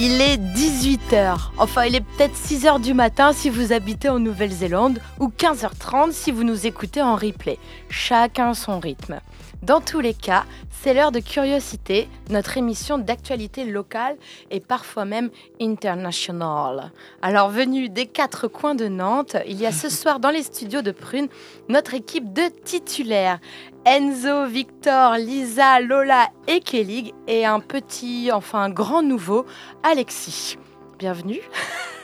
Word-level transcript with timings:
il 0.00 0.20
est 0.20 0.36
18h. 0.36 1.50
Enfin, 1.58 1.86
il 1.86 1.96
est 1.96 2.00
peut-être 2.00 2.36
6h 2.36 2.80
du 2.80 2.94
matin 2.94 3.32
si 3.32 3.50
vous 3.50 3.72
habitez 3.72 4.08
en 4.08 4.20
Nouvelle-Zélande 4.20 5.00
ou 5.18 5.26
15h30 5.26 6.12
si 6.12 6.30
vous 6.30 6.44
nous 6.44 6.68
écoutez 6.68 7.02
en 7.02 7.16
replay. 7.16 7.58
Chacun 7.90 8.54
son 8.54 8.78
rythme. 8.78 9.18
Dans 9.62 9.80
tous 9.80 9.98
les 9.98 10.14
cas, 10.14 10.44
c'est 10.70 10.94
l'heure 10.94 11.10
de 11.10 11.18
curiosité, 11.18 12.08
notre 12.30 12.56
émission 12.56 12.96
d'actualité 12.96 13.64
locale 13.64 14.16
et 14.52 14.60
parfois 14.60 15.04
même 15.04 15.30
internationale. 15.60 16.92
Alors, 17.20 17.50
venu 17.50 17.88
des 17.88 18.06
quatre 18.06 18.46
coins 18.46 18.76
de 18.76 18.86
Nantes, 18.86 19.36
il 19.48 19.58
y 19.60 19.66
a 19.66 19.72
ce 19.72 19.88
soir 19.88 20.20
dans 20.20 20.30
les 20.30 20.44
studios 20.44 20.82
de 20.82 20.92
Prune 20.92 21.26
notre 21.68 21.94
équipe 21.94 22.32
de 22.32 22.44
titulaires. 22.64 23.40
Enzo, 23.88 24.44
Victor, 24.44 25.14
Lisa, 25.14 25.80
Lola 25.80 26.28
et 26.46 26.60
Kelly 26.60 27.14
et 27.26 27.46
un 27.46 27.58
petit, 27.58 28.30
enfin 28.30 28.64
un 28.64 28.68
grand 28.68 29.02
nouveau, 29.02 29.46
Alexis. 29.82 30.58
Bienvenue. 30.98 31.40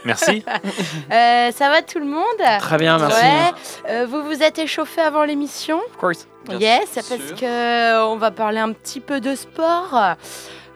Merci. 0.06 0.42
Euh, 1.12 1.52
ça 1.52 1.68
va 1.68 1.82
tout 1.82 1.98
le 1.98 2.06
monde? 2.06 2.58
Très 2.58 2.78
bien, 2.78 2.98
merci. 2.98 3.20
Ouais. 3.20 3.52
Euh, 3.90 4.06
vous 4.06 4.22
vous 4.22 4.42
êtes 4.42 4.58
échauffé 4.58 5.02
avant 5.02 5.24
l'émission? 5.24 5.76
Of 5.76 5.96
course. 5.98 6.26
Yes, 6.58 6.94
parce 6.94 7.38
que 7.38 7.44
euh, 7.44 8.06
on 8.06 8.16
va 8.16 8.30
parler 8.30 8.58
un 8.58 8.72
petit 8.72 9.00
peu 9.00 9.20
de 9.20 9.34
sport. 9.34 10.16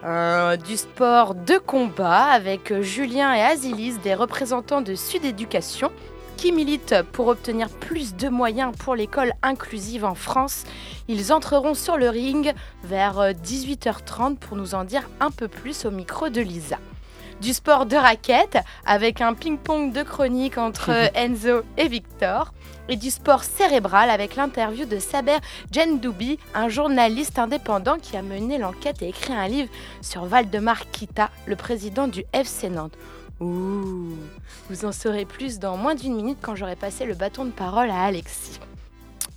Euh, 0.04 0.56
du 0.56 0.76
sport 0.76 1.34
de 1.34 1.56
combat 1.56 2.24
avec 2.24 2.82
Julien 2.82 3.32
et 3.34 3.40
Azilis, 3.40 3.96
des 4.02 4.14
représentants 4.14 4.82
de 4.82 4.94
Sud 4.94 5.24
Éducation, 5.24 5.90
qui 6.38 6.52
militent 6.52 7.02
pour 7.12 7.26
obtenir 7.26 7.68
plus 7.68 8.14
de 8.14 8.28
moyens 8.28 8.72
pour 8.78 8.94
l'école 8.94 9.32
inclusive 9.42 10.04
en 10.04 10.14
France. 10.14 10.62
Ils 11.08 11.32
entreront 11.32 11.74
sur 11.74 11.98
le 11.98 12.08
ring 12.08 12.54
vers 12.84 13.18
euh, 13.18 13.32
18h30 13.32 14.36
pour 14.36 14.56
nous 14.56 14.76
en 14.76 14.84
dire 14.84 15.10
un 15.18 15.32
peu 15.32 15.48
plus 15.48 15.84
au 15.84 15.90
micro 15.90 16.28
de 16.28 16.40
Lisa. 16.40 16.78
Du 17.40 17.52
sport 17.52 17.86
de 17.86 17.96
raquette 17.96 18.58
avec 18.86 19.20
un 19.20 19.34
ping-pong 19.34 19.92
de 19.92 20.04
chronique 20.04 20.58
entre 20.58 20.90
Enzo 21.14 21.62
et 21.76 21.88
Victor. 21.88 22.52
Et 22.88 22.96
du 22.96 23.10
sport 23.10 23.42
cérébral 23.42 24.08
avec 24.08 24.36
l'interview 24.36 24.86
de 24.86 24.98
Saber 24.98 25.36
Djendoubi, 25.72 26.38
un 26.54 26.68
journaliste 26.68 27.38
indépendant 27.38 27.98
qui 27.98 28.16
a 28.16 28.22
mené 28.22 28.58
l'enquête 28.58 29.02
et 29.02 29.08
écrit 29.08 29.34
un 29.34 29.48
livre 29.48 29.68
sur 30.00 30.24
Valdemar 30.24 30.88
Kita, 30.90 31.30
le 31.46 31.56
président 31.56 32.06
du 32.06 32.24
FC 32.32 32.70
Nantes. 32.70 32.96
Ouh, 33.40 34.16
vous 34.68 34.84
en 34.84 34.92
saurez 34.92 35.24
plus 35.24 35.58
dans 35.58 35.76
moins 35.76 35.94
d'une 35.94 36.14
minute 36.14 36.38
quand 36.42 36.56
j'aurai 36.56 36.76
passé 36.76 37.04
le 37.04 37.14
bâton 37.14 37.44
de 37.44 37.50
parole 37.50 37.90
à 37.90 38.04
Alexis. 38.04 38.58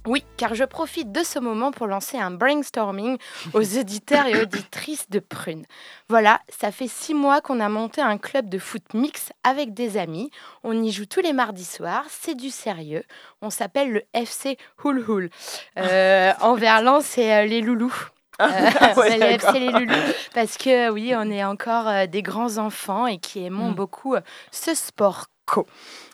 Oui, 0.07 0.25
car 0.35 0.55
je 0.55 0.63
profite 0.63 1.11
de 1.11 1.23
ce 1.23 1.37
moment 1.37 1.71
pour 1.71 1.85
lancer 1.85 2.17
un 2.17 2.31
brainstorming 2.31 3.17
aux 3.53 3.77
auditeurs 3.77 4.25
et 4.25 4.41
auditrices 4.41 5.07
de 5.11 5.19
Prune. 5.19 5.65
Voilà, 6.09 6.41
ça 6.49 6.71
fait 6.71 6.87
six 6.87 7.13
mois 7.13 7.41
qu'on 7.41 7.59
a 7.59 7.69
monté 7.69 8.01
un 8.01 8.17
club 8.17 8.49
de 8.49 8.57
foot 8.57 8.95
mix 8.95 9.31
avec 9.43 9.75
des 9.75 9.97
amis. 9.97 10.31
On 10.63 10.81
y 10.81 10.91
joue 10.91 11.05
tous 11.05 11.21
les 11.21 11.33
mardis 11.33 11.65
soirs, 11.65 12.05
c'est 12.09 12.33
du 12.33 12.49
sérieux. 12.49 13.03
On 13.43 13.51
s'appelle 13.51 13.91
le 13.91 14.01
FC 14.15 14.57
Houl 14.83 15.05
Houl. 15.07 15.29
Euh, 15.77 16.33
en 16.41 16.55
verlan, 16.55 17.01
c'est 17.01 17.31
euh, 17.35 17.45
les 17.45 17.61
loulous. 17.61 17.93
Euh, 18.41 19.17
le 19.17 19.23
FC 19.23 19.59
les 19.59 19.71
loulous. 19.71 19.93
Parce 20.33 20.57
que 20.57 20.89
oui, 20.89 21.13
on 21.15 21.29
est 21.29 21.43
encore 21.43 21.87
euh, 21.87 22.05
des 22.07 22.21
grands 22.21 22.57
enfants 22.57 23.07
et 23.07 23.17
qui 23.17 23.45
aimons 23.45 23.71
Mm. 23.71 23.75
beaucoup 23.75 24.15
euh, 24.15 24.21
ce 24.51 24.73
sport 24.73 25.25
co. 25.45 25.65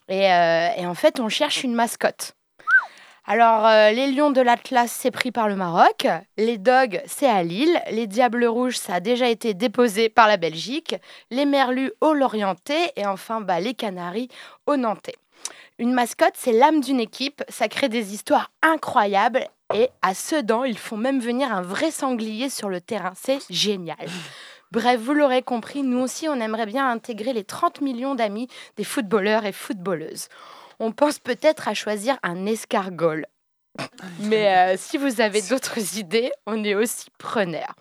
Et, 0.10 0.32
euh, 0.32 0.68
et 0.78 0.86
en 0.86 0.94
fait, 0.94 1.20
on 1.20 1.30
cherche 1.30 1.64
une 1.64 1.74
mascotte. 1.74 2.34
Alors, 3.30 3.66
euh, 3.68 3.92
les 3.92 4.10
lions 4.10 4.32
de 4.32 4.40
l'Atlas, 4.40 4.90
c'est 4.90 5.12
pris 5.12 5.32
par 5.34 5.50
le 5.50 5.58
Maroc. 5.58 6.08
Les 6.38 6.58
dogs, 6.58 7.02
c'est 7.06 7.28
à 7.28 7.44
Lille. 7.44 7.82
Les 7.92 8.08
diables 8.08 8.46
rouges, 8.46 8.78
ça 8.78 8.96
a 8.96 9.00
déjà 9.02 9.28
été 9.28 9.54
déposé 9.54 10.08
par 10.08 10.30
la 10.30 10.38
Belgique. 10.38 10.96
Les 11.30 11.46
merlus 11.46 11.92
au 12.00 12.14
Lorientais. 12.14 12.94
Et 12.96 13.06
enfin, 13.06 13.42
bah, 13.42 13.60
les 13.60 13.74
canaris 13.74 14.30
au 14.66 14.78
Nantais. 14.78 15.16
Une 15.78 15.92
mascotte, 15.94 16.36
c'est 16.36 16.54
l'âme 16.54 16.80
d'une 16.80 17.02
équipe. 17.02 17.44
Ça 17.50 17.68
crée 17.68 17.90
des 17.90 18.14
histoires 18.14 18.50
incroyables. 18.62 19.46
Et 19.74 19.90
à 20.02 20.14
Sedan, 20.14 20.64
ils 20.64 20.78
font 20.78 20.98
même 20.98 21.20
venir 21.20 21.52
un 21.52 21.62
vrai 21.62 21.92
sanglier 21.92 22.50
sur 22.50 22.70
le 22.70 22.80
terrain. 22.80 23.14
C'est 23.16 23.40
génial. 23.50 24.08
Bref, 24.72 25.00
vous 25.00 25.14
l'aurez 25.14 25.44
compris, 25.44 25.84
nous 25.84 26.00
aussi, 26.00 26.28
on 26.28 26.40
aimerait 26.40 26.66
bien 26.66 26.90
intégrer 26.90 27.34
les 27.34 27.44
30 27.44 27.82
millions 27.82 28.16
d'amis 28.16 28.48
des 28.76 28.84
footballeurs 28.84 29.46
et 29.46 29.54
footballeuses. 29.54 30.28
On 30.80 30.92
pense 30.92 31.20
peut-être 31.20 31.68
à 31.68 31.74
choisir 31.74 32.18
un 32.24 32.46
escargot. 32.46 33.24
Mais 34.20 34.56
euh, 34.58 34.76
si 34.78 34.98
vous 34.98 35.22
avez 35.22 35.42
d'autres 35.42 35.98
idées, 35.98 36.32
on 36.46 36.64
est 36.64 36.76
aussi 36.76 37.10
preneurs. 37.18 37.76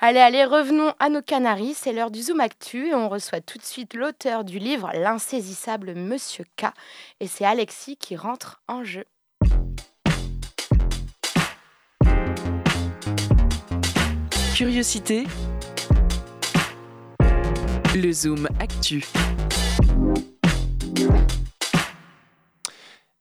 Allez, 0.00 0.18
allez, 0.18 0.44
revenons 0.44 0.92
à 0.98 1.08
nos 1.08 1.22
Canaries. 1.22 1.74
C'est 1.74 1.92
l'heure 1.92 2.10
du 2.10 2.22
Zoom 2.22 2.40
Actu 2.40 2.88
et 2.88 2.94
on 2.94 3.08
reçoit 3.08 3.40
tout 3.40 3.58
de 3.58 3.62
suite 3.62 3.94
l'auteur 3.94 4.44
du 4.44 4.58
livre 4.58 4.90
L'insaisissable 4.94 5.94
Monsieur 5.94 6.44
K. 6.56 6.66
Et 7.20 7.28
c'est 7.28 7.44
Alexis 7.44 7.96
qui 7.96 8.16
rentre 8.16 8.60
en 8.66 8.82
jeu. 8.82 9.04
Curiosité. 14.62 15.24
Le 17.96 18.12
Zoom 18.12 18.46
Actu. 18.60 19.04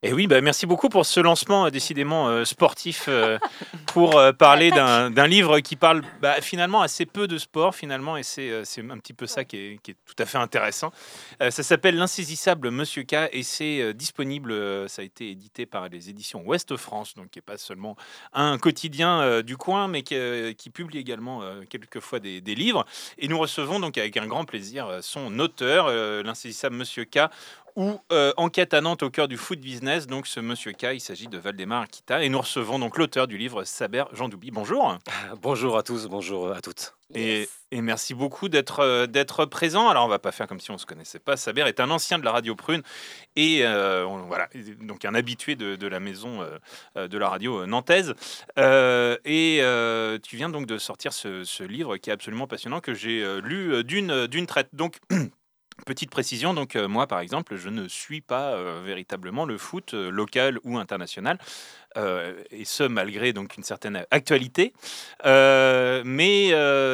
Et 0.04 0.14
oui, 0.14 0.26
bah, 0.26 0.42
merci 0.42 0.66
beaucoup 0.66 0.90
pour 0.90 1.06
ce 1.06 1.20
lancement 1.20 1.68
euh, 1.68 1.70
décidément 1.70 2.28
euh, 2.28 2.44
sportif 2.44 3.06
euh, 3.08 3.38
pour 3.86 4.18
euh, 4.18 4.32
parler 4.32 4.72
d'un 5.12 5.28
livre 5.28 5.60
qui 5.60 5.76
parle 5.76 6.02
bah, 6.20 6.42
finalement 6.42 6.82
assez 6.82 7.06
peu 7.06 7.28
de 7.28 7.38
sport 7.38 7.76
finalement 7.76 8.18
et 8.18 8.24
c'est 8.24 8.52
un 8.80 8.98
petit 8.98 9.14
peu 9.14 9.28
ça 9.28 9.46
qui 9.46 9.58
est, 9.58 9.80
qui 9.84 9.92
est 9.92 9.98
tout 10.04 10.16
à 10.18 10.26
fait 10.26 10.40
intéressant. 10.40 10.92
Ça 11.40 11.62
s'appelle 11.62 11.98
L'insaisissable 11.98 12.72
Monsieur 12.72 13.04
K 13.04 13.30
et 13.32 13.44
c'est 13.44 13.94
disponible, 13.94 14.90
ça 14.90 15.04
a 15.04 15.06
été 15.06 15.30
édité 15.30 15.68
par 15.68 15.88
les 15.88 16.10
éditions 16.10 16.42
Ouest 16.46 16.76
France, 16.78 17.14
donc 17.14 17.30
qui 17.30 17.38
n'est 17.38 17.44
pas 17.44 17.58
seulement 17.58 17.96
un 18.34 18.58
quotidien 18.58 19.42
du 19.42 19.58
coin 19.58 19.88
mais 19.88 20.02
qui, 20.02 20.16
qui 20.58 20.70
publie 20.70 20.98
également 20.98 21.42
quelquefois 21.70 22.20
des, 22.20 22.42
des 22.42 22.56
livres. 22.56 22.86
Et 23.18 23.28
nous 23.28 23.38
recevons 23.38 23.80
donc 23.80 23.98
avec 23.98 24.18
un 24.18 24.28
grand 24.28 24.46
plaisir 24.46 25.00
son 25.02 25.38
auteur, 25.40 25.90
L'insaisissable 26.24 26.76
Monsieur 26.76 27.06
K, 27.06 27.30
ou 27.76 28.00
euh, 28.12 28.34
Enquête 28.38 28.74
à 28.74 28.82
Nantes 28.82 29.04
au 29.04 29.10
cœur 29.10 29.28
du 29.28 29.38
foot 29.38 29.60
business. 29.60 30.08
Donc 30.08 30.28
ce 30.28 30.40
monsieur 30.40 30.72
K, 30.74 30.88
il 30.94 31.00
s'agit 31.02 31.28
de 31.28 31.38
Valdemar 31.38 31.88
Kita 31.88 32.24
et 32.24 32.30
nous 32.30 32.40
recevons 32.42 32.80
donc 32.80 32.98
l'auteur 32.98 33.28
du 33.28 33.38
livre 33.38 33.64
Saber 33.64 34.04
Jean 34.14 34.30
Doubi. 34.30 34.52
Bonjour 34.52 34.98
Bonjour 35.42 35.78
à 35.78 35.84
tous, 35.84 36.08
bonjour 36.08 36.52
à 36.52 36.62
toutes. 36.62 36.94
et, 37.14 37.48
et 37.72 37.82
merci 37.82 38.14
beaucoup 38.14 38.50
d'être 38.50 38.80
euh, 38.82 39.08
d'être 39.08 39.46
présent. 39.46 39.90
Alors 39.90 40.06
on 40.06 40.10
va 40.10 40.20
pas 40.20 40.32
faire 40.32 40.48
comme 40.48 40.60
si 40.60 40.72
on 40.72 40.78
se 40.78 40.86
connaissait 40.86 41.20
pas. 41.20 41.38
Saber 41.38 41.62
est 41.62 41.80
un 41.80 41.90
ancien 41.92 42.20
de 42.20 42.26
la 42.26 42.32
radio 42.32 42.56
Prune 42.56 42.82
et 43.36 43.66
euh, 43.66 44.06
on- 44.06 44.24
voilà 44.24 44.48
donc 44.82 45.06
un 45.06 45.14
habitué 45.16 45.56
de, 45.56 45.76
de 45.76 45.88
la 45.88 46.00
maison 46.00 46.40
de 46.96 47.18
la 47.18 47.30
radio 47.30 47.66
nantaise. 47.66 48.14
Et 48.58 49.62
tu 50.24 50.36
viens 50.36 50.50
donc 50.50 50.66
de 50.66 50.78
sortir 50.78 51.14
ce, 51.14 51.44
ce 51.44 51.64
livre 51.64 51.98
qui 51.98 52.10
est 52.10 52.14
absolument 52.14 52.48
passionnant 52.48 52.80
que 52.80 52.94
j'ai 52.94 53.24
lu 53.42 53.84
d'une 53.84 54.28
d'une 54.28 54.46
traite. 54.48 54.70
Donc 54.74 54.98
Petite 55.86 56.12
précision, 56.12 56.54
donc 56.54 56.76
euh, 56.76 56.88
moi 56.88 57.08
par 57.08 57.22
exemple, 57.22 57.56
je 57.56 57.70
ne 57.70 57.88
suis 57.88 58.22
pas 58.22 58.52
euh, 58.54 58.82
véritablement 58.86 59.46
le 59.46 59.58
foot 59.58 59.94
euh, 59.94 60.12
local 60.12 60.60
ou 60.64 60.78
international, 60.78 61.38
et 62.52 62.64
ce 62.64 62.84
malgré 62.84 63.34
donc 63.34 63.58
une 63.58 63.64
certaine 63.64 64.06
actualité. 64.12 64.72
Mais 65.26 66.52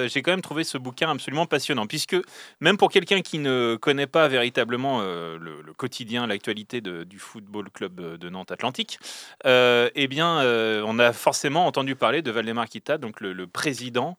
j'ai 0.10 0.22
quand 0.24 0.32
même 0.32 0.42
trouvé 0.42 0.64
ce 0.64 0.80
bouquin 0.80 1.12
absolument 1.12 1.46
passionnant, 1.46 1.86
puisque 1.86 2.16
même 2.62 2.78
pour 2.78 2.90
quelqu'un 2.90 3.22
qui 3.22 3.38
ne 3.38 3.78
connaît 3.80 4.08
pas 4.08 4.28
véritablement 4.28 5.02
le, 5.02 5.62
quotidien, 5.78 6.26
l'actualité 6.26 6.82
du 6.82 7.20
football 7.20 7.70
club 7.70 8.18
de 8.18 8.30
Nantes 8.30 8.52
Atlantique, 8.52 8.98
eh 9.46 10.08
bien, 10.10 10.42
on 10.84 10.98
a 10.98 11.14
forcément 11.14 11.68
entendu 11.68 11.96
parler 11.96 12.24
de 12.24 12.32
Valdemar 12.32 12.68
Kita, 12.68 12.98
donc 12.98 13.22
le, 13.22 13.34
le 13.34 13.46
président 13.46 14.18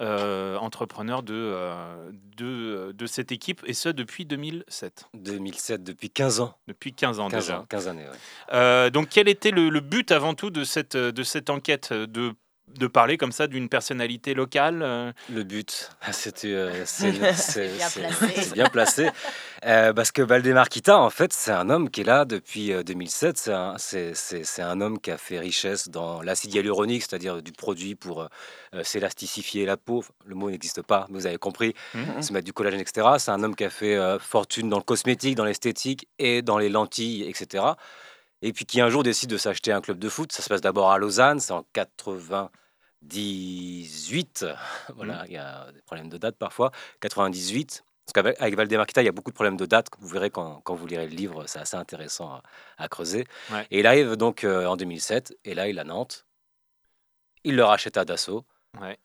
euh, 0.00 0.56
entrepreneur 0.58 1.22
de, 1.22 1.34
euh, 1.34 2.10
de, 2.36 2.92
de 2.92 3.06
cette 3.06 3.32
équipe, 3.32 3.62
et 3.66 3.74
ce 3.74 3.88
depuis 3.88 4.24
2007, 4.24 5.06
2007, 5.14 5.82
depuis 5.82 6.10
15 6.10 6.40
ans. 6.40 6.54
depuis 6.68 6.92
15 6.94 7.18
ans 7.20 7.28
15, 7.28 7.44
déjà. 7.44 7.60
ans, 7.60 7.66
15 7.68 7.88
années, 7.88 8.04
ouais. 8.04 8.16
Euh, 8.52 8.90
donc 8.90 9.08
quel 9.10 9.28
était 9.28 9.50
le, 9.50 9.68
le 9.70 9.80
but 9.80 10.12
avant 10.12 10.34
tout 10.34 10.50
de 10.50 10.62
cette, 10.64 10.96
de 10.96 11.22
cette 11.22 11.50
enquête 11.50 11.92
de 11.92 12.32
de 12.76 12.86
parler 12.86 13.16
comme 13.16 13.32
ça 13.32 13.46
d'une 13.46 13.68
personnalité 13.68 14.34
locale 14.34 14.82
euh 14.82 15.12
Le 15.32 15.42
but, 15.42 15.90
c'était, 16.12 16.52
euh, 16.52 16.84
c'est 16.84 17.12
bien 18.54 18.68
placé. 18.68 19.02
bien. 19.04 19.12
Euh, 19.66 19.92
parce 19.92 20.12
que 20.12 20.22
Valdemar 20.22 20.68
Kita, 20.68 20.98
en 20.98 21.10
fait, 21.10 21.32
c'est 21.32 21.50
un 21.50 21.68
homme 21.70 21.90
qui 21.90 22.02
est 22.02 22.04
là 22.04 22.24
depuis 22.24 22.72
euh, 22.72 22.82
2007. 22.84 23.36
C'est 23.38 23.52
un, 23.52 23.74
c'est- 23.78 24.62
un 24.62 24.80
homme 24.80 25.00
qui 25.00 25.10
a 25.10 25.18
fait 25.18 25.38
richesse 25.38 25.88
dans 25.88 26.22
l'acide 26.22 26.54
hyaluronique, 26.54 27.02
c'est-à-dire 27.02 27.42
du 27.42 27.52
produit 27.52 27.94
pour 27.94 28.22
euh, 28.22 28.26
euh, 28.74 28.84
s'élasticifier 28.84 29.66
la 29.66 29.76
peau. 29.76 30.04
Le 30.26 30.34
mot 30.34 30.50
n'existe 30.50 30.82
pas, 30.82 31.06
mais 31.08 31.18
vous 31.18 31.26
avez 31.26 31.38
compris. 31.38 31.74
Mhm. 31.94 32.22
Se 32.22 32.32
mettre 32.32 32.44
du 32.44 32.52
collagène, 32.52 32.80
etc. 32.80 33.06
C'est 33.18 33.30
un 33.32 33.42
homme 33.42 33.56
qui 33.56 33.64
a 33.64 33.70
fait 33.70 33.96
euh, 33.96 34.18
fortune 34.18 34.68
dans 34.68 34.78
le 34.78 34.82
cosmétique, 34.84 35.34
dans 35.34 35.44
l'esthétique 35.44 36.06
et 36.18 36.42
dans 36.42 36.58
les 36.58 36.68
lentilles, 36.68 37.24
etc. 37.28 37.64
Et 38.42 38.52
puis 38.52 38.64
qui 38.64 38.80
un 38.80 38.88
jour 38.88 39.02
décide 39.02 39.30
de 39.30 39.36
s'acheter 39.36 39.72
un 39.72 39.80
club 39.80 39.98
de 39.98 40.08
foot. 40.08 40.32
Ça 40.32 40.42
se 40.42 40.48
passe 40.48 40.60
d'abord 40.60 40.90
à 40.90 40.98
Lausanne, 40.98 41.40
c'est 41.40 41.52
en 41.52 41.64
98. 41.72 44.46
voilà, 44.94 45.24
il 45.26 45.32
y 45.32 45.36
a 45.36 45.70
des 45.72 45.82
problèmes 45.82 46.08
de 46.08 46.18
date 46.18 46.36
parfois. 46.36 46.70
98. 47.00 47.84
Parce 48.04 48.12
qu'avec 48.14 48.40
avec 48.40 48.56
Valdemar 48.56 48.86
Kita, 48.86 49.02
il 49.02 49.04
y 49.04 49.08
a 49.08 49.12
beaucoup 49.12 49.30
de 49.30 49.34
problèmes 49.34 49.58
de 49.58 49.66
date. 49.66 49.88
Vous 49.98 50.08
verrez 50.08 50.30
quand, 50.30 50.62
quand 50.62 50.74
vous 50.74 50.86
lirez 50.86 51.06
le 51.06 51.14
livre, 51.14 51.44
c'est 51.46 51.58
assez 51.58 51.76
intéressant 51.76 52.32
à, 52.32 52.42
à 52.78 52.88
creuser. 52.88 53.26
Ouais. 53.50 53.66
Et 53.70 53.80
il 53.80 53.86
arrive 53.86 54.16
donc 54.16 54.44
euh, 54.44 54.64
en 54.66 54.76
2007, 54.76 55.36
et 55.44 55.54
là, 55.54 55.68
il 55.68 55.78
a 55.78 55.84
Nantes. 55.84 56.24
Il 57.44 57.56
le 57.56 57.64
rachète 57.64 57.98
à 57.98 58.06
Dassault. 58.06 58.46
Ouais. 58.80 58.98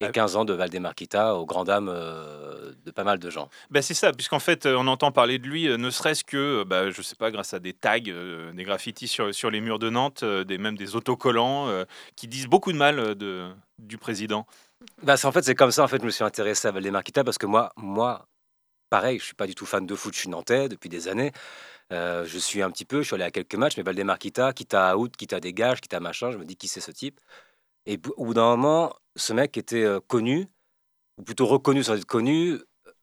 Et 0.00 0.04
Ah. 0.04 0.12
15 0.12 0.36
ans 0.36 0.44
de 0.44 0.52
Valdemar 0.52 0.94
Kita 0.94 1.34
aux 1.34 1.44
grandes 1.44 1.66
dames 1.66 1.88
euh, 1.88 2.72
de 2.84 2.90
pas 2.92 3.02
mal 3.02 3.18
de 3.18 3.30
gens. 3.30 3.48
Ben, 3.70 3.82
c'est 3.82 3.94
ça, 3.94 4.12
puisqu'en 4.12 4.38
fait, 4.38 4.64
euh, 4.64 4.76
on 4.78 4.86
entend 4.86 5.10
parler 5.10 5.38
de 5.40 5.46
lui, 5.48 5.66
euh, 5.68 5.76
ne 5.76 5.90
serait-ce 5.90 6.22
que, 6.22 6.62
bah, 6.62 6.90
je 6.90 7.02
sais 7.02 7.16
pas, 7.16 7.32
grâce 7.32 7.52
à 7.52 7.58
des 7.58 7.72
tags, 7.72 7.98
euh, 8.06 8.52
des 8.52 8.62
graffitis 8.62 9.08
sur, 9.08 9.34
sur 9.34 9.50
les 9.50 9.60
murs 9.60 9.80
de 9.80 9.90
Nantes, 9.90 10.22
euh, 10.22 10.44
des, 10.44 10.56
même 10.56 10.76
des 10.76 10.94
autocollants 10.94 11.68
qui 12.14 12.28
disent 12.28 12.46
beaucoup 12.46 12.72
de 12.72 12.76
mal 12.78 13.16
de, 13.16 13.48
du 13.78 13.98
président. 13.98 14.46
Bah, 15.02 15.16
c'est- 15.16 15.26
en 15.26 15.32
fait, 15.32 15.42
c'est 15.42 15.56
comme 15.56 15.72
ça 15.72 15.82
en 15.82 15.88
fait, 15.88 16.00
je 16.00 16.06
me 16.06 16.10
suis 16.10 16.22
intéressé 16.24 16.68
à 16.68 16.70
Valdemar 16.70 17.02
Kita 17.02 17.24
parce 17.24 17.38
que 17.38 17.46
moi, 17.46 17.72
moi, 17.76 18.26
pareil, 18.90 19.18
je 19.18 19.24
suis 19.24 19.34
pas 19.34 19.46
du 19.48 19.54
tout 19.56 19.66
fan 19.66 19.86
de 19.86 19.94
foot, 19.96 20.14
je 20.14 20.20
suis 20.20 20.28
nantais 20.30 20.68
depuis 20.68 20.88
des 20.88 21.08
années. 21.08 21.32
Je 21.90 22.38
suis 22.38 22.62
un 22.62 22.70
petit 22.70 22.84
peu, 22.84 23.02
je 23.02 23.06
suis 23.08 23.14
allé 23.16 23.24
à 23.24 23.30
quelques 23.32 23.54
matchs, 23.56 23.76
mais 23.76 23.82
Valdemar 23.82 24.18
Kita, 24.18 24.52
quitte 24.52 24.74
à 24.74 24.96
out, 24.96 25.16
quitte 25.16 25.32
à 25.32 25.40
dégage, 25.40 25.80
quitte 25.80 25.94
à 25.94 26.00
machin, 26.00 26.30
je 26.30 26.38
me 26.38 26.44
dis 26.44 26.56
qui 26.56 26.68
c'est 26.68 26.80
ce 26.80 26.90
type? 26.92 27.20
Et 27.86 27.98
au 28.16 28.24
bout 28.26 28.34
d'un 28.34 28.44
moment, 28.56 28.92
ce 29.16 29.32
mec 29.32 29.56
était 29.56 29.84
euh, 29.84 30.00
connu, 30.06 30.46
ou 31.18 31.22
plutôt 31.22 31.46
reconnu 31.46 31.82
sans 31.82 31.94
être 31.96 32.04
connu, 32.04 32.58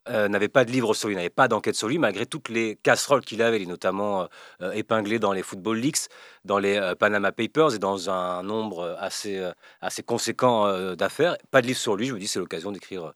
euh, 0.07 0.27
n'avait 0.27 0.49
pas 0.49 0.65
de 0.65 0.71
livre 0.71 0.93
sur 0.93 1.07
lui, 1.09 1.15
n'avait 1.15 1.29
pas 1.31 1.47
d'enquête 1.47 1.73
sur 1.75 1.87
lui, 1.87 1.97
malgré 1.97 2.27
toutes 2.27 2.49
les 2.49 2.75
casseroles 2.75 3.21
qu'il 3.25 3.41
avait, 3.41 3.57
il 3.59 3.63
est 3.63 3.65
notamment 3.65 4.21
euh, 4.21 4.25
euh, 4.61 4.71
épinglé 4.73 5.17
dans 5.17 5.33
les 5.33 5.41
Football 5.41 5.77
Leaks, 5.79 6.07
dans 6.43 6.59
les 6.59 6.77
euh, 6.77 6.93
Panama 6.93 7.31
Papers 7.31 7.73
et 7.73 7.79
dans 7.79 8.09
un 8.11 8.43
nombre 8.43 8.79
euh, 8.81 8.95
assez, 8.99 9.37
euh, 9.39 9.51
assez 9.81 10.03
conséquent 10.03 10.67
euh, 10.67 10.95
d'affaires. 10.95 11.35
Pas 11.49 11.61
de 11.63 11.67
livre 11.67 11.79
sur 11.79 11.95
lui, 11.95 12.05
je 12.05 12.13
me 12.13 12.19
dis 12.19 12.27
c'est 12.27 12.39
l'occasion 12.39 12.71
d'écrire 12.71 13.13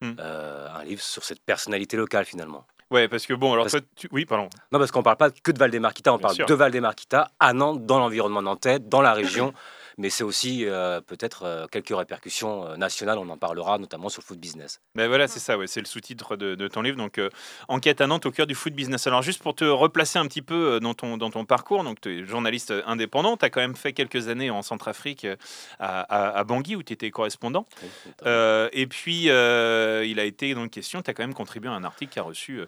Hmm. 0.00 0.12
euh, 0.20 0.68
un 0.76 0.84
livre 0.84 1.02
sur 1.02 1.24
cette 1.24 1.40
personnalité 1.42 1.96
locale 1.96 2.24
finalement. 2.24 2.64
Ouais, 2.92 3.08
parce 3.08 3.26
que 3.26 3.34
bon, 3.34 3.52
alors 3.54 3.64
Parce- 3.64 3.72
toi, 3.72 3.80
tu- 3.96 4.08
oui, 4.12 4.24
pardon. 4.26 4.48
Non, 4.70 4.78
parce 4.78 4.92
qu'on 4.92 5.02
parle 5.02 5.16
pas 5.16 5.32
que 5.32 5.50
de 5.50 5.58
Valdemar 5.58 5.92
Kita, 5.92 6.12
on 6.12 6.18
Bien 6.18 6.22
parle 6.22 6.34
sûr. 6.36 6.46
de 6.46 6.54
Valdemar 6.54 6.94
Kita 6.94 7.32
à 7.40 7.52
Nantes, 7.52 7.84
dans 7.84 7.98
l'environnement 7.98 8.40
nantais, 8.40 8.78
dans 8.78 9.02
la 9.02 9.12
région. 9.12 9.52
Mais 9.98 10.10
c'est 10.10 10.24
aussi 10.24 10.64
euh, 10.64 11.00
peut-être 11.00 11.42
euh, 11.44 11.66
quelques 11.66 11.94
répercussions 11.96 12.64
euh, 12.66 12.76
nationales, 12.76 13.18
on 13.18 13.28
en 13.28 13.36
parlera 13.36 13.78
notamment 13.78 14.08
sur 14.08 14.22
le 14.22 14.26
foot 14.26 14.38
business. 14.38 14.80
Ben 14.94 15.08
voilà, 15.08 15.28
c'est 15.28 15.40
ça, 15.40 15.58
ouais, 15.58 15.66
c'est 15.66 15.80
le 15.80 15.86
sous-titre 15.86 16.36
de, 16.36 16.54
de 16.54 16.68
ton 16.68 16.82
livre. 16.82 16.96
Donc, 16.96 17.18
euh, 17.18 17.28
Enquête 17.68 18.00
à 18.00 18.06
Nantes 18.06 18.24
au 18.26 18.30
cœur 18.30 18.46
du 18.46 18.54
foot 18.54 18.72
business. 18.72 19.06
Alors, 19.06 19.22
juste 19.22 19.42
pour 19.42 19.54
te 19.54 19.64
replacer 19.64 20.18
un 20.18 20.26
petit 20.26 20.42
peu 20.42 20.80
dans 20.80 20.94
ton, 20.94 21.16
dans 21.16 21.30
ton 21.30 21.44
parcours, 21.44 21.84
donc 21.84 22.00
tu 22.00 22.20
es 22.20 22.24
journaliste 22.24 22.72
indépendant, 22.86 23.36
tu 23.36 23.44
as 23.44 23.50
quand 23.50 23.60
même 23.60 23.76
fait 23.76 23.92
quelques 23.92 24.28
années 24.28 24.50
en 24.50 24.62
Centrafrique 24.62 25.26
à, 25.78 26.00
à, 26.00 26.38
à 26.38 26.44
Bangui 26.44 26.76
où 26.76 26.82
tu 26.82 26.92
étais 26.92 27.10
correspondant. 27.10 27.66
Euh, 28.26 28.68
et 28.72 28.86
puis, 28.86 29.30
euh, 29.30 30.04
il 30.06 30.20
a 30.20 30.24
été 30.24 30.54
donc 30.54 30.70
question, 30.70 31.02
tu 31.02 31.10
as 31.10 31.14
quand 31.14 31.22
même 31.22 31.34
contribué 31.34 31.68
à 31.68 31.72
un 31.72 31.84
article 31.84 32.12
qui 32.12 32.18
a 32.18 32.22
reçu 32.22 32.60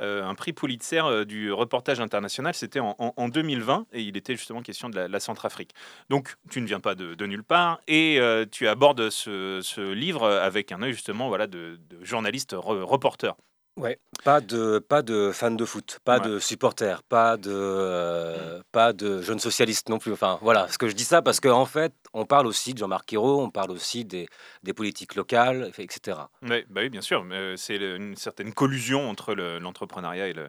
euh, 0.00 0.24
un 0.24 0.34
prix 0.34 0.52
Pulitzer 0.52 1.00
euh, 1.04 1.24
du 1.24 1.52
reportage 1.52 2.00
international. 2.00 2.54
C'était 2.54 2.80
en, 2.80 2.96
en- 2.98 3.12
en 3.16 3.28
2020 3.28 3.86
et 3.92 4.00
il 4.02 4.16
était 4.16 4.36
justement 4.36 4.62
question 4.62 4.88
de 4.88 4.96
la, 4.96 5.08
la 5.08 5.20
Centrafrique. 5.20 5.72
Donc, 6.08 6.34
tu 6.50 6.60
ne 6.60 6.66
viens 6.66 6.77
pas 6.80 6.94
de, 6.94 7.26
nulle 7.26 7.44
part 7.44 7.80
et 7.86 8.18
euh, 8.18 8.44
tu 8.50 8.68
abordes 8.68 9.10
ce, 9.10 9.92
livre 9.92 10.26
avec 10.28 10.72
un 10.72 10.82
œil 10.82 10.92
justement 10.92 11.28
voilà, 11.28 11.46
de, 11.46 11.78
journaliste 12.02 12.52
re- 12.52 12.82
reporter. 12.82 13.36
Ouais, 13.78 13.98
pas 14.24 14.40
de, 14.40 14.78
pas 14.80 15.02
de 15.02 15.30
fans 15.32 15.50
de 15.52 15.64
foot, 15.64 15.98
pas 16.04 16.18
Ouais. 16.18 16.28
de 16.28 16.38
supporters, 16.40 17.02
pas 17.04 17.36
de, 17.36 17.50
euh, 17.52 18.60
pas 18.72 18.92
de 18.92 19.22
jeunes 19.22 19.38
socialistes 19.38 19.88
non 19.88 19.98
plus. 19.98 20.12
Enfin, 20.12 20.38
voilà, 20.42 20.66
ce 20.68 20.78
que 20.78 20.88
je 20.88 20.94
dis 20.94 21.04
ça 21.04 21.22
parce 21.22 21.38
qu'en 21.40 21.60
en 21.60 21.66
fait, 21.66 21.92
on 22.12 22.24
parle 22.24 22.46
aussi 22.46 22.74
de 22.74 22.78
Jean-Marc 22.78 23.12
Ayrault, 23.12 23.40
on 23.40 23.50
parle 23.50 23.70
aussi 23.70 24.04
des, 24.04 24.28
des 24.64 24.72
politiques 24.72 25.14
locales, 25.14 25.70
etc. 25.78 26.18
Oui, 26.42 26.64
bah 26.68 26.80
oui, 26.82 26.88
bien 26.88 27.00
sûr. 27.02 27.24
euh, 27.30 27.54
C'est 27.56 27.76
une 27.76 28.16
certaine 28.16 28.52
collusion 28.52 29.08
entre 29.08 29.34
le- 29.34 29.58
l'entrepreneuriat 29.58 30.28
et, 30.28 30.32
le- 30.32 30.48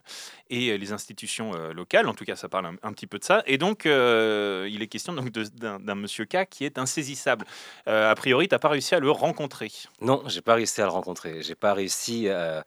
et 0.49 0.71
euh, 0.71 0.77
les 0.77 0.91
institutions 0.91 1.51
euh, 1.53 1.71
locales. 1.73 2.07
En 2.07 2.13
tout 2.15 2.25
cas, 2.25 2.35
ça 2.35 2.49
parle 2.49 2.65
un, 2.65 2.75
un 2.81 2.93
petit 2.93 3.07
peu 3.07 3.19
de 3.19 3.23
ça. 3.23 3.43
Et 3.45 3.57
donc, 3.57 3.85
euh, 3.85 4.67
il 4.71 4.81
est 4.81 4.87
question 4.87 5.13
donc 5.13 5.29
d'un 5.29 5.95
monsieur 5.95 6.25
K 6.25 6.45
qui 6.49 6.65
est 6.65 6.77
insaisissable. 6.79 7.45
Euh, 7.87 8.09
a 8.09 8.15
priori, 8.15 8.47
tu 8.47 8.55
n'as 8.55 8.59
pas 8.59 8.69
réussi 8.69 8.95
à 8.95 8.99
le 8.99 9.11
rencontrer. 9.11 9.71
Non, 10.01 10.23
j'ai 10.27 10.41
pas 10.41 10.55
réussi 10.55 10.81
à 10.81 10.85
le 10.85 10.91
rencontrer. 10.91 11.41
J'ai 11.43 11.55
pas 11.55 11.73
réussi 11.73 12.23
euh, 12.27 12.61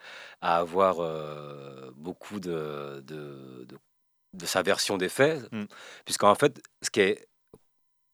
à 0.54 0.56
avoir 0.58 1.00
euh, 1.00 1.90
beaucoup 1.96 2.40
de, 2.40 3.02
de, 3.06 3.64
de- 3.68 3.78
de 4.34 4.46
sa 4.46 4.62
version 4.62 4.96
des 4.96 5.08
faits, 5.08 5.42
Mm. 5.52 5.64
puisqu'en 6.04 6.34
fait, 6.34 6.60
ce 6.82 6.90
qui 6.90 7.00
est 7.00 7.28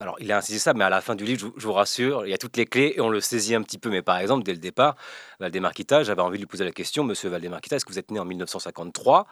alors, 0.00 0.14
il 0.20 0.30
est 0.30 0.34
insaisissable, 0.34 0.78
mais 0.78 0.84
à 0.84 0.90
la 0.90 1.00
fin 1.00 1.16
du 1.16 1.24
livre, 1.24 1.40
je, 1.40 1.46
vous- 1.46 1.54
je 1.56 1.66
vous 1.66 1.72
rassure, 1.72 2.24
il 2.24 2.30
y 2.30 2.32
a 2.32 2.38
toutes 2.38 2.56
les 2.56 2.66
clés 2.66 2.92
et 2.94 3.00
on 3.00 3.08
le 3.08 3.20
saisit 3.20 3.56
un 3.56 3.62
petit 3.62 3.78
peu. 3.78 3.90
Mais 3.90 4.00
par 4.00 4.18
exemple, 4.18 4.44
dès 4.44 4.52
le 4.52 4.58
départ, 4.60 4.94
Valdemar 5.40 5.74
Kita, 5.74 6.04
j'avais 6.04 6.22
envie 6.22 6.38
de 6.38 6.42
lui 6.42 6.46
poser 6.46 6.64
la 6.64 6.70
question, 6.70 7.02
Monsieur 7.02 7.28
Valdemar 7.30 7.60
Kita, 7.60 7.74
est-ce 7.76 7.84
que 7.84 7.90
vous 7.90 7.98
êtes 7.98 8.12
né 8.12 8.20
en 8.20 8.24
1953 8.24 9.26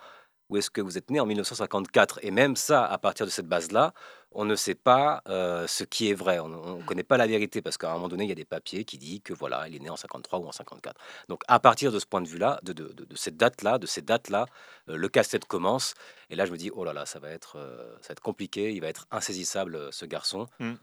ou 0.48 0.56
est-ce 0.56 0.70
que 0.70 0.80
vous 0.80 0.96
êtes 0.98 1.10
né 1.10 1.20
en 1.20 1.26
1954 1.26 2.20
Et 2.22 2.30
même 2.30 2.56
ça, 2.56 2.84
à 2.84 2.98
partir 2.98 3.26
de 3.26 3.30
cette 3.30 3.46
base-là, 3.46 3.92
on 4.32 4.44
ne 4.44 4.54
sait 4.54 4.74
pas 4.74 5.22
euh, 5.28 5.66
ce 5.66 5.82
qui 5.82 6.10
est 6.10 6.14
vrai. 6.14 6.38
On 6.38 6.76
ne 6.76 6.82
connaît 6.82 7.02
pas 7.02 7.16
la 7.16 7.26
vérité 7.26 7.62
parce 7.62 7.78
qu'à 7.78 7.90
un 7.90 7.94
moment 7.94 8.08
donné, 8.08 8.24
il 8.24 8.28
y 8.28 8.32
a 8.32 8.36
des 8.36 8.44
papiers 8.44 8.84
qui 8.84 8.98
disent 8.98 9.20
que 9.24 9.32
voilà, 9.32 9.66
il 9.66 9.74
est 9.74 9.78
né 9.78 9.88
en 9.88 9.96
53 9.96 10.40
ou 10.40 10.46
en 10.46 10.52
54. 10.52 11.00
Donc, 11.28 11.42
à 11.48 11.58
partir 11.58 11.90
de 11.90 11.98
ce 11.98 12.06
point 12.06 12.20
de 12.20 12.28
vue-là, 12.28 12.60
de, 12.62 12.94
cette 13.14 13.36
date-là, 13.36 13.78
de 13.78 13.86
ces 13.86 14.02
dates-là, 14.02 14.46
euh, 14.88 14.96
le 14.96 15.08
casse-tête 15.08 15.46
commence. 15.46 15.94
Et 16.28 16.36
là, 16.36 16.44
je 16.44 16.52
me 16.52 16.58
dis, 16.58 16.70
oh 16.74 16.84
là 16.84 16.92
là, 16.92 17.06
ça 17.06 17.18
va 17.18 17.30
être, 17.30 17.56
euh, 17.56 17.96
ça 18.02 18.08
va 18.08 18.12
être 18.12 18.20
compliqué. 18.20 18.72
Il 18.72 18.80
va 18.80 18.88
être 18.88 19.06
insaisissable, 19.10 19.92
ce 19.92 20.04
garçon. 20.04 20.46
Mm. 20.60 20.74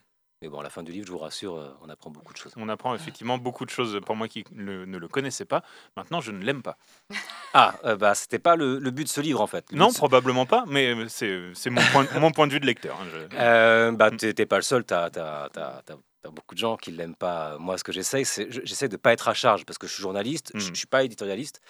Mais 0.44 0.50
bon, 0.50 0.60
à 0.60 0.64
la 0.64 0.70
fin 0.70 0.84
du 0.84 0.92
livre, 0.92 1.08
je 1.08 1.12
vous 1.14 1.20
rassure, 1.20 1.56
euh, 1.56 1.70
on 1.82 1.88
apprend 1.88 2.10
beaucoup 2.10 2.34
de 2.34 2.38
choses. 2.38 2.52
On 2.58 2.68
apprend 2.68 2.94
effectivement 2.96 3.38
beaucoup 3.38 3.64
de 3.64 3.70
choses 3.70 3.98
pour 4.06 4.18
moi 4.18 4.28
qui 4.28 4.44
le- 4.54 4.86
ne 4.86 4.98
le 4.98 5.08
connaissais 5.08 5.46
pas. 5.46 5.64
Maintenant, 5.96 6.20
je 6.20 6.32
ne 6.34 6.44
l'aime 6.44 6.62
pas. 6.62 6.78
Ah, 7.56 7.76
euh, 7.86 7.96
bah, 7.96 8.14
c'était 8.16 8.40
pas 8.40 8.56
le, 8.58 8.80
le 8.80 8.90
but 8.92 9.04
de 9.04 9.10
ce 9.10 9.22
livre, 9.22 9.40
en 9.40 9.46
fait. 9.48 9.72
Le 9.72 9.78
Non, 9.78 9.92
ce- 9.92 9.98
probablement 9.98 10.46
pas, 10.48 10.66
mais 10.68 10.88
euh, 10.94 11.54
c'est 11.54 11.70
mon 11.70 11.82
point, 11.94 12.08
mon 12.20 12.32
point 12.32 12.48
de 12.48 12.52
vue 12.54 12.60
de 12.60 12.66
lecteur. 12.66 13.00
hein, 13.00 13.06
je- 13.12 13.38
Euh, 13.38 13.92
bah, 13.92 14.10
Mm. 14.12 14.18
t'es 14.18 14.46
pas 14.48 14.56
le 14.58 14.64
seul, 14.64 14.84
t'as 14.84 15.06
as, 15.16 16.30
beaucoup 16.32 16.56
de 16.56 16.60
gens 16.60 16.76
qui 16.78 16.92
l'aiment 16.92 17.16
pas. 17.16 17.58
Moi, 17.60 17.78
ce 17.78 17.84
que 17.86 17.92
j'essaye, 17.94 18.26
c'est 18.26 18.52
je- 18.52 18.62
j'essaie 18.66 18.90
de 18.90 18.98
pas 18.98 19.14
être 19.14 19.28
à 19.30 19.34
charge 19.36 19.66
parce 19.66 19.78
que 19.78 19.86
je 19.88 19.94
suis 19.94 20.02
journaliste, 20.02 20.52
je, 20.56 20.66
Mm. 20.68 20.74
je 20.74 20.78
suis 20.80 20.88
pas 20.88 21.04
éditorialiste, 21.04 21.62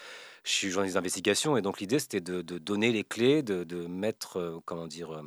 je 0.42 0.50
suis 0.52 0.70
journaliste 0.70 0.94
d'investigation 0.96 1.56
et 1.58 1.62
donc 1.62 1.78
l'idée 1.80 1.98
c'était 2.00 2.20
de, 2.22 2.40
de 2.42 2.56
donner 2.58 2.90
les 2.90 3.04
clés, 3.04 3.42
de, 3.42 3.62
de 3.62 3.86
mettre, 3.86 4.38
euh, 4.40 4.58
comment 4.64 4.86
dire. 4.88 5.22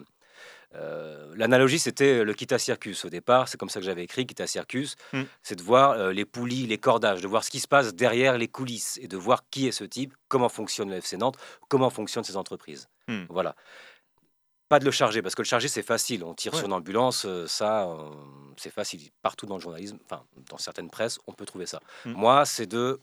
Euh, 0.75 0.77
euh, 0.77 1.33
L'analogie, 1.35 1.79
c'était 1.79 2.23
le 2.23 2.33
Kita 2.33 2.57
Circus 2.59 3.05
au 3.05 3.09
départ. 3.09 3.47
C'est 3.47 3.57
comme 3.57 3.69
ça 3.69 3.79
que 3.79 3.85
j'avais 3.85 4.03
écrit 4.03 4.25
Kita 4.25 4.47
Circus. 4.47 4.95
Mm. 5.13 5.23
C'est 5.43 5.55
de 5.55 5.63
voir 5.63 5.91
euh, 5.91 6.11
les 6.11 6.25
poulies, 6.25 6.67
les 6.67 6.77
cordages, 6.77 7.21
de 7.21 7.27
voir 7.27 7.43
ce 7.43 7.49
qui 7.49 7.59
se 7.59 7.67
passe 7.67 7.93
derrière 7.93 8.37
les 8.37 8.47
coulisses 8.47 8.99
et 9.01 9.07
de 9.07 9.17
voir 9.17 9.43
qui 9.49 9.67
est 9.67 9.71
ce 9.71 9.83
type, 9.83 10.13
comment 10.27 10.49
fonctionne 10.49 10.89
le 10.89 10.97
FC 10.97 11.17
Nantes, 11.17 11.37
comment 11.69 11.89
fonctionnent 11.89 12.23
ces 12.23 12.37
entreprises. 12.37 12.87
Mm. 13.07 13.25
Voilà. 13.29 13.55
Pas 14.69 14.79
de 14.79 14.85
le 14.85 14.91
charger, 14.91 15.21
parce 15.21 15.33
que 15.33 15.41
le 15.41 15.47
charger, 15.47 15.69
c'est 15.69 15.81
facile. 15.83 16.23
On 16.25 16.33
tire 16.33 16.51
Ouais. 16.53 16.59
sur 16.59 16.67
une 16.67 16.73
ambulance, 16.73 17.23
euh, 17.25 17.47
ça, 17.47 17.85
euh, 17.87 18.09
c'est 18.57 18.73
facile. 18.73 19.09
Partout 19.21 19.45
dans 19.45 19.55
le 19.55 19.61
journalisme, 19.61 19.97
enfin, 20.03 20.25
dans 20.49 20.57
certaines 20.57 20.89
presses, 20.89 21.19
on 21.27 21.31
peut 21.31 21.45
trouver 21.45 21.65
ça. 21.65 21.79
Mm. 22.05 22.11
Moi, 22.13 22.45
c'est 22.45 22.65
de 22.65 22.99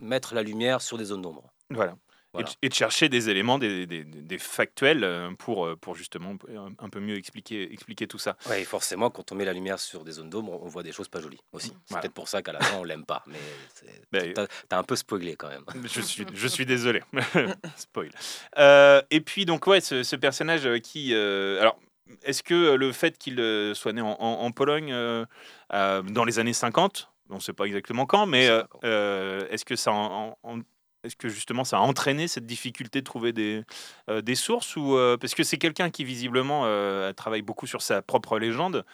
mettre 0.00 0.34
la 0.34 0.42
lumière 0.42 0.80
sur 0.82 0.98
des 0.98 1.04
zones 1.04 1.22
d'ombre. 1.22 1.44
Voilà. 1.70 1.96
Et, 2.28 2.42
Voilà. 2.42 2.48
de, 2.50 2.54
et 2.60 2.68
de 2.68 2.74
chercher 2.74 3.08
des 3.08 3.30
éléments, 3.30 3.58
des, 3.58 3.86
des- 3.86 4.04
des 4.04 4.38
factuels 4.38 5.02
euh, 5.02 5.30
pour, 5.38 5.64
euh, 5.66 5.76
pour 5.76 5.94
justement 5.94 6.36
un, 6.54 6.72
un 6.78 6.88
peu 6.90 7.00
mieux 7.00 7.16
expliquer, 7.16 7.72
expliquer 7.72 8.06
tout 8.06 8.18
ça. 8.18 8.36
Oui, 8.50 8.64
forcément, 8.64 9.08
quand 9.08 9.32
on 9.32 9.34
met 9.34 9.46
la 9.46 9.54
lumière 9.54 9.78
sur 9.78 10.04
des 10.04 10.12
zones 10.12 10.28
d'ombre, 10.28 10.60
on 10.62 10.68
voit 10.68 10.82
des 10.82 10.92
choses 10.92 11.08
pas 11.08 11.20
jolies 11.22 11.40
aussi. 11.52 11.68
C'est 11.68 11.74
Voilà. 11.88 12.02
peut-être 12.02 12.12
pour 12.14 12.28
ça 12.28 12.42
qu'à 12.42 12.52
la 12.52 12.60
fin, 12.60 12.76
on 12.76 12.84
l'aime 12.84 13.06
pas. 13.06 13.22
Mais 13.26 13.38
Ben, 14.12 14.32
t'as 14.34 14.46
t'as 14.68 14.78
un 14.78 14.82
peu 14.82 14.94
spoilé 14.94 15.36
quand 15.36 15.48
même. 15.48 15.64
Je 15.84 16.02
suis, 16.02 16.26
je 16.34 16.46
suis 16.48 16.66
désolé. 16.66 17.02
Spoil. 17.76 18.10
Euh, 18.58 19.00
et 19.10 19.22
puis, 19.22 19.46
donc, 19.46 19.66
ouais, 19.66 19.80
ce, 19.80 20.02
ce 20.02 20.14
personnage 20.16 20.66
euh, 20.66 20.78
qui. 20.78 21.14
euh, 21.14 21.60
alors, 21.62 21.78
est-ce 22.24 22.42
que 22.42 22.54
euh, 22.54 22.76
le 22.76 22.92
fait 22.92 23.16
qu'il 23.16 23.40
euh, 23.40 23.72
soit 23.74 23.92
né 23.94 24.02
en, 24.02 24.16
en- 24.20 24.40
en 24.44 24.50
Pologne 24.50 24.92
euh, 24.92 25.24
euh, 25.72 26.02
dans 26.02 26.24
les 26.24 26.38
années 26.38 26.52
50, 26.52 27.10
on 27.30 27.36
ne 27.36 27.40
sait 27.40 27.52
pas 27.54 27.64
exactement 27.64 28.04
quand, 28.06 28.26
mais 28.26 28.48
euh, 28.48 28.62
euh, 28.84 29.46
est-ce 29.50 29.64
que 29.64 29.76
ça. 29.76 29.92
en- 29.92 30.36
en- 30.42 30.58
est-ce 31.08 31.16
que 31.16 31.28
justement 31.28 31.64
ça 31.64 31.78
a 31.78 31.80
entraîné 31.80 32.28
cette 32.28 32.46
difficulté 32.46 33.00
de 33.00 33.04
trouver 33.04 33.32
des, 33.32 33.64
euh, 34.08 34.22
des 34.22 34.34
sources 34.34 34.76
ou 34.76 34.96
euh, 34.96 35.16
parce 35.16 35.34
que 35.34 35.42
c'est 35.42 35.58
quelqu'un 35.58 35.90
qui 35.90 36.04
visiblement 36.04 36.62
euh, 36.64 37.12
travaille 37.12 37.42
beaucoup 37.42 37.66
sur 37.66 37.82
sa 37.82 38.00
propre 38.00 38.38
légende. 38.38 38.84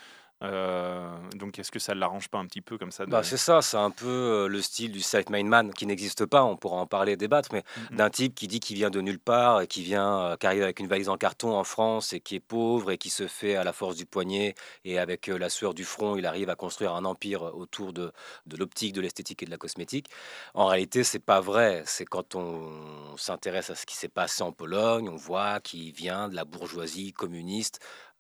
Euh, 0.43 1.17
donc 1.37 1.59
est-ce 1.59 1.71
que 1.71 1.79
ça 1.79 1.95
ne 1.95 2.01
l'arrange 2.01 2.29
pas 2.29 2.39
un 2.39 2.45
petit 2.47 2.61
peu 2.61 2.77
comme 2.77 2.91
ça 2.91 3.07
de- 3.07 3.11
Bah, 3.11 3.23
c'est 3.23 3.37
ça, 3.39 3.63
c'est 3.63 3.77
un 3.79 3.91
peu 3.91 4.07
euh, 4.07 4.49
le 4.49 4.61
style 4.61 4.93
du 4.93 5.01
self-made 5.01 5.47
man 5.47 5.73
qui 5.73 5.87
n'existe 5.87 6.27
pas, 6.27 6.43
on 6.45 6.57
pourra 6.57 6.77
en 6.77 6.87
parler 6.87 7.13
et 7.13 7.17
débattre, 7.17 7.51
mais 7.53 7.63
Mhm. 7.91 7.97
d'un 7.97 8.11
type 8.11 8.35
qui 8.35 8.47
dit 8.49 8.61
qu'il 8.61 8.77
vient 8.77 8.91
de 8.91 9.01
nulle 9.01 9.21
part 9.21 9.63
et 9.63 9.67
qui 9.67 9.83
vient, 9.83 10.19
euh, 10.21 10.37
qui 10.37 10.47
arrive 10.47 10.63
avec 10.65 10.81
une 10.81 10.89
valise 10.89 11.09
en 11.09 11.17
carton 11.17 11.57
en 11.57 11.65
France 11.65 12.13
et 12.13 12.21
qui 12.21 12.35
est 12.35 12.41
pauvre 12.41 12.91
et 12.91 12.99
qui 12.99 13.09
se 13.11 13.27
fait 13.27 13.57
à 13.57 13.65
la 13.65 13.73
force 13.73 13.97
du 13.97 14.05
poignet 14.07 14.55
et 14.85 14.99
avec 14.99 15.29
la 15.29 15.49
sueur 15.49 15.73
du 15.73 15.85
front, 15.85 16.17
il 16.17 16.27
arrive 16.27 16.51
à 16.51 16.57
construire 16.57 16.95
un 16.95 17.05
empire 17.07 17.43
autour 17.43 17.93
de, 17.93 18.13
de 18.47 18.57
l'optique, 18.57 18.93
de 18.93 19.01
l'esthétique 19.01 19.43
et 19.43 19.47
de 19.47 19.51
la 19.51 19.57
cosmétique. 19.57 20.09
En 20.53 20.67
réalité, 20.67 21.05
c'est 21.05 21.21
pas 21.25 21.41
vrai. 21.41 21.85
C'est 21.87 22.05
quand 22.05 22.35
on 22.35 23.17
s'intéresse 23.17 23.71
à 23.71 23.75
ce 23.77 23.87
qui 23.87 23.95
s'est 23.97 24.09
passé 24.09 24.43
en 24.43 24.53
Pologne, 24.53 25.09
on 25.09 25.17
voit 25.17 25.61
qu'il 25.61 25.93
vient 25.93 26.29
de 26.29 26.35
la 26.35 26.45
bourgeoisie 26.45 27.13
communiste. 27.13 27.79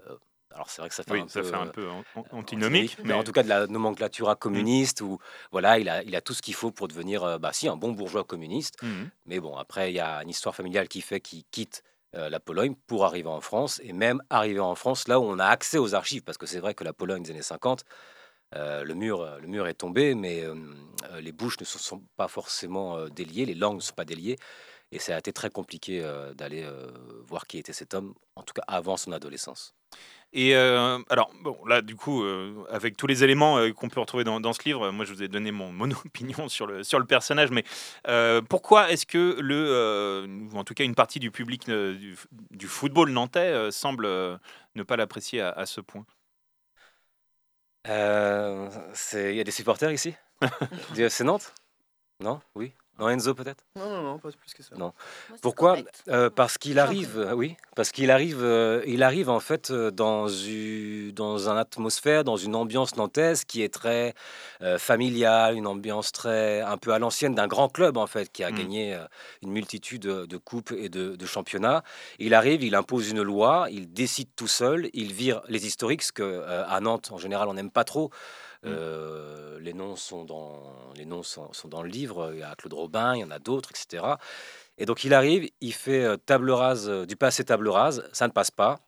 Euh, 0.08 0.16
alors 0.54 0.70
c'est 0.70 0.80
vrai 0.80 0.88
que 0.88 0.94
ça 0.94 1.02
fait 1.02 1.12
Oui, 1.12 1.20
un 1.20 1.28
ça 1.28 1.40
peu, 1.42 1.48
fait 1.48 1.56
un 1.56 1.66
euh, 1.66 1.70
peu 1.70 1.88
antinomique, 2.30 2.96
mais 2.98 3.04
mais 3.08 3.14
en 3.14 3.24
tout 3.24 3.32
cas 3.32 3.42
de 3.42 3.48
la 3.48 3.66
nomenclatura 3.66 4.36
communiste 4.36 5.00
où 5.00 5.18
voilà 5.52 5.78
il 5.78 5.88
a, 5.88 6.02
il 6.04 6.14
a 6.14 6.20
tout 6.20 6.32
ce 6.32 6.42
qu'il 6.42 6.54
faut 6.54 6.70
pour 6.70 6.88
devenir 6.88 7.24
euh, 7.24 7.38
bah 7.38 7.52
si 7.52 7.68
un 7.68 7.76
bon 7.76 7.92
bourgeois 7.92 8.24
communiste. 8.24 8.80
Mhm. 8.82 9.10
mais 9.26 9.40
bon 9.40 9.56
après 9.56 9.90
il 9.90 9.96
y 9.96 10.00
a 10.00 10.22
une 10.22 10.30
histoire 10.30 10.54
familiale 10.54 10.88
qui 10.88 11.00
fait 11.00 11.20
qu'il 11.20 11.44
quitte 11.50 11.82
euh, 12.16 12.28
la 12.28 12.38
Pologne 12.38 12.76
pour 12.86 13.04
arriver 13.04 13.28
en 13.28 13.40
France 13.40 13.80
et 13.82 13.92
même 13.92 14.22
arriver 14.30 14.60
en 14.60 14.76
France 14.76 15.08
là 15.08 15.18
où 15.18 15.24
on 15.24 15.38
a 15.40 15.46
accès 15.46 15.78
aux 15.78 15.94
archives. 15.96 16.22
Parce 16.22 16.38
que 16.38 16.46
c'est 16.46 16.60
vrai 16.60 16.74
que 16.74 16.84
la 16.84 16.92
Pologne 16.92 17.22
des 17.24 17.30
années 17.32 17.42
50 17.42 17.84
euh, 18.54 18.84
le, 18.84 18.94
mur, 18.94 19.38
le 19.40 19.48
mur 19.48 19.66
est 19.66 19.74
tombé, 19.74 20.14
mais 20.14 20.44
euh, 20.44 20.54
les 21.20 21.32
bouches 21.32 21.58
ne 21.58 21.64
se 21.64 21.76
sont 21.80 22.04
pas 22.16 22.28
forcément 22.28 23.08
déliées, 23.08 23.46
les 23.46 23.54
langues 23.54 23.76
ne 23.76 23.80
sont 23.80 23.94
pas 23.94 24.04
déliées, 24.04 24.36
et 24.92 24.98
ça 24.98 25.16
a 25.16 25.18
été 25.18 25.32
très 25.32 25.50
compliqué 25.50 26.00
euh, 26.02 26.34
d'aller 26.34 26.62
euh, 26.64 26.90
voir 27.26 27.46
qui 27.46 27.58
était 27.58 27.72
cet 27.72 27.94
homme, 27.94 28.14
en 28.36 28.42
tout 28.42 28.54
cas 28.54 28.62
avant 28.68 28.96
son 28.96 29.12
adolescence. 29.12 29.74
Et 30.32 30.56
euh, 30.56 30.98
alors, 31.10 31.30
bon, 31.42 31.56
là, 31.66 31.80
du 31.80 31.94
coup, 31.94 32.24
euh, 32.24 32.64
avec 32.70 32.96
tous 32.96 33.06
les 33.06 33.22
éléments 33.22 33.58
euh, 33.58 33.72
qu'on 33.72 33.88
peut 33.88 34.00
retrouver 34.00 34.24
dans, 34.24 34.40
dans 34.40 34.52
ce 34.52 34.62
livre, 34.64 34.90
moi, 34.90 35.04
je 35.04 35.12
vous 35.12 35.22
ai 35.22 35.28
donné 35.28 35.52
mon, 35.52 35.72
mon 35.72 35.90
opinion 36.04 36.48
sur 36.48 36.66
le, 36.66 36.82
sur 36.82 36.98
le 36.98 37.04
personnage, 37.04 37.50
mais 37.50 37.64
pourquoi 38.48 38.90
est-ce 38.90 39.06
que 39.06 39.36
le, 39.40 40.26
ou 40.52 40.58
en 40.58 40.64
tout 40.64 40.74
cas 40.74 40.84
une 40.84 40.94
partie 40.96 41.20
du 41.20 41.30
public 41.30 41.66
du, 41.70 42.16
du 42.50 42.66
football 42.66 43.10
nantais 43.10 43.70
semble 43.70 44.06
ne 44.74 44.82
pas 44.82 44.96
l'apprécier 44.96 45.40
à, 45.40 45.50
à 45.50 45.66
ce 45.66 45.80
point? 45.80 46.04
C'est- 48.94 49.32
Il 49.32 49.36
y 49.36 49.40
a 49.40 49.44
des 49.44 49.50
supporters 49.50 49.92
ici? 49.92 50.14
FC 50.98 51.24
Nantes? 51.24 51.54
Non? 52.20 52.40
Oui? 52.54 52.74
Non, 52.98 53.08
Enzo 53.08 53.34
peut-être? 53.34 53.64
Non, 53.76 53.88
non, 53.90 54.02
non, 54.02 54.18
pas 54.18 54.28
plus 54.30 54.54
que 54.54 54.62
ça. 54.62 54.76
Non. 54.76 54.92
Pourquoi 55.42 55.76
Euh, 56.08 56.30
Parce 56.30 56.58
qu'il 56.58 56.78
arrive, 56.78 57.18
euh, 57.18 57.32
oui, 57.34 57.56
parce 57.74 57.90
qu'il 57.90 58.10
arrive, 58.12 58.38
euh, 58.42 58.82
il 58.86 59.02
arrive 59.02 59.28
en 59.28 59.40
fait 59.40 59.70
euh, 59.72 59.90
dans 59.90 60.28
une, 60.28 61.10
dans 61.10 61.48
une 61.48 61.58
atmosphère, 61.58 62.22
dans 62.22 62.36
une 62.36 62.54
ambiance 62.54 62.96
nantaise 62.96 63.44
qui 63.44 63.62
est 63.62 63.72
très 63.72 64.14
euh, 64.62 64.78
familiale, 64.78 65.56
une 65.56 65.66
ambiance 65.66 66.12
très 66.12 66.60
un 66.60 66.76
peu 66.78 66.92
à 66.92 66.98
l'ancienne 67.00 67.34
d'un 67.34 67.48
grand 67.48 67.68
club 67.68 67.96
en 67.96 68.06
fait 68.06 68.30
qui 68.30 68.44
a 68.44 68.50
Mm. 68.52 68.54
gagné 68.56 68.94
euh, 68.94 69.04
une 69.42 69.50
multitude 69.50 70.02
de, 70.02 70.26
de 70.26 70.36
coupes 70.36 70.70
et 70.72 70.88
de, 70.88 71.16
de 71.16 71.26
championnats. 71.26 71.82
Il 72.20 72.32
arrive, 72.34 72.62
il 72.62 72.74
impose 72.76 73.10
une 73.10 73.22
loi, 73.22 73.66
il 73.70 73.92
décide 73.92 74.28
tout 74.36 74.46
seul, 74.48 74.88
il 74.92 75.12
vire 75.12 75.42
les 75.48 75.66
historiques, 75.66 76.02
ce 76.02 76.12
que 76.12 76.22
euh, 76.22 76.64
à 76.68 76.78
Nantes 76.80 77.10
en 77.10 77.18
général 77.18 77.48
on 77.48 77.54
n'aime 77.54 77.70
pas 77.72 77.84
trop. 77.84 78.10
Euh, 78.66 79.58
les 79.60 79.72
noms 79.72 79.96
sont 79.96 80.24
dans 80.24 80.92
les 80.96 81.04
noms 81.04 81.22
sont, 81.22 81.52
sont 81.52 81.68
dans 81.68 81.82
le 81.82 81.88
livre. 81.88 82.30
Il 82.34 82.40
y 82.40 82.42
a 82.42 82.54
Claude 82.56 82.74
Robin, 82.74 83.14
il 83.16 83.20
y 83.20 83.24
en 83.24 83.30
a 83.30 83.38
d'autres, 83.38 83.70
etc. 83.70 84.04
Et 84.78 84.86
donc 84.86 85.04
il 85.04 85.14
arrive, 85.14 85.48
il 85.60 85.72
fait 85.72 86.04
euh, 86.04 86.16
table 86.16 86.50
rase 86.50 86.88
euh, 86.88 87.06
du 87.06 87.16
passé 87.16 87.44
table 87.44 87.68
rase, 87.68 88.08
ça 88.12 88.26
ne 88.26 88.32
passe 88.32 88.50
pas. 88.50 88.80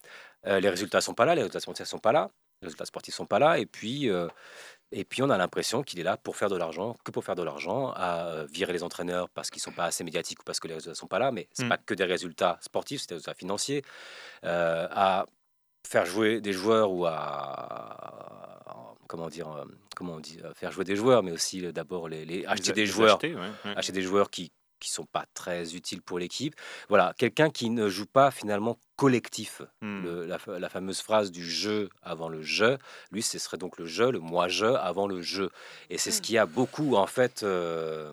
Euh, 0.47 0.61
les 0.61 0.68
résultats 0.68 1.00
sont 1.00 1.14
pas 1.14 1.25
là, 1.25 1.35
les 1.35 1.42
résultats 1.42 1.61
sportifs 1.61 1.87
sont 1.87 1.99
pas 1.99 2.12
là, 2.12 2.30
les 2.62 2.66
résultats 2.66 2.85
sportifs 2.87 3.14
sont 3.14 3.26
pas 3.26 3.38
là. 3.38 3.59
Et 3.59 3.66
puis 3.66 4.11
euh, 4.11 4.28
et 4.92 5.04
puis 5.04 5.23
on 5.23 5.30
a 5.30 5.37
l'impression 5.38 5.83
qu'il 5.83 5.99
est 5.99 6.04
là 6.04 6.16
pour 6.16 6.37
faire 6.37 6.49
de 6.49 6.56
l'argent, 6.56 6.97
que 7.04 7.11
pour 7.11 7.25
faire 7.25 7.35
de 7.35 7.42
l'argent, 7.42 7.92
à 7.97 8.45
virer 8.52 8.73
les 8.73 8.83
entraîneurs 8.85 9.28
parce 9.30 9.50
qu'ils 9.50 9.61
sont 9.62 9.73
pas 9.73 9.85
assez 9.87 10.04
médiatiques 10.04 10.40
ou 10.40 10.45
parce 10.45 10.61
que 10.61 10.68
les 10.68 10.75
résultats 10.75 10.95
sont 10.95 11.09
pas 11.09 11.18
là. 11.18 11.33
Mais 11.33 11.49
c'est 11.52 11.64
Mm. 11.64 11.68
pas 11.71 11.78
que 11.78 11.95
des 11.95 12.04
résultats 12.04 12.59
sportifs, 12.61 13.00
c'est 13.00 13.09
des 13.09 13.14
résultats 13.16 13.35
financiers. 13.35 13.83
À 14.42 15.26
faire 15.88 16.06
jouer 16.06 16.40
des 16.40 16.52
joueurs 16.52 16.90
ou 16.92 17.04
à 17.06 18.96
comment 19.08 19.28
dire 19.28 19.48
euh, 19.50 19.64
comment 19.96 20.14
on 20.14 20.20
dit 20.20 20.38
euh, 20.44 20.52
faire 20.54 20.72
jouer 20.72 20.84
des 20.84 20.96
joueurs 20.96 21.22
mais 21.22 21.32
aussi 21.32 21.64
euh, 21.64 21.72
d'abord 21.72 22.08
les, 22.08 22.25
les- 22.25 22.44
acheter 22.46 22.68
Les 22.68 22.75
des 22.75 22.80
les 22.82 22.86
joueurs 22.86 23.14
acheter, 23.16 23.34
ouais, 23.34 23.50
ouais. 23.64 23.76
acheter 23.76 23.92
des 23.92 24.02
joueurs 24.02 24.30
qui 24.30 24.52
qui 24.78 24.90
sont 24.90 25.06
pas 25.06 25.25
très 25.32 25.75
utiles 25.75 26.02
pour 26.02 26.18
l'équipe 26.18 26.54
voilà 26.90 27.14
quelqu'un 27.16 27.48
qui 27.48 27.70
ne 27.70 27.88
joue 27.88 28.04
pas 28.06 28.30
finalement 28.30 28.78
collectif 28.96 29.62
Hmm. 29.80 30.02
Le- 30.04 30.26
la, 30.26 30.38
fa- 30.38 30.58
la 30.58 30.68
fameuse 30.68 31.00
phrase 31.00 31.30
du 31.30 31.42
jeu 31.48 31.88
avant 32.02 32.28
le 32.28 32.42
jeu 32.42 32.76
lui 33.10 33.22
ce 33.22 33.38
serait 33.38 33.56
donc 33.58 33.78
le 33.78 33.86
jeu 33.86 34.10
le 34.10 34.18
moi 34.20 34.48
je 34.48 34.66
avant 34.66 35.06
le 35.06 35.22
jeu 35.22 35.48
et 35.90 35.96
c'est 35.98 36.10
ce 36.10 36.20
qui 36.20 36.36
a 36.38 36.44
beaucoup 36.46 36.94
en 36.96 37.06
fait 37.06 37.42
euh, 37.42 38.12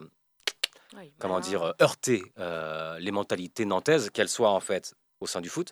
comment 1.19 1.39
dire, 1.39 1.63
euh, 1.63 1.71
heurter 1.81 2.23
euh, 2.39 3.00
les 3.00 3.12
mentalités 3.12 3.65
nantaises, 3.65 4.09
qu'elles 4.12 4.29
soient 4.29 4.51
en 4.51 4.59
fait 4.59 4.93
au 5.19 5.27
sein 5.27 5.41
du 5.41 5.50
foot 5.50 5.71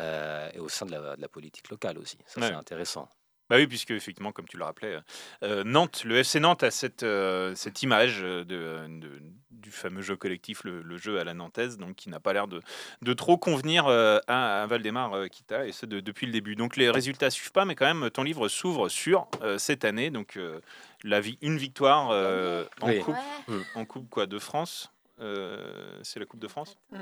euh, 0.00 0.50
et 0.52 0.58
au 0.58 0.68
sein 0.68 0.84
de 0.86 0.90
la, 0.92 1.16
de 1.16 1.20
la 1.22 1.28
politique 1.28 1.68
locale 1.70 1.96
aussi. 1.98 2.18
Ça, 2.26 2.40
c'est 2.48 2.54
intéressant. 2.54 3.08
Bah 3.50 3.56
oui, 3.56 3.66
puisque 3.66 3.90
effectivement, 3.92 4.32
comme 4.32 4.46
tu 4.46 4.56
le 4.58 4.64
rappelais, 4.64 4.98
euh, 5.42 5.64
Nantes, 5.64 6.04
le 6.04 6.16
FC 6.18 6.38
Nantes 6.40 6.62
a 6.62 6.70
cette, 6.70 7.02
euh, 7.02 7.54
cette 7.54 7.82
image 7.82 8.18
euh, 8.22 8.44
de, 8.44 8.86
de- 9.00 9.20
du 9.50 9.70
fameux 9.70 10.02
jeu 10.02 10.16
collectif, 10.16 10.62
le, 10.64 10.82
le 10.82 10.96
jeu 10.98 11.18
à 11.18 11.24
la 11.24 11.34
nantaise, 11.34 11.78
donc 11.78 11.96
qui 11.96 12.08
n'a 12.10 12.20
pas 12.20 12.32
l'air 12.32 12.46
de, 12.46 12.60
de 13.02 13.12
trop 13.12 13.36
convenir 13.38 13.86
euh, 13.86 14.18
à, 14.28 14.62
à 14.62 14.66
Valdemar 14.66 15.14
euh, 15.14 15.26
Kita, 15.26 15.66
et 15.66 15.72
ce 15.72 15.84
de- 15.86 16.00
depuis 16.00 16.26
le 16.26 16.32
début. 16.32 16.54
Donc 16.56 16.76
les 16.76 16.90
résultats 16.90 17.30
suivent 17.30 17.52
pas, 17.52 17.64
mais 17.64 17.74
quand 17.74 17.86
même, 17.92 18.10
ton 18.10 18.22
livre 18.22 18.48
s'ouvre 18.48 18.88
sur 18.88 19.26
euh, 19.42 19.58
cette 19.58 19.84
année, 19.84 20.10
donc 20.10 20.36
euh, 20.36 20.60
la 21.02 21.20
vie, 21.20 21.38
une 21.42 21.56
victoire 21.58 22.10
euh, 22.10 22.64
en, 22.82 22.88
Oui. 22.88 23.00
coupe, 23.00 23.16
Ouais. 23.48 23.56
en 23.74 23.84
coupe 23.84 24.08
quoi, 24.10 24.26
de 24.26 24.38
France. 24.38 24.92
Euh, 25.20 25.98
C'est 26.02 26.20
la 26.20 26.26
Coupe 26.26 26.40
de 26.40 26.48
France? 26.48 26.76
Mm. 26.92 26.98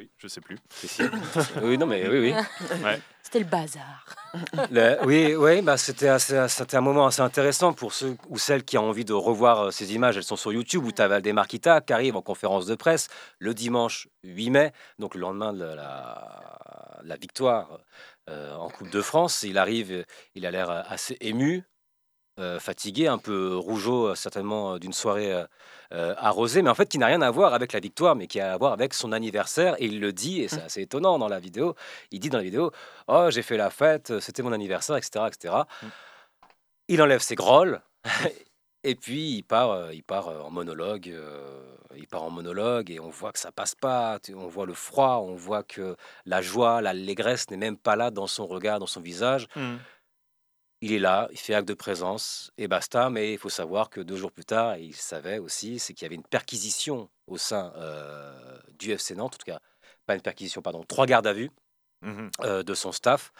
Oui, 0.00 0.10
je 0.16 0.28
sais 0.28 0.40
plus. 0.40 0.56
Si, 0.70 0.88
si. 0.88 1.02
oui, 1.62 1.76
non, 1.76 1.84
mais 1.84 2.08
oui, 2.08 2.32
oui. 2.32 2.94
C'était 3.22 3.40
le 3.40 3.44
bazar. 3.44 4.06
Le- 4.70 4.96
oui, 5.04 5.34
oui, 5.36 5.60
bah, 5.60 5.76
c'était 5.76 6.08
assez- 6.08 6.48
c'était 6.48 6.78
un 6.78 6.80
moment 6.80 7.04
assez 7.06 7.20
intéressant 7.20 7.74
pour 7.74 7.92
ceux 7.92 8.16
ou 8.30 8.38
celles 8.38 8.64
qui 8.64 8.78
ont 8.78 8.88
envie 8.88 9.04
de 9.04 9.12
revoir 9.12 9.60
euh, 9.66 9.70
ces 9.70 9.92
images. 9.92 10.16
Elles 10.16 10.24
sont 10.24 10.36
sur 10.36 10.54
YouTube 10.54 10.84
où 10.86 10.90
tu 10.90 11.02
Kita 11.48 11.82
qui 11.82 11.92
arrive 11.92 12.16
en 12.16 12.22
conférence 12.22 12.64
de 12.64 12.74
presse 12.76 13.08
le 13.38 13.52
dimanche 13.52 14.08
8 14.24 14.48
mai, 14.48 14.72
donc 14.98 15.14
le 15.14 15.20
lendemain 15.20 15.52
de 15.52 15.64
la, 15.64 16.98
la 17.02 17.16
victoire 17.16 17.80
euh, 18.30 18.54
en 18.54 18.70
Coupe 18.70 18.88
de 18.88 19.02
France. 19.02 19.42
Il 19.42 19.58
arrive, 19.58 20.06
il 20.34 20.46
a 20.46 20.50
l'air 20.50 20.70
assez 20.70 21.18
ému, 21.20 21.62
euh, 22.40 22.58
fatigué, 22.58 23.06
un 23.06 23.18
peu 23.18 23.56
rougeau, 23.56 24.08
euh, 24.08 24.14
certainement 24.14 24.74
euh, 24.74 24.78
d'une 24.78 24.92
soirée 24.92 25.44
euh, 25.92 26.14
arrosée, 26.16 26.62
mais 26.62 26.70
en 26.70 26.74
fait 26.74 26.88
qui 26.88 26.98
n'a 26.98 27.06
rien 27.06 27.22
à 27.22 27.30
voir 27.30 27.54
avec 27.54 27.72
la 27.72 27.80
victoire, 27.80 28.16
mais 28.16 28.26
qui 28.26 28.40
a 28.40 28.54
à 28.54 28.56
voir 28.56 28.72
avec 28.72 28.94
son 28.94 29.12
anniversaire. 29.12 29.74
Et 29.78 29.86
il 29.86 30.00
le 30.00 30.12
dit, 30.12 30.40
et 30.42 30.48
c'est 30.48 30.62
assez 30.62 30.82
étonnant 30.82 31.18
dans 31.18 31.28
la 31.28 31.38
vidéo. 31.38 31.74
Il 32.10 32.20
dit 32.20 32.30
dans 32.30 32.38
la 32.38 32.44
vidéo 32.44 32.72
Oh, 33.08 33.28
j'ai 33.30 33.42
fait 33.42 33.56
la 33.56 33.70
fête, 33.70 34.18
c'était 34.20 34.42
mon 34.42 34.52
anniversaire, 34.52 34.96
etc. 34.96 35.26
etc. 35.28 35.54
Mm. 35.82 35.86
Il 36.88 37.02
enlève 37.02 37.20
ses 37.20 37.34
grolles. 37.34 37.82
Et 38.82 38.94
puis 38.94 39.32
il 39.32 39.42
part, 39.42 39.92
il 39.92 40.02
part 40.02 40.28
en 40.28 40.50
monologue, 40.50 41.14
il 41.94 42.06
part 42.06 42.22
en 42.22 42.30
monologue 42.30 42.90
et 42.90 42.98
on 42.98 43.10
voit 43.10 43.30
que 43.30 43.38
ça 43.38 43.52
passe 43.52 43.74
pas. 43.74 44.18
On 44.34 44.46
voit 44.46 44.64
le 44.64 44.72
froid, 44.72 45.20
on 45.22 45.34
voit 45.34 45.62
que 45.62 45.96
la 46.24 46.40
joie, 46.40 46.80
l'allégresse 46.80 47.50
n'est 47.50 47.58
même 47.58 47.76
pas 47.76 47.94
là 47.94 48.10
dans 48.10 48.26
son 48.26 48.46
regard, 48.46 48.78
dans 48.78 48.86
son 48.86 49.02
visage. 49.02 49.48
Mm. 49.54 49.76
Il 50.82 50.92
est 50.92 50.98
là, 50.98 51.28
il 51.30 51.38
fait 51.38 51.54
acte 51.54 51.68
de 51.68 51.74
présence 51.74 52.52
et 52.58 52.68
basta. 52.68 53.10
Mais 53.10 53.32
il 53.32 53.38
faut 53.38 53.48
savoir 53.50 53.90
que 53.90 54.00
deux 54.00 54.16
jours 54.16 54.32
plus 54.32 54.44
tard, 54.44 54.76
il 54.78 54.94
savait 54.94 55.38
aussi, 55.38 55.78
c'est 55.78 55.94
qu'il 55.94 56.04
y 56.04 56.06
avait 56.06 56.14
une 56.14 56.22
perquisition 56.24 57.10
au 57.26 57.36
sein 57.38 57.72
euh, 57.76 58.58
du 58.78 58.94
FC 58.96 59.14
Nantes, 59.14 59.34
en 59.34 59.38
tout 59.38 59.44
cas 59.44 59.60
pas 60.06 60.14
une 60.14 60.22
perquisition, 60.22 60.62
pardon, 60.62 60.82
trois 60.84 61.06
gardes 61.06 61.26
à 61.26 61.32
vue 61.32 61.50
Mhm. 62.02 62.30
euh, 62.44 62.62
de 62.62 62.74
son 62.74 62.92
staff. 62.92 63.32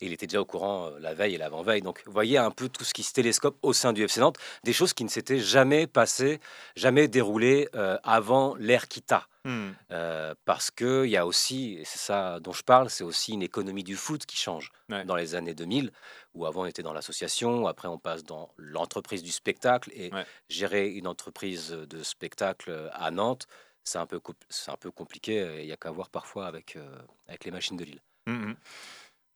Et 0.00 0.06
il 0.06 0.12
était 0.12 0.26
déjà 0.26 0.40
au 0.40 0.44
courant 0.44 0.86
euh, 0.86 0.98
la 1.00 1.12
veille 1.14 1.34
et 1.34 1.38
l'avant-veille. 1.38 1.82
Donc, 1.82 2.02
vous 2.06 2.12
voyez 2.12 2.38
un 2.38 2.50
peu 2.50 2.68
tout 2.68 2.84
ce 2.84 2.94
qui 2.94 3.02
se 3.02 3.12
télescope 3.12 3.56
au 3.62 3.72
sein 3.72 3.92
du 3.92 4.02
FC 4.04 4.20
Nantes, 4.20 4.38
des 4.64 4.72
choses 4.72 4.92
qui 4.92 5.02
ne 5.04 5.08
s'étaient 5.08 5.40
jamais 5.40 5.86
passées, 5.86 6.40
jamais 6.76 7.08
déroulées 7.08 7.68
euh, 7.74 7.98
avant 8.04 8.54
l'ère 8.56 8.86
Kita. 8.88 9.26
Mm. 9.44 9.70
Euh, 9.92 10.34
parce 10.44 10.70
qu'il 10.70 11.06
y 11.06 11.16
a 11.16 11.26
aussi, 11.26 11.74
et 11.80 11.84
c'est 11.84 11.98
ça 11.98 12.38
dont 12.40 12.52
je 12.52 12.62
parle, 12.62 12.90
c'est 12.90 13.04
aussi 13.04 13.32
une 13.32 13.42
économie 13.42 13.84
du 13.84 13.96
foot 13.96 14.26
qui 14.26 14.36
change 14.36 14.70
Ouais. 14.90 15.04
dans 15.04 15.16
les 15.16 15.34
années 15.34 15.54
2000, 15.54 15.90
où 16.34 16.46
avant 16.46 16.62
on 16.62 16.66
était 16.66 16.82
dans 16.82 16.92
l'association, 16.92 17.66
après 17.66 17.88
on 17.88 17.98
passe 17.98 18.24
dans 18.24 18.50
l'entreprise 18.56 19.22
du 19.22 19.32
spectacle, 19.32 19.90
et 19.94 20.12
Ouais. 20.12 20.26
gérer 20.48 20.88
une 20.90 21.06
entreprise 21.06 21.70
de 21.70 22.02
spectacle 22.02 22.90
à 22.92 23.10
Nantes, 23.10 23.46
c'est 23.84 23.98
un 23.98 24.06
peu, 24.06 24.20
un 24.66 24.76
peu 24.76 24.90
compliqué, 24.90 25.60
il 25.60 25.66
y 25.66 25.72
a 25.72 25.76
qu'à 25.76 25.90
voir 25.90 26.10
parfois 26.10 26.46
avec, 26.46 26.76
euh, 26.76 26.98
avec 27.26 27.44
les 27.44 27.50
machines 27.50 27.76
de 27.76 27.84
Lille. 27.84 28.00
Mhm. 28.26 28.54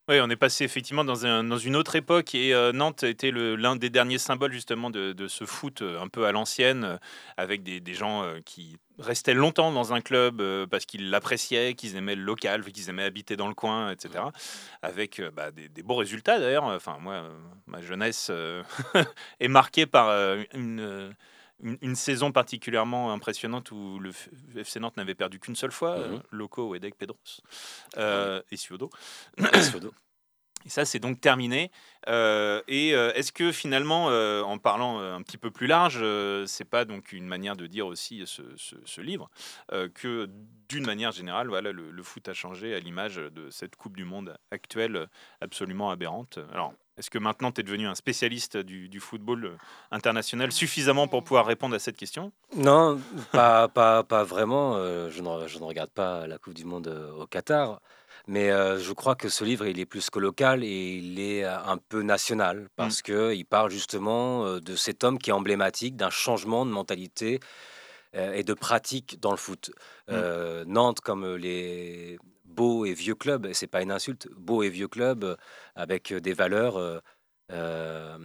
Oui, 0.09 0.17
on 0.21 0.29
est 0.31 0.37
passé 0.37 0.65
effectivement 0.65 1.05
dans, 1.05 1.27
un- 1.27 1.45
dans 1.45 1.59
une 1.59 1.77
autre 1.77 1.95
époque 1.95 2.35
et 2.35 2.53
euh, 2.53 2.73
Nantes 2.73 3.05
était 3.05 3.31
l'un 3.31 3.77
des 3.77 3.89
derniers 3.89 4.19
symboles 4.19 4.53
justement 4.53 4.91
de, 4.91 5.13
de 5.13 5.29
ce 5.29 5.45
foot 5.45 5.81
euh, 5.83 6.01
un 6.01 6.09
peu 6.09 6.27
à 6.27 6.33
l'ancienne, 6.33 6.83
euh, 6.85 6.97
avec 7.37 7.63
des, 7.63 7.79
des 7.81 7.95
gens 7.95 8.25
euh, 8.25 8.41
qui 8.45 8.77
restaient 8.99 9.33
longtemps 9.33 9.71
dans 9.71 9.93
un 9.95 10.01
club 10.01 10.41
euh, 10.41 10.67
parce 10.67 10.87
qu'ils 10.87 11.09
l'appréciaient, 11.11 11.75
qu'ils 11.75 11.95
aimaient 11.95 12.17
le 12.17 12.25
local, 12.25 12.65
qu'ils 12.65 12.89
aimaient 12.91 13.05
habiter 13.05 13.37
dans 13.37 13.47
le 13.47 13.55
coin, 13.55 13.93
etc. 13.93 14.33
Avec 14.83 15.21
euh, 15.21 15.31
bah, 15.31 15.53
des, 15.53 15.69
des 15.69 15.83
beaux 15.85 15.95
résultats 15.97 16.41
d'ailleurs. 16.41 16.65
Enfin, 16.65 16.99
moi, 17.01 17.15
euh, 17.15 17.31
ma 17.69 17.81
jeunesse 17.81 18.29
est 19.41 19.49
marquée 19.49 19.87
par 19.87 20.11
une, 20.53 21.15
une, 21.63 21.79
une 21.81 21.95
saison 21.97 22.33
particulièrement 22.33 23.13
impressionnante 23.13 23.71
où 23.71 23.99
le 23.99 24.11
FC 24.57 24.81
Nantes 24.81 24.97
n'avait 24.97 25.15
perdu 25.15 25.39
qu'une 25.39 25.57
seule 25.57 25.73
fois, 25.73 25.97
Mhm. 25.99 26.15
euh, 26.15 26.19
Loco, 26.31 26.69
Wedek, 26.71 26.97
Pedros 26.97 27.17
euh, 27.97 28.43
et 28.51 28.57
Suodo. 28.57 28.91
Et 30.67 30.69
ça, 30.69 30.85
c'est 30.85 30.99
donc 30.99 31.21
terminé. 31.21 31.71
Euh, 32.09 32.63
et 32.69 32.95
euh, 32.95 33.13
est-ce 33.15 33.33
que 33.33 33.53
finalement, 33.53 34.09
euh, 34.11 34.43
en 34.43 34.59
parlant 34.59 34.99
un 34.99 35.23
petit 35.23 35.39
peu 35.39 35.51
plus 35.51 35.67
large, 35.67 36.05
c'est 36.47 36.65
pas 36.65 36.85
donc 36.85 37.13
une 37.13 37.27
manière 37.27 37.57
de 37.57 37.67
dire 37.67 37.87
aussi 37.87 38.25
ce, 38.27 39.01
livre 39.01 39.31
que 39.95 40.29
d'une 40.69 40.87
manière 40.87 41.13
générale, 41.13 41.49
voilà, 41.49 41.73
le, 41.73 42.03
foot 42.03 42.29
a 42.29 42.35
changé 42.35 42.75
à 42.75 42.81
l'image 42.81 43.17
de 43.17 43.51
cette 43.51 43.77
Coupe 43.77 43.97
du 43.97 44.05
Monde 44.05 44.37
actuelle 44.51 45.09
absolument 45.41 45.91
aberrante? 45.91 46.39
Alors, 46.53 46.75
est-ce 46.99 47.11
que 47.11 47.19
maintenant 47.19 47.53
tu 47.53 47.61
es 47.61 47.65
devenu 47.65 47.87
un 47.87 47.95
spécialiste 47.95 48.57
du, 48.57 49.01
football 49.01 49.57
international 49.91 50.53
suffisamment 50.53 51.09
pour 51.09 51.25
pouvoir 51.25 51.47
répondre 51.47 51.75
à 51.75 51.79
cette 51.79 51.97
question? 51.97 52.33
Non, 52.57 53.01
pas, 53.33 53.69
pas, 53.69 54.03
pas 54.05 54.25
vraiment. 54.25 54.75
je, 55.09 55.21
ne, 55.21 55.65
regarde 55.65 55.91
pas 55.91 56.27
la 56.27 56.39
Coupe 56.39 56.55
du 56.55 56.65
Monde 56.65 56.89
au 57.19 57.27
Qatar. 57.27 57.81
Mais 58.29 58.51
euh, 58.51 58.79
je 58.79 58.93
crois 58.93 59.17
que 59.17 59.29
ce 59.29 59.45
livre, 59.45 59.67
il 59.67 59.81
est 59.81 59.87
plus 59.87 60.11
que 60.11 60.19
local 60.19 60.63
et 60.65 60.95
il 60.97 61.19
est 61.21 61.45
euh, 61.45 61.59
un 61.65 61.77
peu 61.79 62.03
national 62.03 62.69
parce 62.77 63.03
que 63.03 63.35
il 63.35 63.45
parle 63.45 63.71
justement 63.71 64.45
euh, 64.47 64.61
de 64.61 64.77
cet 64.77 65.05
homme 65.05 65.19
qui 65.19 65.31
est 65.31 65.33
emblématique 65.33 65.97
d'un 65.97 66.11
changement 66.11 66.65
de 66.67 66.71
mentalité 66.71 67.41
et 68.15 68.43
de 68.45 68.53
pratique 68.53 69.19
dans 69.21 69.31
le 69.31 69.39
foot. 69.39 69.71
Euh, 70.11 70.65
Nantes, 70.67 71.01
comme 71.01 71.35
les 71.37 72.19
beaux 72.45 72.85
et 72.85 72.93
vieux 72.93 73.15
clubs, 73.15 73.47
et 73.47 73.55
c'est 73.55 73.67
pas 73.67 73.81
une 73.81 73.91
insulte, 73.91 74.29
beaux 74.37 74.63
et 74.63 74.69
vieux 74.69 74.89
clubs 74.89 75.37
avec 75.77 76.13
des 76.13 76.35
valeurs. 76.35 76.77
euh, 77.51 78.19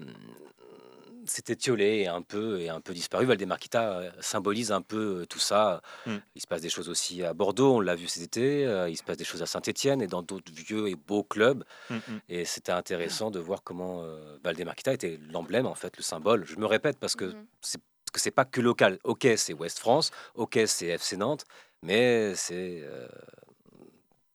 c'était 1.28 1.54
étiolé 1.54 2.00
et 2.00 2.08
un 2.08 2.22
peu 2.22 2.60
et 2.62 2.70
un 2.70 2.82
peu 2.82 2.94
disparu. 2.94 3.26
Valdemarquita 3.26 4.00
euh, 4.00 4.12
symbolise 4.20 4.72
un 4.72 4.82
peu 4.82 5.22
euh, 5.22 5.26
tout 5.26 5.40
ça. 5.40 5.82
Mm. 6.06 6.16
Il 6.36 6.42
se 6.42 6.48
passe 6.48 6.62
des 6.62 6.70
choses 6.70 6.90
aussi 6.90 7.24
à 7.24 7.34
Bordeaux, 7.34 7.76
on 7.76 7.80
l'a 7.80 7.96
vu 7.96 8.08
cet 8.08 8.24
été. 8.24 8.66
euh, 8.66 8.90
il 8.90 8.98
se 8.98 9.04
passe 9.04 9.18
des 9.18 9.24
choses 9.24 9.42
à 9.42 9.46
Saint-Étienne 9.46 10.02
et 10.02 10.08
dans 10.08 10.22
d'autres 10.22 10.52
vieux 10.52 10.88
et 10.88 10.96
beaux 10.96 11.24
clubs. 11.24 11.64
Mm, 11.90 11.96
mm. 11.96 12.20
Et 12.30 12.46
c'était 12.46 12.72
intéressant 12.72 13.32
de 13.32 13.40
voir 13.40 13.64
comment 13.64 14.04
euh, 14.04 14.38
Valdemarquita 14.44 14.94
était 14.94 15.20
l'emblème, 15.32 15.66
en 15.66 15.76
fait, 15.76 15.96
le 15.98 16.04
symbole. 16.04 16.46
Je 16.46 16.56
me 16.58 16.66
répète 16.66 16.98
parce 17.00 17.16
que 17.16 17.34
c'est 17.62 17.80
que 18.12 18.22
c'est 18.22 18.32
pas 18.32 18.46
que 18.46 18.62
local. 18.62 19.00
Ok, 19.04 19.28
c'est 19.36 19.54
Ouest 19.54 19.80
France. 19.80 20.12
Ok, 20.36 20.60
c'est 20.66 20.88
FC 20.88 21.18
Nantes, 21.18 21.46
mais 21.84 22.34
c'est, 22.36 22.82
euh, 22.84 23.08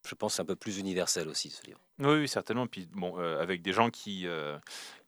je 0.07 0.15
pense, 0.15 0.41
un 0.41 0.45
peu 0.45 0.57
plus 0.57 0.79
universel 0.79 1.29
aussi 1.29 1.51
ce 1.51 1.65
livre. 1.65 1.81
Oui, 2.03 2.21
oui, 2.21 2.29
certainement. 2.29 2.67
Puis 2.67 2.89
bon, 2.95 3.15
euh, 3.19 3.41
avec 3.43 3.63
des 3.63 3.73
gens 3.73 3.91
qui, 3.91 4.27
euh, 4.27 4.59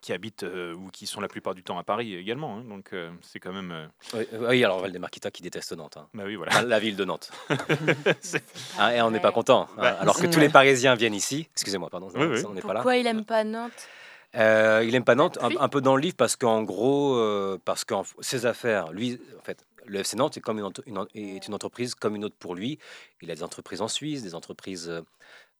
qui 0.00 0.12
habitent 0.12 0.42
euh, 0.44 0.74
ou 0.74 0.88
qui 0.90 1.06
sont 1.06 1.20
la 1.20 1.28
plupart 1.28 1.54
du 1.54 1.62
temps 1.62 1.78
à 1.78 1.82
Paris 1.82 2.14
également. 2.14 2.58
hein. 2.58 2.64
donc 2.68 2.92
euh, 2.92 3.10
c'est 3.22 3.40
quand 3.40 3.52
même. 3.52 3.70
euh, 3.72 3.86
Oui, 4.14 4.26
oui, 4.48 4.64
alors 4.64 4.80
Valdemarquita 4.80 5.30
qui 5.30 5.42
déteste 5.42 5.72
Nantes. 5.72 5.96
hein. 5.96 6.06
bah 6.14 6.24
oui, 6.26 6.34
voilà. 6.36 6.52
Enfin, 6.52 6.62
la 6.62 6.78
ville 6.78 6.96
de 6.96 7.04
Nantes. 7.04 7.30
C'est- 8.20 8.44
Hein, 8.78 8.90
et 8.94 9.02
on 9.02 9.10
n'est 9.10 9.20
pas 9.20 9.32
content. 9.32 9.62
hein, 9.72 9.76
Bah, 9.76 9.96
alors 10.00 10.18
que 10.18 10.26
tous 10.26 10.40
les 10.40 10.48
Parisiens 10.48 10.94
viennent 10.94 11.14
ici. 11.14 11.48
Excusez-moi, 11.52 11.90
pardon, 11.90 12.08
Oui, 12.14 12.26
oui. 12.26 12.42
on 12.46 12.52
n'est 12.54 12.60
pas 12.60 12.68
là. 12.68 12.74
Pourquoi 12.80 12.96
il 12.96 13.06
aime 13.06 13.24
pas 13.24 13.44
Nantes? 13.44 13.88
Euh, 14.36 14.82
il 14.84 14.94
aime 14.96 15.04
pas 15.04 15.14
Nantes, 15.14 15.38
un, 15.40 15.48
Oui. 15.48 15.56
un 15.60 15.68
peu 15.68 15.80
dans 15.80 15.94
le 15.94 16.02
livre 16.02 16.16
parce 16.16 16.34
qu'en 16.34 16.64
gros, 16.64 17.14
euh, 17.16 17.56
parce 17.64 17.84
que 17.84 17.94
ses 18.20 18.46
affaires, 18.46 18.92
lui, 18.92 19.20
en 19.38 19.42
fait, 19.44 19.64
le 19.86 20.00
FC 20.00 20.16
Nantes 20.16 20.36
est 20.36 20.40
comme 20.40 20.58
une, 20.58 20.64
ent- 20.64 20.72
une 20.86 20.98
en- 20.98 21.06
est 21.14 21.46
une 21.46 21.54
entreprise 21.54 21.94
comme 21.94 22.16
une 22.16 22.24
autre 22.24 22.34
pour 22.38 22.56
lui. 22.56 22.78
Il 23.22 23.30
a 23.30 23.34
des 23.36 23.44
entreprises 23.44 23.80
en 23.80 23.86
Suisse, 23.86 24.22
des 24.24 24.34
entreprises 24.34 24.88
euh, 24.88 25.02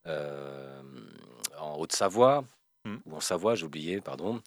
en 0.07 1.75
Haute-Savoie 1.77 2.43
Mm. 2.87 2.97
ou 3.07 3.15
en 3.15 3.19
Savoie, 3.19 3.55
j'ai 3.55 3.65
oublié, 3.65 3.99
pardon. 3.99 4.43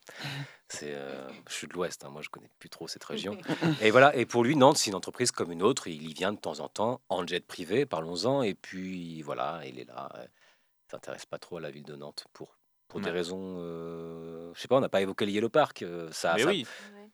C'est, 0.69 0.95
euh, 0.95 1.29
je 1.49 1.55
suis 1.55 1.67
de 1.67 1.73
l'Ouest, 1.73 2.05
hein, 2.05 2.11
moi 2.11 2.23
je 2.23 2.29
connais 2.29 2.49
plus 2.61 2.69
trop 2.69 2.87
cette 2.87 3.03
région. 3.03 3.37
Et 3.83 3.91
voilà, 3.91 4.15
et 4.15 4.27
pour 4.27 4.45
lui, 4.45 4.55
Nantes, 4.55 4.77
c'est 4.77 4.91
une 4.91 4.95
entreprise 4.97 5.33
comme 5.33 5.51
une 5.51 5.63
autre. 5.63 5.89
Il 5.89 6.09
y 6.09 6.15
vient 6.15 6.33
de 6.33 6.39
temps 6.39 6.61
en 6.61 6.69
temps 6.69 7.01
en 7.09 7.27
jet 7.27 7.45
privé, 7.45 7.85
parlons-en. 7.85 8.43
Et 8.43 8.55
puis 8.55 9.23
voilà, 9.23 9.63
il 9.67 9.81
est 9.81 9.87
là. 9.87 10.09
euh, 10.15 10.25
Il 10.25 10.91
s'intéresse 10.93 11.27
pas 11.27 11.39
trop 11.39 11.57
à 11.57 11.61
la 11.61 11.73
ville 11.73 11.83
de 11.83 11.97
Nantes 11.97 12.27
pour, 12.33 12.57
pour 12.87 13.01
des 13.01 13.11
raisons. 13.11 13.57
euh, 13.59 14.53
je 14.55 14.61
sais 14.61 14.69
pas, 14.69 14.77
on 14.77 14.81
n'a 14.81 14.89
pas 14.89 15.01
évoqué 15.01 15.27
le 15.27 15.33
Yellow 15.33 15.49
Park. 15.51 15.83
euh, 15.83 16.09
ça, 16.13 16.35
Mais 16.37 16.43
ça- 16.45 16.49
oui, 16.51 16.65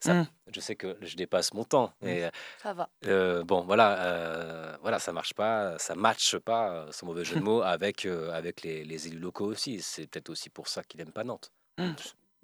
ça- 0.04 0.14
Mm. 0.14 0.26
je 0.52 0.60
sais 0.60 0.76
que 0.76 0.96
je 1.00 1.16
dépasse 1.16 1.52
mon 1.54 1.64
temps. 1.64 1.92
Mais 2.02 2.30
Ça 2.62 2.72
va. 2.72 2.88
euh, 3.06 3.42
bon, 3.44 3.62
voilà, 3.62 4.00
euh, 4.04 4.76
voilà, 4.82 4.98
ça 4.98 5.12
marche 5.12 5.34
pas, 5.34 5.78
ça 5.78 5.94
matche 5.94 6.36
pas, 6.38 6.70
euh, 6.72 6.92
sans 6.92 7.06
mauvais 7.06 7.24
jeu 7.24 7.36
de 7.36 7.40
mots, 7.48 7.62
avec, 7.62 8.04
euh, 8.06 8.32
avec 8.32 8.62
les, 8.62 8.84
les 8.84 9.08
élus 9.08 9.18
locaux 9.18 9.46
aussi. 9.46 9.80
C'est 9.82 10.06
peut-être 10.06 10.30
aussi 10.30 10.50
pour 10.50 10.68
ça 10.68 10.82
qu'il 10.84 11.00
aime 11.00 11.12
pas 11.12 11.24
Nantes. 11.24 11.50
Mm. 11.78 11.92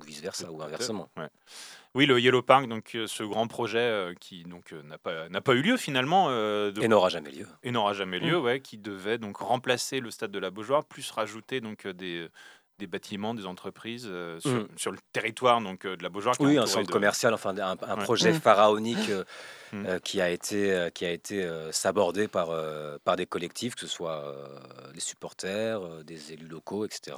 Ou 0.00 0.02
vice 0.04 0.22
versa, 0.22 0.50
ou 0.50 0.62
inversement. 0.62 1.10
ouais. 1.18 1.28
Oui, 1.94 2.06
le 2.06 2.18
Yellow 2.18 2.40
Park, 2.40 2.66
donc 2.68 2.96
ce 3.06 3.22
grand 3.22 3.46
projet 3.48 3.78
euh, 3.80 4.14
qui 4.18 4.44
donc 4.44 4.72
n'a 4.72 4.96
pas 4.96 5.28
n'a 5.28 5.40
pas 5.42 5.52
eu 5.52 5.60
lieu 5.60 5.76
finalement 5.76 6.28
euh, 6.30 6.70
de- 6.72 6.82
Et 6.82 6.88
n'aura 6.88 7.10
jamais 7.10 7.30
lieu. 7.30 7.46
et 7.64 7.70
n'aura 7.70 7.92
jamais 7.92 8.18
lieu, 8.18 8.38
ouais, 8.40 8.60
qui 8.60 8.78
devait 8.78 9.18
donc 9.18 9.36
remplacer 9.38 10.00
le 10.00 10.10
stade 10.10 10.30
de 10.30 10.38
la 10.38 10.50
Beaujoire, 10.50 10.84
plus 10.86 11.10
rajouter 11.10 11.60
donc 11.60 11.86
des 11.86 12.28
des 12.80 12.86
bâtiments, 12.88 13.34
des 13.34 13.46
entreprises 13.46 14.06
euh, 14.10 14.40
sur, 14.40 14.50
Mm. 14.50 14.68
sur 14.76 14.90
le 14.90 14.98
territoire 15.12 15.60
donc 15.60 15.84
euh, 15.86 15.96
de 15.96 16.02
la 16.02 16.08
Beaujoire. 16.08 16.34
Oui, 16.40 16.58
un 16.58 16.66
centre 16.66 16.86
de- 16.88 16.92
commercial, 16.92 17.32
enfin 17.34 17.56
un, 17.56 17.76
un 17.80 17.96
Ouais. 17.98 18.02
projet 18.04 18.32
Mm. 18.32 18.40
pharaonique 18.40 19.08
euh, 19.10 19.24
Mm. 19.72 19.86
euh, 19.86 19.98
qui 20.00 20.20
a 20.20 20.28
été, 20.30 20.72
euh, 20.72 20.90
qui 20.90 21.04
a 21.04 21.10
été 21.12 21.44
euh, 21.44 21.70
sabordé 21.70 22.26
par, 22.26 22.50
euh, 22.50 22.98
par 23.04 23.14
des 23.16 23.26
collectifs, 23.26 23.74
que 23.76 23.80
ce 23.82 23.86
soit 23.86 24.24
euh, 24.24 24.92
des 24.92 25.00
supporters, 25.00 25.80
euh, 25.86 26.02
des 26.02 26.32
élus 26.32 26.48
locaux, 26.48 26.84
etc. 26.84 27.16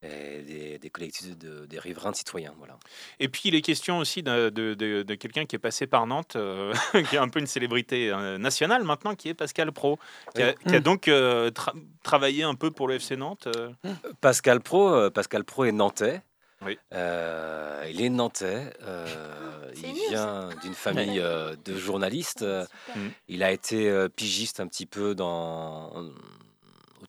Des, 0.00 0.78
des 0.78 0.90
collectifs, 0.90 1.36
de, 1.36 1.66
des 1.66 1.78
riverains 1.80 2.12
de 2.12 2.16
citoyens. 2.16 2.54
Voilà. 2.58 2.78
Et 3.18 3.28
puis 3.28 3.42
il 3.46 3.56
est 3.56 3.62
question 3.62 3.98
aussi 3.98 4.22
de, 4.22 4.48
de- 4.48 4.74
de- 4.74 5.02
de 5.02 5.14
quelqu'un 5.16 5.44
qui 5.44 5.56
est 5.56 5.58
passé 5.58 5.88
par 5.88 6.06
Nantes, 6.06 6.36
euh, 6.36 6.72
qui 7.10 7.16
est 7.16 7.18
un 7.18 7.28
peu 7.28 7.40
une 7.40 7.48
célébrité 7.48 8.10
euh, 8.10 8.38
nationale 8.38 8.84
maintenant, 8.84 9.16
qui 9.16 9.28
est 9.28 9.34
Pascal 9.34 9.72
Pro, 9.72 9.98
qui 10.36 10.42
a, 10.42 10.48
Oui. 10.50 10.54
qui 10.68 10.74
a 10.76 10.78
Mm. 10.78 10.82
donc 10.84 11.08
euh, 11.08 11.50
tra- 11.50 11.74
travaillé 12.04 12.44
un 12.44 12.54
peu 12.54 12.70
pour 12.70 12.86
le 12.86 12.94
FC 12.94 13.16
Nantes. 13.16 13.48
euh. 13.56 13.70
Pascal 14.20 14.60
Pro, 14.60 15.10
Pascal 15.10 15.42
Pro 15.42 15.64
est 15.64 15.72
nantais. 15.72 16.22
Oui. 16.64 16.78
Euh, 16.94 17.84
il 17.90 18.00
est 18.00 18.08
nantais. 18.08 18.72
euh, 18.82 19.72
il 19.76 19.92
vient 20.10 20.48
d'une 20.62 20.74
famille 20.74 21.18
euh, 21.20 21.56
de 21.64 21.76
journalistes. 21.76 22.40
Super. 22.94 23.02
Il 23.26 23.42
a 23.42 23.50
été 23.50 24.06
pigiste 24.14 24.60
un 24.60 24.68
petit 24.68 24.86
peu 24.86 25.14
dans, 25.16 25.92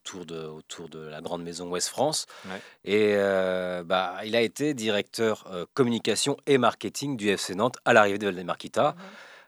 autour, 0.10 0.26
de, 0.26 0.45
autour 0.45 0.89
de 0.89 1.00
la 1.00 1.22
grande 1.22 1.43
maison 1.43 1.69
Ouest 1.69 1.89
France. 1.89 2.26
Ouais. 2.45 2.62
Et 2.84 3.13
euh, 3.15 3.84
bah, 3.84 4.17
il 4.26 4.36
a 4.36 4.41
été 4.41 4.74
directeur 4.74 5.45
euh, 5.52 5.65
communication 5.74 6.38
et 6.45 6.58
marketing 6.58 7.17
du 7.17 7.30
FC 7.30 7.56
Nantes 7.56 7.78
à 7.86 7.93
l'arrivée 7.93 8.17
de 8.17 8.26
Valdemarquita. 8.26 8.95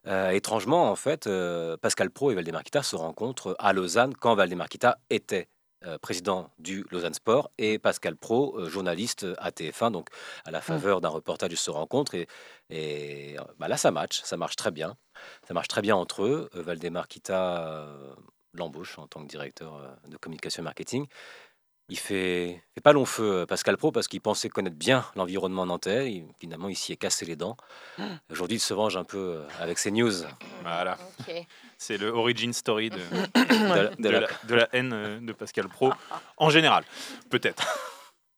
Euh, 0.08 0.30
étrangement, 0.32 0.90
en 0.90 0.96
fait, 0.96 1.28
euh, 1.28 1.78
Pascal 1.78 2.10
Pro 2.10 2.32
et 2.32 2.36
Valdemarquita 2.36 2.82
se 2.84 2.96
rencontrent 2.96 3.56
à 3.60 3.74
Lausanne 3.74 4.16
quand 4.16 4.36
Valdemarquita 4.36 4.98
était 5.10 5.48
euh, 5.86 5.98
président 5.98 6.52
du 6.60 6.86
Lausanne 6.92 7.14
Sport 7.16 7.50
et 7.58 7.80
Pascal 7.80 8.16
Pro, 8.16 8.56
euh, 8.58 8.70
journaliste 8.70 9.26
à 9.40 9.50
TF1. 9.50 9.92
Donc, 9.92 10.10
à 10.46 10.52
la 10.52 10.62
faveur 10.62 11.02
d'un 11.02 11.10
reportage, 11.10 11.52
ils 11.52 11.58
se 11.58 11.72
rencontrent 11.72 12.14
et, 12.14 12.28
et 12.70 13.36
bah, 13.58 13.68
là, 13.68 13.78
ça 13.78 13.90
match, 13.90 14.22
ça 14.24 14.38
marche 14.38 14.56
très 14.56 14.70
bien. 14.72 14.96
Ça 15.48 15.54
marche 15.54 15.68
très 15.68 15.82
bien 15.82 15.96
entre 15.96 16.24
eux. 16.24 16.50
Euh, 16.56 16.62
Valdemarquita 16.62 17.64
euh, 17.66 18.14
l'embauche 18.54 18.98
en 19.00 19.08
tant 19.08 19.22
que 19.24 19.28
directeur 19.28 19.76
euh, 19.76 19.88
de 20.10 20.18
communication 20.18 20.64
et 20.64 20.66
marketing. 20.66 21.08
Il 21.90 22.00
fait, 22.00 22.64
fait 22.74 22.80
pas 22.82 22.94
long 22.94 23.04
feu 23.06 23.42
euh, 23.42 23.46
Pascal 23.46 23.76
Pro 23.76 23.92
parce 23.92 24.08
qu'il 24.08 24.22
pensait 24.22 24.48
connaître 24.48 24.78
bien 24.78 25.06
l'environnement 25.16 25.66
nantais. 25.66 26.12
Il- 26.12 26.26
finalement, 26.40 26.70
il 26.70 26.76
s'y 26.78 26.94
est 26.94 26.98
cassé 26.98 27.26
les 27.26 27.36
dents. 27.36 27.58
Aujourd'hui, 28.30 28.58
il 28.58 28.62
se 28.62 28.74
venge 28.74 28.96
un 28.96 29.04
peu 29.04 29.18
euh, 29.18 29.48
avec 29.60 29.78
ses 29.78 29.92
news 29.92 30.12
Voilà, 30.62 30.98
c'est 31.78 31.98
le 31.98 32.10
origin 32.10 32.54
story 32.54 32.90
de, 32.92 33.00
la- 33.36 33.88
de 33.90 34.02
de, 34.02 34.10
la- 34.10 34.20
la, 34.22 34.28
de 34.46 34.56
la 34.56 34.70
haine 34.74 35.26
de 35.26 35.34
Pascal 35.34 35.68
Pro, 35.68 35.92
en 36.38 36.50
général, 36.50 36.86
peut-être. 37.30 37.64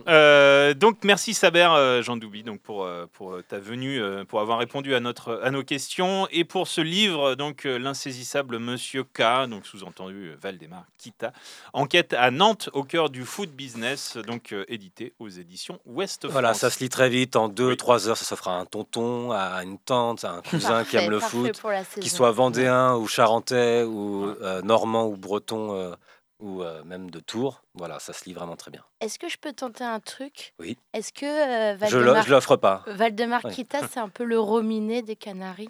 Euh, 0.07 0.73
donc 0.73 0.97
merci 1.03 1.33
Saber 1.33 1.69
euh, 1.75 2.01
Jean 2.01 2.17
Doubi 2.17 2.43
donc 2.43 2.59
pour, 2.61 2.83
euh, 2.83 3.05
pour 3.13 3.37
ta 3.47 3.59
venue 3.59 4.01
euh, 4.01 4.25
pour 4.25 4.41
avoir 4.41 4.59
répondu 4.59 4.93
à 4.95 4.99
notre 4.99 5.39
à 5.43 5.49
nos 5.51 5.63
questions 5.63 6.27
et 6.31 6.43
pour 6.43 6.67
ce 6.67 6.81
livre 6.81 7.35
donc 7.35 7.65
euh, 7.65 7.77
l'insaisissable 7.79 8.59
Monsieur 8.59 9.03
K 9.03 9.47
donc 9.49 9.65
sous-entendu 9.65 10.29
euh, 10.31 10.35
Valdemar 10.41 10.83
Kita 10.97 11.31
enquête 11.71 12.13
à 12.13 12.31
Nantes 12.31 12.69
au 12.73 12.83
cœur 12.83 13.09
du 13.09 13.23
foot 13.23 13.49
business 13.51 14.17
donc 14.17 14.51
euh, 14.51 14.65
édité 14.67 15.13
aux 15.19 15.29
éditions 15.29 15.79
Ouest 15.85 16.25
Voilà, 16.27 16.49
France. 16.49 16.59
ça 16.61 16.69
se 16.69 16.79
lit 16.83 16.89
très 16.89 17.09
vite. 17.09 17.35
En 17.35 17.47
deux, 17.47 17.69
Oui. 17.69 17.77
trois 17.77 18.09
heures, 18.09 18.17
ça 18.17 18.25
s'offre 18.25 18.47
à 18.49 18.59
un 18.59 18.65
tonton, 18.65 19.31
à 19.31 19.63
une 19.63 19.77
tante, 19.77 20.25
à 20.25 20.31
un 20.31 20.41
cousin 20.41 20.83
qui 20.83 20.97
aime 20.97 21.09
le 21.09 21.19
foot, 21.19 21.55
saison. 21.93 22.07
soit 22.07 22.31
vendéen 22.31 22.95
ou 22.95 23.07
charentais 23.07 23.83
ou 23.83 24.25
euh, 24.41 24.61
normand 24.61 25.05
ou 25.05 25.15
breton. 25.17 25.93
Ou 26.43 26.61
euh, 26.61 26.83
même 26.83 27.09
de 27.09 27.19
Tours. 27.19 27.63
Voilà, 27.73 27.99
ça 27.99 28.11
se 28.13 28.25
lit 28.25 28.33
vraiment 28.33 28.55
très 28.55 28.69
bien. 28.69 28.83
Est-ce 28.99 29.17
que 29.17 29.29
je 29.29 29.37
peux 29.37 29.53
tenter 29.53 29.83
un 29.83 29.99
truc? 29.99 30.53
Oui. 30.59 30.77
Est-ce 30.93 31.11
que 31.13 31.25
euh, 31.25 31.75
Valdemar, 31.77 32.23
je 32.23 32.29
l'offre 32.31 32.57
pas. 32.57 32.83
Valdemarquita, 32.85 33.79
c'est 33.91 33.99
un 33.99 34.09
peu 34.09 34.23
le 34.25 34.37
rominé 34.53 35.01
des 35.01 35.15
Canaries? 35.15 35.69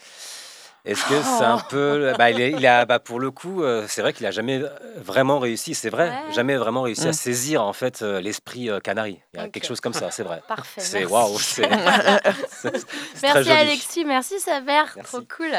Est-ce 0.85 1.05
que 1.07 1.21
c'est 1.21 1.45
un 1.45 1.59
peu. 1.59 2.11
Bah, 2.17 2.29
il, 2.29 2.41
est- 2.41 2.51
il 2.51 2.67
a, 2.67 2.83
bah, 2.83 2.99
pour 2.99 3.17
le 3.21 3.31
coup, 3.31 3.63
euh, 3.63 3.85
c'est 3.87 4.01
vrai 4.01 4.11
qu'il 4.11 4.25
a 4.25 4.31
jamais 4.31 4.61
euh, 4.61 4.67
vraiment 4.97 5.39
réussi, 5.39 5.75
c'est 5.75 5.89
vrai, 5.89 6.09
Ouais. 6.09 6.33
jamais 6.33 6.57
vraiment 6.57 6.81
réussi 6.81 7.05
à 7.07 7.11
Mm. 7.11 7.13
saisir 7.13 7.63
en 7.63 7.71
fait 7.71 8.01
euh, 8.01 8.19
l'esprit 8.19 8.69
euh, 8.69 8.81
canari. 8.81 9.21
Il 9.33 9.39
y 9.39 9.43
a 9.43 9.47
quelque 9.47 9.65
chose 9.65 9.79
comme 9.79 9.93
ça, 9.93 10.11
c'est 10.11 10.23
vrai. 10.23 10.41
Parfait. 10.45 10.81
C'est 10.81 10.99
merci. 10.99 11.13
waouh, 11.13 11.39
c'est- 11.39 11.69
c'est 12.49 12.71
très 13.21 13.21
Merci 13.21 13.43
joli. 13.45 13.51
Alexis, 13.51 14.03
merci 14.05 14.39
Saber, 14.41 14.83
Merci. 14.97 15.01
trop 15.03 15.21
cool. 15.37 15.53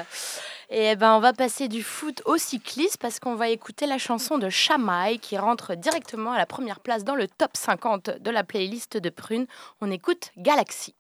Et 0.70 0.90
eh 0.90 0.96
ben 0.96 1.14
on 1.14 1.20
va 1.20 1.33
passer 1.33 1.68
du 1.68 1.83
foot 1.83 2.22
au 2.24 2.37
cyclisme 2.37 2.96
parce 3.00 3.20
qu'on 3.20 3.35
va 3.35 3.48
écouter 3.48 3.87
la 3.87 3.98
chanson 3.98 4.38
de 4.38 4.48
Chamaille 4.48 5.18
qui 5.18 5.37
rentre 5.37 5.74
directement 5.74 6.33
à 6.33 6.38
la 6.38 6.46
première 6.46 6.81
place 6.81 7.05
dans 7.05 7.14
le 7.14 7.29
top 7.29 7.50
50 7.55 8.11
de 8.20 8.31
la 8.31 8.44
playlist 8.44 8.96
de 8.96 9.11
Prune. 9.11 9.46
On 9.81 9.90
écoute 9.90 10.31
Galaxy. 10.37 10.94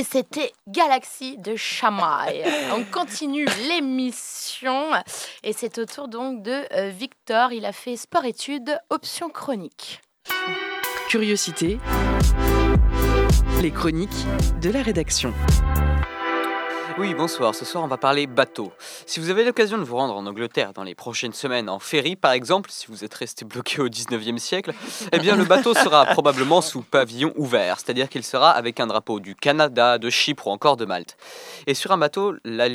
Et 0.00 0.02
c'était 0.02 0.54
Galaxy 0.66 1.36
de 1.36 1.56
Chamaille. 1.56 2.42
On 2.74 2.84
continue 2.84 3.44
l'émission 3.68 4.92
et 5.42 5.52
c'est 5.52 5.76
au 5.76 5.84
tour 5.84 6.08
donc 6.08 6.42
de 6.42 6.64
euh, 6.72 6.88
Victor. 6.88 7.52
Il 7.52 7.66
a 7.66 7.72
fait 7.72 7.98
sport-études, 7.98 8.78
option 8.88 9.28
chronique. 9.28 10.00
Curiosité. 11.10 11.78
Les 13.60 13.70
chroniques 13.70 14.24
de 14.62 14.70
la 14.70 14.80
rédaction. 14.80 15.34
Oui, 17.00 17.14
bonsoir. 17.14 17.54
Ce 17.54 17.64
soir, 17.64 17.82
on 17.82 17.86
va 17.86 17.96
parler 17.96 18.26
bateau. 18.26 18.72
Si 19.06 19.20
vous 19.20 19.30
avez 19.30 19.42
l'occasion 19.42 19.78
de 19.78 19.84
vous 19.84 19.96
rendre 19.96 20.14
en 20.14 20.26
Angleterre 20.26 20.74
dans 20.74 20.82
les 20.82 20.94
prochaines 20.94 21.32
semaines 21.32 21.70
en 21.70 21.78
ferry, 21.78 22.14
par 22.14 22.32
exemple, 22.32 22.68
si 22.70 22.88
vous 22.88 23.04
êtes 23.04 23.14
resté 23.14 23.46
bloqué 23.46 23.80
au 23.80 23.88
19e 23.88 24.36
siècle, 24.36 24.74
eh 25.10 25.18
bien, 25.18 25.34
le 25.34 25.46
bateau 25.46 25.72
sera 25.72 26.04
probablement 26.12 26.60
sous 26.60 26.82
pavillon 26.82 27.32
ouvert, 27.36 27.78
c'est-à-dire 27.80 28.10
qu'il 28.10 28.22
sera 28.22 28.50
avec 28.50 28.80
un 28.80 28.86
drapeau 28.86 29.18
du 29.18 29.34
Canada, 29.34 29.96
de 29.96 30.10
Chypre 30.10 30.48
ou 30.48 30.50
encore 30.50 30.76
de 30.76 30.84
Malte. 30.84 31.16
Et 31.66 31.72
sur 31.72 31.90
un 31.90 31.96
bateau, 31.96 32.34
la, 32.44 32.68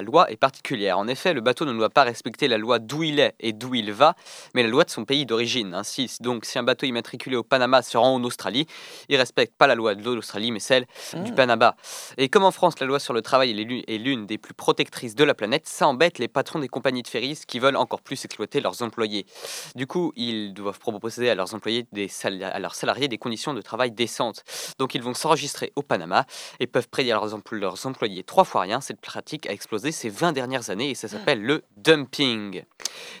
loi 0.00 0.30
est 0.30 0.38
particulière. 0.38 0.96
En 0.96 1.06
effet, 1.06 1.34
le 1.34 1.42
bateau 1.42 1.66
ne 1.66 1.74
doit 1.74 1.90
pas 1.90 2.04
respecter 2.04 2.48
la 2.48 2.56
loi 2.56 2.78
d'où 2.78 3.02
il 3.02 3.20
est 3.20 3.34
et 3.38 3.52
d'où 3.52 3.74
il 3.74 3.92
va, 3.92 4.14
mais 4.54 4.62
la 4.62 4.70
loi 4.70 4.84
de 4.84 4.90
son 4.90 5.04
pays 5.04 5.26
d'origine. 5.26 5.74
Ainsi, 5.74 6.16
donc, 6.20 6.46
si 6.46 6.58
un 6.58 6.62
bateau 6.62 6.86
immatriculé 6.86 7.36
au 7.36 7.42
Panama 7.42 7.82
se 7.82 7.98
rend 7.98 8.14
en 8.14 8.24
Australie, 8.24 8.66
il 9.10 9.16
respecte 9.18 9.54
pas 9.58 9.66
la 9.66 9.74
loi 9.74 9.94
de 9.94 10.10
l'Australie, 10.10 10.52
mais 10.52 10.60
celle 10.60 10.86
du 11.16 11.34
Panama. 11.34 11.76
Et 12.16 12.30
comme 12.30 12.44
en 12.44 12.50
France, 12.50 12.80
la 12.80 12.86
loi 12.86 12.98
sur 12.98 13.12
le 13.12 13.20
travail 13.20 13.57
est 13.60 13.98
l'une- 13.98 14.26
des 14.26 14.38
plus 14.38 14.54
protectrices 14.54 15.14
de 15.14 15.24
la 15.24 15.34
planète, 15.34 15.66
ça 15.66 15.86
embête 15.86 16.18
les 16.18 16.28
patrons 16.28 16.58
des 16.58 16.68
compagnies 16.68 17.02
de 17.02 17.08
ferries 17.08 17.38
qui 17.46 17.58
veulent 17.58 17.76
encore 17.76 18.00
plus 18.00 18.24
exploiter 18.24 18.60
leurs 18.60 18.82
employés. 18.82 19.26
Du 19.74 19.86
coup, 19.86 20.12
ils 20.16 20.52
doivent 20.52 20.78
proposer 20.78 21.30
à 21.30 21.34
leurs 21.34 21.54
employés, 21.54 21.86
des 21.92 22.08
à 22.24 22.58
leurs 22.58 22.74
salariés 22.74 23.08
des 23.08 23.18
conditions 23.18 23.54
de 23.54 23.60
travail 23.60 23.90
décentes. 23.90 24.42
Donc, 24.78 24.94
ils 24.94 25.02
vont 25.02 25.14
s'enregistrer 25.14 25.72
au 25.76 25.82
Panama 25.82 26.26
et 26.60 26.66
peuvent 26.66 26.88
payer 26.88 27.12
leurs, 27.12 27.26
leurs 27.52 27.86
employés 27.86 28.24
trois 28.24 28.44
fois 28.44 28.62
rien. 28.62 28.80
Cette 28.80 29.00
pratique 29.00 29.46
a 29.46 29.52
explosé 29.52 29.92
ces 29.92 30.08
20 30.08 30.32
dernières 30.32 30.70
années 30.70 30.90
et 30.90 30.94
ça 30.94 31.08
s'appelle 31.08 31.42
le 31.42 31.62
dumping. 31.76 32.64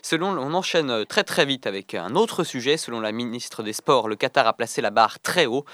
Selon, 0.02 0.28
on 0.30 0.54
enchaîne 0.54 1.04
très 1.06 1.24
très 1.24 1.46
vite 1.46 1.66
avec 1.66 1.94
un 1.94 2.14
autre 2.16 2.44
sujet. 2.44 2.76
Selon 2.76 3.00
la 3.00 3.12
ministre 3.12 3.62
des 3.62 3.72
Sports, 3.72 4.08
le 4.08 4.16
Qatar 4.16 4.46
a 4.46 4.52
placé 4.52 4.80
la 4.80 4.90
barre 4.90 5.20
très 5.20 5.46
haut. 5.46 5.64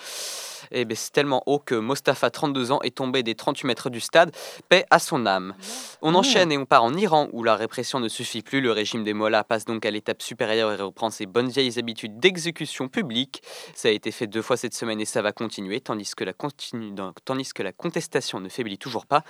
Et 0.71 0.85
ben, 0.85 0.97
c'est 0.97 1.13
tellement 1.13 1.43
haut 1.47 1.59
que 1.59 1.75
Mostafa, 1.75 2.31
32 2.31 2.73
ans, 2.73 2.81
est 2.83 2.95
tombé 2.97 3.23
des 3.23 3.35
38 3.35 3.67
mètres 3.67 3.91
du 3.91 4.01
stade. 4.01 4.35
Paix 4.69 4.85
à 4.91 4.99
son 4.99 5.27
âme. 5.27 5.55
On 6.03 6.15
enchaîne 6.15 6.53
et 6.53 6.59
on 6.59 6.67
part 6.67 6.85
en 6.85 6.95
Iran 6.95 7.29
où 7.33 7.43
la 7.43 7.57
répression 7.57 8.01
ne 8.01 8.09
suffit 8.09 8.43
plus. 8.43 8.61
Le 8.61 8.73
régime 8.73 9.05
des 9.05 9.13
mollahs 9.15 9.45
passe 9.45 9.65
donc 9.65 9.85
à 9.87 9.91
l'étape 9.91 10.23
supérieure 10.23 10.73
et 10.73 10.77
reprend 10.77 11.11
ses 11.11 11.27
bonnes 11.27 11.49
vieilles 11.49 11.79
habitudes 11.79 12.19
d'exécution 12.19 12.89
publique. 12.89 13.43
Ça 13.75 13.89
a 13.89 13.91
été 13.91 14.11
fait 14.11 14.27
deux 14.27 14.43
fois 14.43 14.57
cette 14.57 14.75
semaine 14.75 15.01
et 15.01 15.05
ça 15.05 15.23
va 15.23 15.33
continuer, 15.33 15.81
tandis 15.81 16.15
que 16.15 16.25
la, 16.25 16.33
continue- 16.33 16.95
tandis 17.25 17.53
que 17.53 17.63
la 17.63 17.73
contestation 17.73 18.41
ne 18.41 18.49
faiblit 18.49 18.79
toujours 18.79 19.07
pas, 19.07 19.23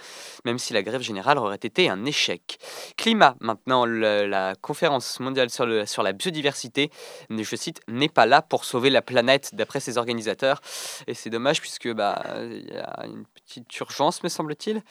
même 0.45 0.59
si 0.59 0.73
la 0.73 0.83
grève 0.83 1.03
générale 1.03 1.39
aurait 1.39 1.57
été 1.57 1.89
un 1.89 2.05
échec. 2.05 2.59
Climat, 2.97 3.37
maintenant, 3.41 3.85
le- 3.87 4.27
la 4.27 4.55
conférence 4.61 5.21
mondiale 5.21 5.51
sur, 5.51 5.67
le- 5.67 5.87
sur 5.87 6.03
la 6.03 6.13
biodiversité, 6.13 6.91
je 7.31 7.57
cite, 7.57 7.81
n'est 7.89 8.09
pas 8.09 8.27
là 8.27 8.43
pour 8.43 8.65
sauver 8.65 8.91
la 8.91 9.03
planète, 9.03 9.51
d'après 9.55 9.81
ses 9.81 9.99
organisateurs. 9.99 10.61
Et 11.07 11.15
c'est 11.25 11.31
dommage 11.31 11.63
puisque 11.63 11.91
bah 11.91 12.23
il 12.43 12.67
y 12.71 12.77
a 12.77 13.07
une 13.07 13.25
petite 13.25 13.81
urgence, 13.81 14.23
me 14.23 14.29
semble-t-il. 14.29 14.83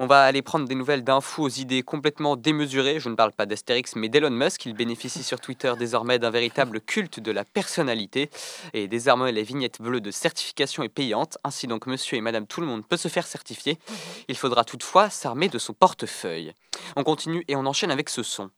On 0.00 0.06
va 0.08 0.24
aller 0.24 0.42
prendre 0.42 0.66
des 0.66 0.74
nouvelles 0.74 1.04
d'un 1.04 1.20
fou 1.20 1.44
aux 1.44 1.48
idées 1.48 1.84
complètement 1.84 2.34
démesurées. 2.34 2.98
Je 2.98 3.08
ne 3.08 3.14
parle 3.14 3.30
pas 3.30 3.46
d'Astérix, 3.46 3.94
mais 3.94 4.08
d'Elon 4.08 4.30
Musk. 4.30 4.66
Il 4.66 4.74
bénéficie 4.74 5.22
sur 5.22 5.40
Twitter 5.40 5.72
désormais 5.78 6.18
d'un 6.18 6.30
véritable 6.30 6.80
culte 6.80 7.20
de 7.20 7.30
la 7.30 7.44
personnalité. 7.44 8.28
Et 8.74 8.88
désormais, 8.88 9.30
la 9.30 9.42
vignette 9.42 9.80
bleue 9.80 10.00
de 10.00 10.10
certification 10.10 10.82
est 10.82 10.88
payante. 10.88 11.38
Ainsi 11.44 11.68
donc, 11.68 11.86
monsieur 11.86 12.18
et 12.18 12.20
madame 12.20 12.48
tout 12.48 12.60
le 12.60 12.66
monde 12.66 12.84
peut 12.84 12.96
se 12.96 13.06
faire 13.06 13.26
certifier. 13.26 13.78
Il 14.26 14.36
faudra 14.36 14.64
toutefois 14.64 15.10
s'armer 15.10 15.48
de 15.48 15.58
son 15.58 15.74
portefeuille. 15.74 16.52
On 16.96 17.04
continue 17.04 17.44
et 17.46 17.54
on 17.54 17.66
enchaîne 17.66 17.92
avec 17.92 18.10
ce 18.10 18.24
son. 18.24 18.50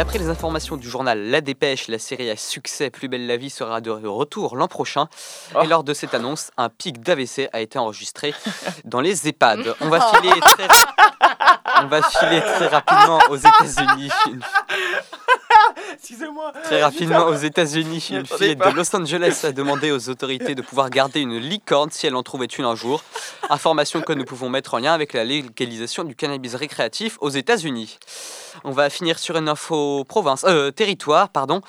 D'après 0.00 0.18
les 0.18 0.30
informations 0.30 0.78
du 0.78 0.88
journal 0.88 1.28
La 1.28 1.42
Dépêche, 1.42 1.86
la 1.88 1.98
série 1.98 2.30
à 2.30 2.36
succès 2.36 2.88
Plus 2.88 3.08
belle 3.08 3.26
la 3.26 3.36
vie 3.36 3.50
sera 3.50 3.82
de 3.82 3.90
retour 3.90 4.56
l'an 4.56 4.66
prochain. 4.66 5.08
Oh. 5.54 5.60
Et 5.62 5.66
lors 5.66 5.84
de 5.84 5.92
cette 5.92 6.14
annonce, 6.14 6.52
un 6.56 6.70
pic 6.70 7.02
d'AVC 7.02 7.50
a 7.52 7.60
été 7.60 7.78
enregistré 7.78 8.32
dans 8.86 9.02
les 9.02 9.28
EHPAD. 9.28 9.74
On 9.82 9.90
va 9.90 10.00
filer 10.00 10.40
très, 10.40 10.68
on 11.82 11.86
va 11.88 12.02
filer 12.02 12.40
très 12.40 12.68
rapidement 12.68 13.18
aux 13.28 13.36
États-Unis. 13.36 14.10
Excusez-moi. 15.94 16.52
Très 16.64 16.82
rapidement 16.82 17.26
aux 17.26 17.34
États-Unis, 17.34 18.08
une 18.10 18.56
pas. 18.56 18.70
de 18.70 18.76
Los 18.76 18.94
Angeles 18.94 19.40
a 19.44 19.52
demandé 19.52 19.90
aux 19.92 20.08
autorités 20.08 20.54
de 20.54 20.62
pouvoir 20.62 20.90
garder 20.90 21.20
une 21.20 21.38
licorne 21.38 21.90
si 21.90 22.06
elle 22.06 22.16
en 22.16 22.22
trouvait 22.22 22.46
une 22.46 22.64
un 22.64 22.74
jour. 22.74 23.02
Information 23.48 24.02
que 24.02 24.12
nous 24.12 24.24
pouvons 24.24 24.48
mettre 24.48 24.74
en 24.74 24.78
lien 24.78 24.92
avec 24.92 25.12
la 25.12 25.24
légalisation 25.24 26.04
du 26.04 26.14
cannabis 26.14 26.54
récréatif 26.54 27.16
aux 27.20 27.30
États-Unis. 27.30 27.98
On 28.64 28.70
va 28.72 28.90
finir 28.90 29.18
sur 29.18 29.36
une 29.36 29.48
info 29.48 30.04
province, 30.04 30.44
euh, 30.46 30.70
territoire, 30.70 31.28
pardon. 31.28 31.60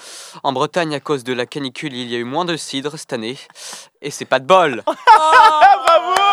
En 0.44 0.54
Bretagne, 0.54 0.96
à 0.96 1.00
cause 1.00 1.24
de 1.24 1.34
la 1.34 1.46
canicule, 1.46 1.94
il 1.94 2.10
y 2.10 2.16
a 2.16 2.20
eu 2.20 2.24
moins 2.24 2.46
de 2.46 2.58
cidre 2.58 2.98
cette 2.98 3.14
année. 3.14 3.38
Et 4.02 4.12
c'est 4.12 4.26
pas 4.26 4.40
de 4.40 4.46
bol. 4.46 4.84
Bravo 4.86 6.31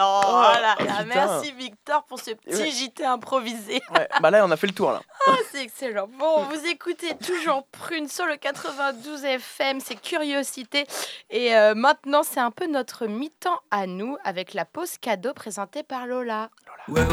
Oh, 0.00 0.42
putain. 0.78 0.94
Ah, 0.98 1.04
Merci 1.04 1.52
Victor 1.52 2.04
pour 2.04 2.18
ce 2.20 2.32
petit 2.32 2.56
Ouais. 2.62 2.70
JT 2.70 3.04
improvisé. 3.04 3.82
Ouais, 3.94 4.08
bah 4.20 4.30
là, 4.30 4.44
on 4.46 4.50
a 4.50 4.56
fait 4.56 4.66
le 4.66 4.72
tour 4.74 4.92
là. 4.92 5.00
Ah, 5.28 5.36
c'est 5.52 5.62
excellent. 5.62 6.08
Bon, 6.18 6.44
vous 6.44 6.66
écoutez 6.66 7.16
toujours 7.16 7.64
Prune 7.68 8.08
sur 8.08 8.26
le 8.26 8.36
92 8.36 9.24
FM, 9.24 9.78
c'est 9.80 9.94
Curiosité. 9.94 10.84
Et 11.30 11.54
euh, 11.56 11.74
maintenant, 11.74 12.22
c'est 12.24 12.40
un 12.40 12.50
peu 12.50 12.66
notre 12.66 13.06
mi-temps 13.06 13.60
à 13.70 13.86
nous 13.86 14.16
avec 14.24 14.52
la 14.52 14.64
pause 14.64 14.98
cadeau 14.98 15.32
présentée 15.32 15.82
par 15.84 16.06
Lola. 16.06 16.50
La 16.88 17.04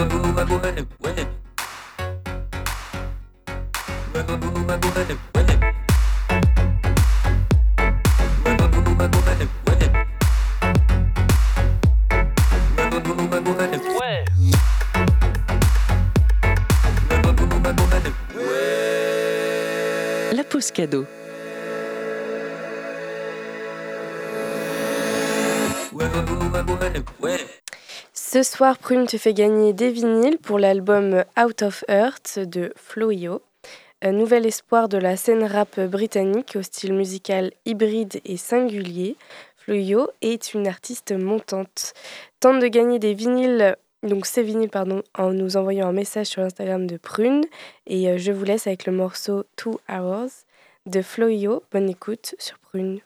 Ce 28.13 28.43
soir, 28.43 28.77
Prune 28.77 29.07
te 29.07 29.17
fait 29.17 29.33
gagner 29.33 29.73
des 29.73 29.89
vinyles 29.89 30.37
pour 30.37 30.59
l'album 30.59 31.23
Out 31.41 31.61
of 31.61 31.85
Earth 31.87 32.39
de 32.39 32.73
Floyo, 32.75 33.41
un 34.01 34.11
nouvel 34.11 34.45
espoir 34.45 34.89
de 34.89 34.97
la 34.97 35.17
scène 35.17 35.43
rap 35.43 35.79
britannique 35.79 36.55
au 36.55 36.61
style 36.61 36.93
musical 36.93 37.51
hybride 37.65 38.21
et 38.25 38.37
singulier. 38.37 39.15
Floyo 39.55 40.09
est 40.21 40.53
une 40.53 40.67
artiste 40.67 41.11
montante. 41.11 41.93
Tente 42.39 42.59
de 42.59 42.67
gagner 42.67 42.99
des 42.99 43.13
vinyles, 43.13 43.77
donc 44.03 44.25
ces 44.25 44.43
vinyles, 44.43 44.69
pardon, 44.69 45.03
en 45.17 45.31
nous 45.31 45.57
envoyant 45.57 45.87
un 45.87 45.93
message 45.93 46.27
sur 46.27 46.41
l'Instagram 46.41 46.85
de 46.85 46.97
Prune. 46.97 47.45
Et 47.87 48.09
euh, 48.09 48.17
je 48.17 48.31
vous 48.31 48.45
laisse 48.45 48.67
avec 48.67 48.85
le 48.85 48.93
morceau 48.93 49.43
Two 49.55 49.79
Hours 49.89 50.45
de 50.89 51.01
Floyo. 51.01 51.63
Bonne 51.71 51.89
écoute 51.89 52.35
sur 52.39 52.57
Prune. 52.59 52.99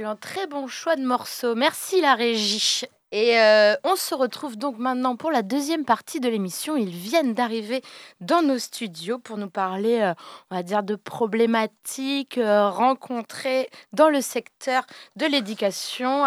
Excellent, 0.00 0.16
très 0.16 0.46
bon 0.46 0.66
choix 0.66 0.96
de 0.96 1.04
morceau. 1.04 1.54
Merci 1.54 2.00
la 2.00 2.14
régie. 2.14 2.84
Et 3.12 3.38
euh, 3.38 3.74
on 3.84 3.96
se 3.96 4.14
retrouve 4.14 4.56
donc 4.56 4.78
maintenant 4.78 5.14
pour 5.14 5.30
la 5.30 5.42
deuxième 5.42 5.84
partie 5.84 6.20
de 6.20 6.28
l'émission. 6.30 6.74
Ils 6.74 6.88
viennent 6.88 7.34
d'arriver 7.34 7.82
dans 8.22 8.40
nos 8.40 8.58
studios 8.58 9.18
pour 9.18 9.36
nous 9.36 9.50
parler, 9.50 10.00
euh, 10.00 10.14
on 10.50 10.56
va 10.56 10.62
dire, 10.62 10.82
de 10.84 10.94
problématiques 10.94 12.38
euh, 12.38 12.70
rencontrées 12.70 13.68
dans 13.92 14.08
le 14.08 14.22
secteur 14.22 14.86
de 15.16 15.26
l'éducation. 15.26 16.24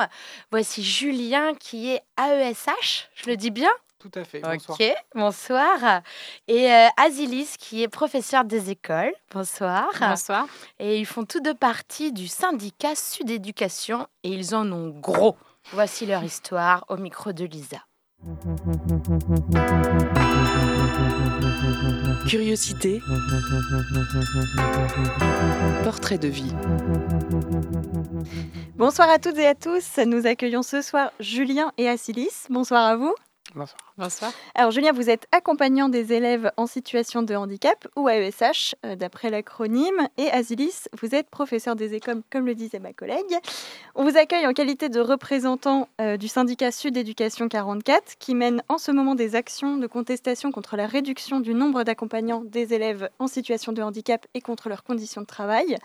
Voici 0.52 0.84
Julien 0.84 1.56
qui 1.56 1.90
est 1.90 2.04
AESH, 2.20 3.10
je 3.16 3.28
le 3.28 3.38
dis 3.38 3.50
bien? 3.50 3.72
Tout 4.04 4.20
à 4.20 4.26
fait. 4.26 4.42
Bonsoir. 4.42 4.78
Ok, 4.78 4.94
bonsoir. 5.16 6.02
Et 6.50 6.70
euh, 6.70 6.88
Azilis 6.98 7.56
qui 7.58 7.84
est 7.84 7.88
professeur 7.88 8.44
des 8.44 8.70
écoles. 8.70 9.14
Bonsoir. 9.32 9.88
Bonsoir. 9.98 10.46
Et 10.78 11.00
ils 11.00 11.06
font 11.06 11.24
tous 11.24 11.40
deux 11.40 11.54
partie 11.54 12.12
du 12.12 12.28
syndicat 12.28 12.96
Sud 12.96 13.30
Éducation 13.30 14.06
et 14.24 14.32
ils 14.32 14.56
en 14.56 14.70
ont 14.74 14.90
gros. 14.90 15.38
Voici 15.72 16.06
leur 16.06 16.22
histoire 16.22 16.84
au 16.90 16.98
micro 16.98 17.32
de 17.32 17.46
Lisa. 17.46 17.78
Curiosité. 22.28 23.00
Portrait 25.86 26.18
de 26.18 26.28
vie. 26.28 26.54
Bonsoir 28.76 29.10
à 29.10 29.18
toutes 29.18 29.38
et 29.38 29.48
à 29.48 29.56
tous. 29.56 29.98
Nous 30.06 30.28
accueillons 30.28 30.62
ce 30.62 30.82
soir 30.82 31.14
Julien 31.22 31.72
et 31.78 31.88
Assilis. 31.88 32.48
Bonsoir 32.50 32.84
à 32.84 32.98
vous. 32.98 33.16
Bonsoir. 33.56 33.93
Bonsoir. 33.96 34.34
Alors 34.56 34.72
Julien, 34.72 34.92
vous 34.92 35.12
êtes 35.12 35.28
accompagnant 35.32 35.88
des 35.88 36.14
élèves 36.14 36.52
en 36.58 36.66
situation 36.66 37.22
de 37.22 37.36
handicap 37.36 37.88
ou 37.96 38.10
AESH 38.10 38.74
euh, 38.86 38.96
d'après 38.96 39.30
l'acronyme 39.30 40.08
et 40.18 40.32
Asilis, 40.32 40.86
vous 41.00 41.14
êtes 41.14 41.30
professeur 41.30 41.76
des 41.76 41.94
écoles 41.94 42.24
comme 42.32 42.48
le 42.48 42.56
disait 42.56 42.80
ma 42.80 42.92
collègue. 42.92 43.38
On 43.94 44.04
vous 44.04 44.18
accueille 44.18 44.48
en 44.48 44.54
qualité 44.54 44.90
de 44.90 45.00
représentant 45.00 45.90
euh, 46.02 46.18
du 46.18 46.28
syndicat 46.28 46.72
Sud 46.72 46.98
Éducation 46.98 47.48
44 47.48 48.16
qui 48.18 48.34
mène 48.34 48.64
en 48.68 48.80
ce 48.80 48.92
moment 48.92 49.14
des 49.14 49.36
actions 49.36 49.78
de 49.78 49.86
contestation 49.86 50.52
contre 50.52 50.76
la 50.76 50.88
réduction 50.88 51.40
du 51.40 51.54
nombre 51.54 51.84
d'accompagnants 51.84 52.42
des 52.44 52.74
élèves 52.74 53.10
en 53.20 53.28
situation 53.28 53.74
de 53.74 53.84
handicap 53.84 54.26
et 54.34 54.42
contre 54.42 54.70
leurs 54.70 54.84
conditions 54.84 55.22
de 55.22 55.28
travail. 55.28 55.78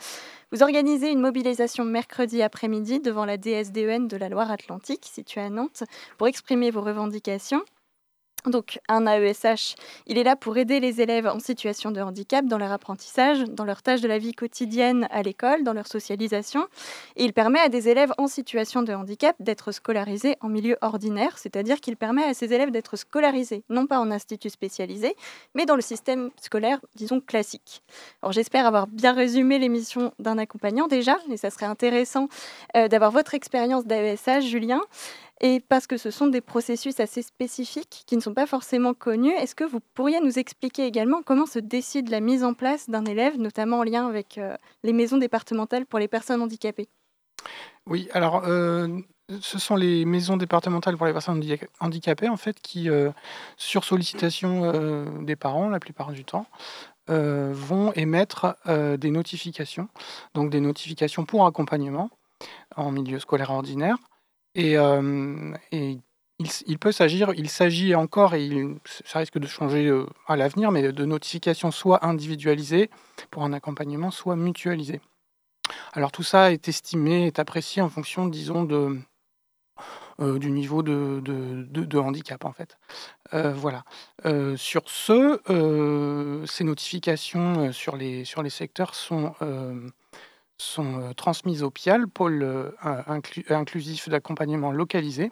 Vous 0.51 0.63
organisez 0.63 1.11
une 1.11 1.21
mobilisation 1.21 1.85
mercredi 1.85 2.41
après-midi 2.41 3.01
devant 3.01 3.25
la 3.25 3.37
DSDEN 3.37 4.07
de 4.07 4.17
la 4.17 4.29
Loire-Atlantique 4.29 5.05
située 5.05 5.41
à 5.41 5.51
Nantes 5.51 5.83
pour 6.17 6.27
exprimer 6.27 6.71
vos 6.71 6.81
revendications. 6.81 7.61
Donc, 8.45 8.79
un 8.87 9.05
AESH, 9.05 9.75
il 10.07 10.17
est 10.17 10.23
là 10.23 10.35
pour 10.35 10.57
aider 10.57 10.79
les 10.79 11.01
élèves 11.01 11.27
en 11.27 11.39
situation 11.39 11.91
de 11.91 12.01
handicap 12.01 12.45
dans 12.45 12.57
leur 12.57 12.71
apprentissage, 12.71 13.43
dans 13.43 13.65
leurs 13.65 13.81
tâches 13.81 14.01
de 14.01 14.07
la 14.07 14.17
vie 14.17 14.33
quotidienne 14.33 15.07
à 15.11 15.21
l'école, 15.21 15.63
dans 15.63 15.73
leur 15.73 15.87
socialisation. 15.87 16.67
Et 17.15 17.25
il 17.25 17.33
permet 17.33 17.59
à 17.59 17.69
des 17.69 17.89
élèves 17.89 18.11
en 18.17 18.27
situation 18.27 18.81
de 18.83 18.93
handicap 18.93 19.35
d'être 19.39 19.71
scolarisés 19.71 20.37
en 20.41 20.49
milieu 20.49 20.77
ordinaire, 20.81 21.37
c'est-à-dire 21.37 21.79
qu'il 21.81 21.97
permet 21.97 22.23
à 22.23 22.33
ces 22.33 22.53
élèves 22.53 22.71
d'être 22.71 22.95
scolarisés, 22.95 23.63
non 23.69 23.87
pas 23.87 23.99
en 23.99 24.11
institut 24.11 24.49
spécialisé, 24.49 25.15
mais 25.55 25.65
dans 25.65 25.75
le 25.75 25.81
système 25.81 26.29
scolaire, 26.41 26.79
disons, 26.95 27.21
classique. 27.21 27.83
Alors, 28.21 28.31
j'espère 28.31 28.65
avoir 28.65 28.87
bien 28.87 29.13
résumé 29.13 29.59
l'émission 29.59 30.13
d'un 30.19 30.37
accompagnant 30.37 30.87
déjà, 30.87 31.17
et 31.29 31.37
ça 31.37 31.49
serait 31.49 31.65
intéressant 31.65 32.29
euh, 32.75 32.87
d'avoir 32.87 33.11
votre 33.11 33.33
expérience 33.33 33.85
d'AESH, 33.85 34.45
Julien. 34.45 34.81
Et 35.41 35.61
parce 35.61 35.87
que 35.87 35.97
ce 35.97 36.11
sont 36.11 36.27
des 36.27 36.41
processus 36.41 36.99
assez 36.99 37.21
spécifiques 37.21 38.03
qui 38.05 38.17
ne 38.17 38.21
sont 38.21 38.33
pas 38.33 38.45
forcément 38.45 38.93
connus, 38.93 39.31
est-ce 39.31 39.55
que 39.55 39.63
vous 39.63 39.79
pourriez 39.93 40.19
nous 40.19 40.37
expliquer 40.37 40.85
également 40.85 41.21
comment 41.23 41.45
se 41.45 41.59
décide 41.59 42.09
la 42.09 42.19
mise 42.19 42.43
en 42.43 42.53
place 42.53 42.89
d'un 42.89 43.05
élève, 43.05 43.37
notamment 43.37 43.79
en 43.79 43.83
lien 43.83 44.05
avec 44.05 44.37
euh, 44.37 44.57
les 44.83 44.91
maisons 44.91 45.17
départementales 45.17 45.85
pour 45.85 45.97
les 45.99 46.09
personnes 46.09 46.41
handicapées? 46.41 46.89
Oui, 47.87 48.09
alors 48.11 48.43
euh, 48.47 48.89
ce 49.39 49.59
sont 49.59 49.77
les 49.77 50.03
maisons 50.03 50.35
départementales 50.35 50.97
pour 50.97 51.05
les 51.05 51.13
personnes 51.13 51.37
handi- 51.37 51.57
handicapées 51.79 52.27
en 52.27 52.37
fait 52.37 52.59
qui, 52.59 52.89
euh, 52.89 53.11
sur 53.55 53.85
sollicitation 53.85 55.21
des 55.21 55.37
parents 55.37 55.69
la 55.69 55.79
plupart 55.79 56.11
du 56.11 56.25
temps, 56.25 56.47
vont 57.07 57.91
émettre 57.93 58.55
des 58.67 59.09
notifications, 59.09 59.87
donc 60.35 60.51
des 60.51 60.59
notifications 60.59 61.25
pour 61.25 61.47
accompagnement 61.47 62.11
en 62.75 62.91
milieu 62.91 63.17
scolaire 63.19 63.49
ordinaire. 63.49 63.97
Et, 64.55 64.77
euh, 64.77 65.53
il, 66.65 66.79
peut 66.79 66.91
s'agir, 66.91 67.33
il 67.35 67.49
s'agit 67.49 67.95
encore, 67.95 68.33
et 68.33 68.49
ça 69.05 69.19
risque 69.19 69.37
de 69.37 69.47
changer 69.47 69.87
euh, 69.87 70.05
à 70.27 70.35
l'avenir, 70.35 70.71
mais 70.71 70.91
de 70.91 71.05
notifications 71.05 71.71
soit 71.71 72.05
individualisées 72.05 72.89
pour 73.29 73.43
un 73.43 73.53
accompagnement, 73.53 74.09
soit 74.09 74.35
mutualisées. 74.35 75.01
Alors 75.93 76.11
tout 76.11 76.23
ça 76.23 76.51
est 76.51 76.67
estimé, 76.67 77.27
est 77.27 77.39
apprécié 77.39 77.81
en 77.81 77.89
fonction, 77.89 78.25
disons, 78.25 78.63
de, 78.63 78.97
euh, 80.19 80.39
du 80.39 80.49
niveau 80.49 80.81
de, 80.81 81.97
handicap, 81.97 82.45
en 82.45 82.53
fait. 82.53 82.77
Voilà. 83.33 83.83
Sur 84.55 84.83
ce, 84.87 86.45
ces 86.47 86.63
notifications 86.63 87.71
sur 87.71 87.95
les, 87.97 88.25
sur 88.25 88.41
les 88.41 88.49
secteurs 88.49 88.95
sont, 88.95 89.33
sont 90.59 91.01
euh, 91.01 91.13
transmises 91.13 91.63
au 91.63 91.71
PIAL, 91.71 92.07
pôle 92.07 92.43
euh, 92.43 92.71
inclu- 92.83 93.51
inclusif 93.51 94.09
d'accompagnement 94.09 94.71
localisé, 94.71 95.31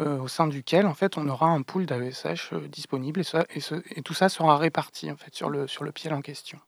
euh, 0.00 0.18
au 0.18 0.28
sein 0.28 0.46
duquel, 0.46 0.86
en 0.86 0.94
fait, 0.94 1.18
on 1.18 1.28
aura 1.28 1.48
un 1.48 1.62
pool 1.62 1.86
d'AESH 1.86 2.54
disponible 2.68 3.22
et, 3.54 4.02
tout 4.02 4.14
ça 4.14 4.28
sera 4.28 4.56
réparti, 4.56 5.10
en 5.10 5.16
fait, 5.16 5.34
sur 5.34 5.50
le, 5.50 5.66
sur 5.66 5.84
le 5.84 5.92
PIAL 5.92 6.14
en 6.14 6.22
question. 6.22 6.58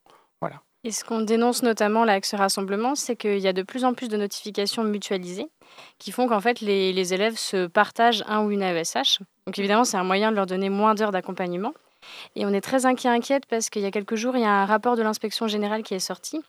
Voilà. 0.41 0.61
Et 0.85 0.93
ce 0.93 1.05
qu'on 1.05 1.23
dénonce 1.23 1.65
notamment 1.65 2.05
là 2.05 2.13
avec 2.13 2.25
ce 2.25 2.37
rassemblement, 2.37 2.95
c'est 2.95 3.17
qu'il 3.17 3.39
y 3.39 3.49
a 3.49 3.53
de 3.53 3.63
plus 3.63 3.85
en 3.85 3.95
plus 3.95 4.09
de 4.09 4.17
notifications 4.17 4.85
mutualisées 4.85 5.49
qui 5.99 6.13
font 6.13 6.29
qu'en 6.29 6.41
fait 6.41 6.61
les, 6.61 7.13
élèves 7.13 7.37
se 7.37 7.67
partagent 7.67 8.23
un 8.29 8.45
ou 8.45 8.53
une 8.53 8.63
AESH. 8.63 9.19
Donc 9.47 9.59
évidemment, 9.59 9.83
c'est 9.83 9.97
un 9.97 10.05
moyen 10.05 10.31
de 10.31 10.37
leur 10.37 10.47
donner 10.47 10.71
moins 10.71 10.95
d'heures 10.95 11.11
d'accompagnement. 11.11 11.73
Et 12.37 12.47
on 12.47 12.51
est 12.51 12.61
très 12.61 12.87
inquiète 12.87 13.47
parce 13.47 13.69
qu'il 13.69 13.83
y 13.83 13.87
a 13.87 13.91
quelques 13.91 14.15
jours, 14.15 14.37
il 14.37 14.43
y 14.43 14.45
a 14.45 14.63
un 14.63 14.65
rapport 14.65 14.95
de 14.95 15.03
l'inspection 15.03 15.49
générale 15.49 15.83
qui 15.83 15.95
est 15.95 15.99
sorti 15.99 16.41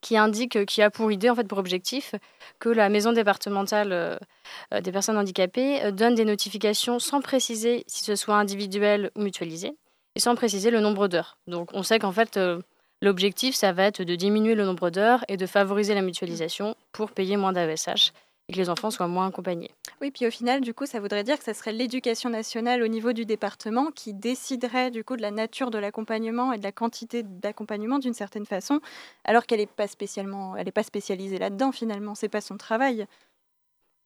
qui 0.00 0.16
indique, 0.16 0.64
qui 0.66 0.82
a 0.82 0.90
pour 0.90 1.10
idée, 1.12 1.30
en 1.30 1.34
fait, 1.34 1.46
pour 1.46 1.58
objectif, 1.58 2.14
que 2.58 2.68
la 2.68 2.88
maison 2.88 3.12
départementale 3.12 3.92
euh, 3.92 4.80
des 4.80 4.92
personnes 4.92 5.18
handicapées 5.18 5.82
euh, 5.82 5.90
donne 5.90 6.14
des 6.14 6.24
notifications 6.24 6.98
sans 6.98 7.20
préciser 7.20 7.84
si 7.86 8.04
ce 8.04 8.16
soit 8.16 8.36
individuel 8.36 9.10
ou 9.16 9.22
mutualisé, 9.22 9.72
et 10.16 10.20
sans 10.20 10.34
préciser 10.34 10.70
le 10.70 10.80
nombre 10.80 11.08
d'heures. 11.08 11.38
Donc 11.46 11.70
on 11.72 11.82
sait 11.82 11.98
qu'en 11.98 12.12
fait, 12.12 12.36
euh, 12.36 12.60
l'objectif, 13.02 13.54
ça 13.54 13.72
va 13.72 13.84
être 13.84 14.02
de 14.02 14.14
diminuer 14.14 14.54
le 14.54 14.64
nombre 14.64 14.90
d'heures 14.90 15.24
et 15.28 15.36
de 15.36 15.46
favoriser 15.46 15.94
la 15.94 16.02
mutualisation 16.02 16.76
pour 16.92 17.10
payer 17.10 17.36
moins 17.36 17.52
d'AESH 17.52 18.12
et 18.48 18.52
que 18.52 18.58
les 18.58 18.68
enfants 18.68 18.90
soient 18.90 19.08
moins 19.08 19.28
accompagnés. 19.28 19.70
Oui, 20.00 20.10
puis 20.10 20.26
au 20.26 20.30
final, 20.30 20.60
du 20.60 20.74
coup, 20.74 20.86
ça 20.86 21.00
voudrait 21.00 21.24
dire 21.24 21.38
que 21.38 21.44
ce 21.44 21.52
serait 21.52 21.72
l'éducation 21.72 22.28
nationale 22.28 22.82
au 22.82 22.88
niveau 22.88 23.12
du 23.12 23.24
département 23.24 23.90
qui 23.90 24.12
déciderait 24.12 24.90
du 24.90 25.02
coup 25.02 25.16
de 25.16 25.22
la 25.22 25.30
nature 25.30 25.70
de 25.70 25.78
l'accompagnement 25.78 26.52
et 26.52 26.58
de 26.58 26.62
la 26.62 26.72
quantité 26.72 27.22
d'accompagnement 27.22 27.98
d'une 27.98 28.14
certaine 28.14 28.46
façon, 28.46 28.80
alors 29.24 29.46
qu'elle 29.46 29.60
n'est 29.60 29.66
pas 29.66 29.86
spécialement, 29.86 30.56
elle 30.56 30.66
n'est 30.66 30.72
pas 30.72 30.82
spécialisée 30.82 31.38
là-dedans 31.38 31.72
finalement. 31.72 32.14
C'est 32.14 32.28
pas 32.28 32.42
son 32.42 32.56
travail. 32.56 33.06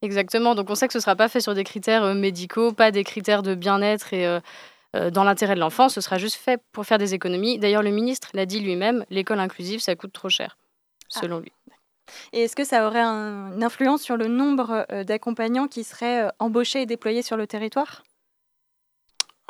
Exactement, 0.02 0.54
donc 0.54 0.70
on 0.70 0.76
sait 0.76 0.86
que 0.86 0.92
ce 0.92 0.98
ne 0.98 1.02
sera 1.02 1.16
pas 1.16 1.28
fait 1.28 1.40
sur 1.40 1.54
des 1.54 1.64
critères 1.64 2.04
euh, 2.04 2.14
médicaux, 2.14 2.72
pas 2.72 2.92
des 2.92 3.02
critères 3.02 3.42
de 3.42 3.56
bien-être 3.56 4.12
et 4.12 4.26
euh, 4.26 4.38
euh, 4.94 5.10
dans 5.10 5.24
l'intérêt 5.24 5.56
de 5.56 5.60
l'enfant, 5.60 5.88
ce 5.88 6.00
sera 6.00 6.18
juste 6.18 6.36
fait 6.36 6.62
pour 6.70 6.86
faire 6.86 6.98
des 6.98 7.14
économies. 7.14 7.58
D'ailleurs, 7.58 7.82
le 7.82 7.90
ministre 7.90 8.30
l'a 8.32 8.46
dit 8.46 8.60
lui-même, 8.60 9.04
l'école 9.10 9.40
inclusive, 9.40 9.80
ça 9.80 9.96
coûte 9.96 10.12
trop 10.12 10.28
cher, 10.28 10.56
selon 11.08 11.40
lui. 11.40 11.52
Et 12.32 12.42
est-ce 12.42 12.56
que 12.56 12.64
ça 12.64 12.86
aurait 12.86 13.00
un- 13.00 13.52
une 13.52 13.64
influence 13.64 14.02
sur 14.02 14.16
le 14.16 14.28
nombre 14.28 14.86
euh, 14.92 15.04
d'accompagnants 15.04 15.68
qui 15.68 15.84
seraient 15.84 16.24
euh, 16.24 16.28
embauchés 16.38 16.82
et 16.82 16.86
déployés 16.86 17.22
sur 17.22 17.36
le 17.36 17.46
territoire? 17.46 18.02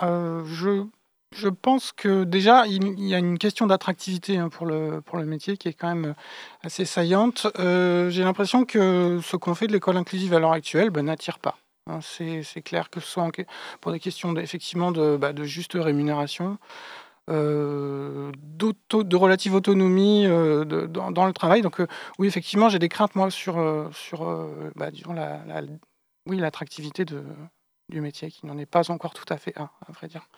Euh, 0.02 0.44
je, 0.44 0.84
je 1.32 1.48
pense 1.48 1.92
que 1.92 2.24
déjà, 2.24 2.66
il, 2.66 3.00
y 3.00 3.14
a 3.14 3.18
une 3.18 3.38
question 3.38 3.66
d'attractivité 3.66 4.38
hein, 4.38 4.48
pour, 4.48 4.66
le, 4.66 5.00
pour 5.00 5.18
le 5.18 5.24
métier 5.24 5.56
qui 5.56 5.68
est 5.68 5.72
quand 5.72 5.94
même 5.94 6.14
assez 6.62 6.84
saillante. 6.84 7.46
J'ai 7.56 8.22
l'impression 8.22 8.64
que 8.64 9.20
ce 9.22 9.36
qu'on 9.36 9.54
fait 9.54 9.66
de 9.66 9.72
l'école 9.72 9.96
inclusive 9.96 10.34
à 10.34 10.38
l'heure 10.38 10.52
actuelle 10.52 10.90
ben, 10.90 11.04
n'attire 11.06 11.38
pas. 11.38 11.58
hein. 11.88 11.98
C'est 12.00 12.62
clair 12.62 12.90
que 12.90 13.00
ce 13.00 13.06
soit 13.08 13.28
pour 13.80 13.92
des 13.92 14.00
questions 14.00 14.34
effectivement 14.36 14.92
bah, 14.92 15.32
de 15.32 15.44
juste 15.44 15.72
rémunération, 15.74 16.58
euh, 17.28 18.32
de 18.32 19.16
relative 19.16 19.54
autonomie 19.54 20.26
euh, 20.26 20.64
dans, 20.64 21.26
le 21.26 21.32
travail. 21.32 21.62
Donc 21.62 21.80
euh, 21.80 21.86
oui, 22.18 22.26
effectivement, 22.26 22.68
j'ai 22.68 22.78
des 22.78 22.88
craintes 22.88 23.14
moi 23.14 23.30
sur, 23.30 23.56
sur 23.92 24.48
bah, 24.76 24.90
disons, 24.90 25.12
la- 25.12 25.62
oui, 26.26 26.38
l'attractivité 26.38 27.04
de, 27.04 27.24
du 27.88 28.00
métier 28.00 28.30
qui 28.30 28.46
n'en 28.46 28.58
est 28.58 28.66
pas 28.66 28.90
encore 28.90 29.14
tout 29.14 29.30
à 29.32 29.38
fait 29.38 29.58
un, 29.58 29.70
à 29.86 29.92
vrai 29.92 30.08
dire. 30.08 30.28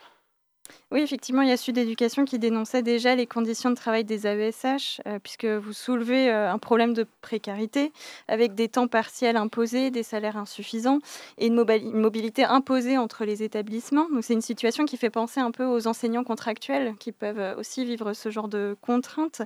Oui, 0.91 1.01
effectivement, 1.03 1.43
il 1.43 1.49
y 1.49 1.53
a 1.53 1.57
Sud 1.57 1.79
Éducation 1.79 2.25
qui 2.25 2.39
dénonçait 2.41 2.83
déjà 2.83 3.15
les 3.15 3.27
conditions 3.27 3.71
de 3.71 3.77
travail 3.77 4.05
des 4.05 4.27
AESH, 4.27 5.01
euh, 5.07 5.19
puisque 5.23 5.45
vous 5.45 5.73
soulevez 5.73 6.29
euh, 6.31 6.51
un 6.51 6.59
problème 6.59 6.95
de 6.95 7.07
précarité 7.21 7.93
avec 8.27 8.57
des 8.57 8.69
temps 8.69 8.89
partiels 8.89 9.37
imposés, 9.37 9.91
des 9.91 10.03
salaires 10.03 10.37
insuffisants 10.37 10.99
et 11.39 11.47
une, 11.47 11.55
mobili- 11.55 11.85
une 11.85 12.01
mobilité 12.01 12.43
imposée 12.43 12.99
entre 12.99 13.25
les 13.25 13.45
établissements. 13.45 14.07
C'est 14.21 14.35
une 14.35 14.41
situation 14.41 14.85
qui 14.85 14.97
fait 14.97 15.11
penser 15.11 15.39
un 15.39 15.53
peu 15.53 15.65
aux 15.65 15.87
enseignants 15.87 16.25
contractuels 16.25 16.97
qui 16.99 17.13
peuvent 17.13 17.39
euh, 17.39 17.57
aussi 17.57 17.85
vivre 17.85 18.13
ce 18.13 18.31
genre 18.31 18.49
de 18.49 18.77
contraintes, 18.81 19.43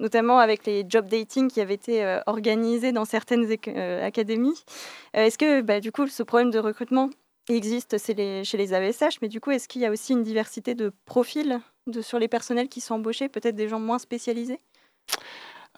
notamment 0.00 0.40
avec 0.40 0.66
les 0.66 0.84
job 0.88 1.06
dating 1.06 1.48
qui 1.48 1.60
avaient 1.60 1.74
été 1.74 2.20
organisés 2.26 2.90
dans 2.90 3.04
certaines 3.04 3.48
académies. 4.02 4.64
Est-ce 5.14 5.38
que 5.38 5.60
bah, 5.60 5.78
du 5.80 5.92
coup 5.92 6.08
ce 6.08 6.22
problème 6.24 6.50
de 6.50 6.58
recrutement 6.58 7.10
existe 7.56 7.96
chez 7.98 8.14
les 8.56 8.74
AESH, 8.74 9.20
mais 9.22 9.28
du 9.28 9.40
coup, 9.40 9.50
est-ce 9.50 9.68
qu'il 9.68 9.80
y 9.80 9.86
a 9.86 9.90
aussi 9.90 10.12
une 10.12 10.22
diversité 10.22 10.74
de 10.74 10.92
profils 11.06 11.60
de, 11.86 12.02
sur 12.02 12.18
les 12.18 12.28
personnels 12.28 12.68
qui 12.68 12.80
sont 12.80 12.94
embauchés, 12.94 13.28
peut-être 13.28 13.56
des 13.56 13.68
gens 13.68 13.80
moins 13.80 13.98
spécialisés? 13.98 14.60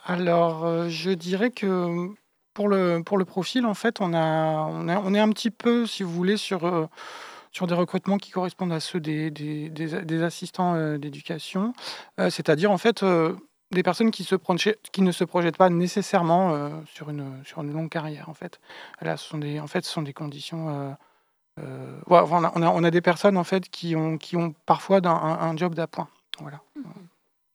Alors, 0.04 0.64
euh, 0.64 0.88
je 0.88 1.10
dirais 1.10 1.50
que 1.50 2.08
pour 2.54 2.68
le, 2.68 3.02
pour 3.04 3.18
le 3.18 3.24
profil, 3.24 3.66
en 3.66 3.74
fait, 3.74 4.00
on, 4.00 4.12
a, 4.14 4.66
on, 4.66 5.14
est 5.14 5.20
un 5.20 5.28
petit 5.30 5.50
peu, 5.50 5.86
si 5.86 6.02
vous 6.02 6.12
voulez, 6.12 6.36
sur, 6.36 6.64
euh, 6.66 6.86
sur 7.52 7.66
des 7.66 7.74
recrutements 7.74 8.18
qui 8.18 8.30
correspondent 8.30 8.72
à 8.72 8.80
ceux 8.80 9.00
des, 9.00 9.30
des, 9.30 10.22
assistants 10.22 10.74
euh, 10.74 10.98
d'éducation, 10.98 11.72
c'est-à-dire, 12.18 12.70
en 12.70 12.78
fait, 12.78 13.04
des 13.70 13.82
personnes 13.82 14.10
qui, 14.10 14.24
se 14.24 14.34
qui 14.92 15.02
ne 15.02 15.12
se 15.12 15.24
projettent 15.24 15.56
pas 15.56 15.70
nécessairement 15.70 16.82
sur, 16.86 17.10
une, 17.10 17.44
sur 17.44 17.62
une 17.62 17.72
longue 17.72 17.90
carrière, 17.90 18.28
en 18.28 18.34
fait. 18.34 18.60
Là, 19.00 19.16
ce 19.16 19.28
sont 19.28 19.38
des, 19.38 19.60
en 19.60 19.66
fait, 19.66 19.84
ce 19.84 19.92
sont 19.92 20.02
des 20.02 20.12
conditions... 20.12 20.96
on, 22.08 22.14
a, 22.44 22.52
on 22.54 22.62
a- 22.62 22.70
on 22.70 22.84
a 22.84 22.90
des 22.90 23.00
personnes, 23.00 23.36
en 23.36 23.44
fait, 23.44 23.68
qui 23.68 23.94
ont, 23.96 24.18
qui 24.18 24.36
ont 24.36 24.54
parfois 24.66 25.00
un, 25.04 25.08
un 25.10 25.56
job 25.56 25.74
d'appoint. 25.74 26.08
Voilà. 26.40 26.60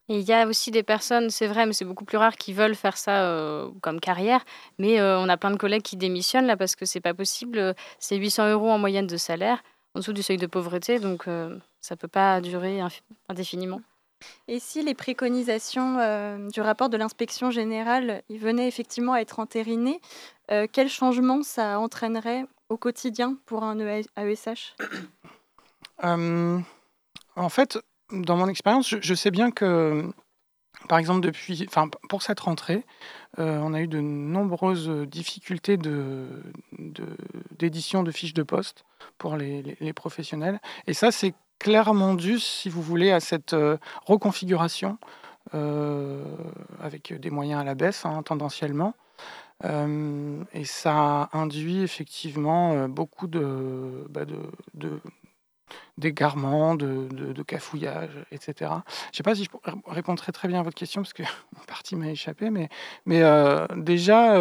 Et 0.08 0.20
il 0.20 0.24
y 0.28 0.34
a 0.34 0.46
aussi 0.46 0.70
des 0.70 0.84
personnes, 0.84 1.32
c'est 1.32 1.48
vrai, 1.48 1.66
mais 1.66 1.74
c'est 1.74 1.86
beaucoup 1.86 2.06
plus 2.06 2.18
rare, 2.18 2.36
qui 2.36 2.54
veulent 2.54 2.76
faire 2.76 2.96
ça 2.96 3.24
euh, 3.24 3.70
comme 3.82 4.00
carrière. 4.00 4.46
Mais 4.78 5.00
euh, 5.00 5.18
on 5.20 5.28
a 5.30 5.38
plein 5.38 5.50
de 5.50 5.58
collègues 5.58 5.82
qui 5.82 5.98
démissionnent 5.98 6.46
là 6.46 6.56
parce 6.56 6.76
que 6.76 6.86
c'est 6.86 7.02
pas 7.02 7.16
possible. 7.16 7.58
Euh, 7.58 7.74
C'est 8.00 8.16
800 8.18 8.52
euros 8.52 8.70
en 8.70 8.78
moyenne 8.78 9.08
de 9.08 9.18
salaire, 9.18 9.64
en 9.96 10.00
dessous 10.00 10.14
du 10.14 10.22
seuil 10.22 10.38
de 10.38 10.46
pauvreté, 10.46 11.00
donc 11.00 11.28
euh, 11.28 11.58
ça 11.82 11.96
peut 11.96 12.08
pas 12.08 12.40
durer 12.40 12.82
indéfiniment. 13.30 13.82
Et 14.48 14.60
si 14.60 14.84
les 14.84 14.94
préconisations 14.94 15.98
euh, 16.00 16.50
du 16.50 16.62
rapport 16.62 16.90
de 16.90 16.98
l'inspection 16.98 17.50
générale 17.52 18.22
ils 18.30 18.40
venaient 18.40 18.68
effectivement 18.68 19.14
à 19.14 19.20
être 19.22 19.40
entérinées, 19.40 20.00
euh, 20.52 20.68
quel 20.72 20.88
changement 20.90 21.42
ça 21.44 21.80
entraînerait 21.80 22.46
au 22.70 22.78
quotidien 22.78 23.38
pour 23.46 23.64
un 23.64 23.80
E 23.80 24.04
AESH 24.18 24.76
Euh, 26.04 26.60
en 27.36 27.50
fait, 27.50 27.80
dans 28.12 28.36
mon 28.36 28.50
expérience, 28.50 28.96
je, 29.00 29.14
sais 29.14 29.32
bien 29.32 29.52
que, 29.52 30.04
par 30.90 30.98
exemple, 30.98 31.22
depuis, 31.22 31.64
enfin, 31.68 31.88
pour 32.10 32.22
cette 32.22 32.42
rentrée, 32.42 32.86
euh, 33.40 33.60
on 33.62 33.74
a 33.74 33.82
eu 33.82 33.88
de 33.88 34.02
nombreuses 34.02 34.90
difficultés 35.08 35.78
de, 35.78 36.28
de- 36.78 37.18
d'édition 37.58 38.04
de, 38.04 38.12
fiches 38.12 38.34
de 38.34 38.44
poste 38.44 38.84
pour 39.18 39.38
les, 39.38 39.94
professionnels. 39.94 40.60
Et 40.88 40.94
ça, 40.94 41.12
c'est 41.12 41.34
clairement 41.60 42.14
dû, 42.14 42.40
si 42.40 42.68
vous 42.68 42.82
voulez, 42.82 43.12
à 43.12 43.20
cette 43.22 43.54
euh, 43.54 43.78
reconfiguration 44.06 44.98
avec 46.82 47.14
des 47.14 47.30
moyens 47.30 47.62
à 47.62 47.64
la 47.64 47.76
baisse, 47.76 48.04
hein, 48.04 48.24
tendanciellement. 48.24 48.94
Et 49.64 50.66
ça 50.66 51.30
induit 51.34 51.82
effectivement 51.82 52.88
beaucoup 52.88 53.28
de, 53.28 54.06
bah, 54.10 54.26
de, 54.26 54.38
de- 54.74 55.02
d'égarements, 55.98 56.76
de, 56.76 57.08
de, 57.10 57.34
de 57.34 57.44
cafouillage, 57.44 58.12
etc. 58.32 58.54
Je 58.60 59.10
ne 59.10 59.16
sais 59.16 59.24
pas 59.24 59.36
si 59.36 59.46
je 59.46 59.50
répondre 59.88 60.22
très, 60.22 60.48
bien 60.48 60.60
à 60.60 60.64
votre 60.64 60.78
question 60.78 61.02
parce 61.02 61.14
que 61.14 61.24
une 61.58 61.66
partie 61.68 61.96
m'a 61.96 62.10
échappé, 62.10 62.50
mais, 62.50 62.70
mais 63.06 63.22
déjà, 63.78 64.38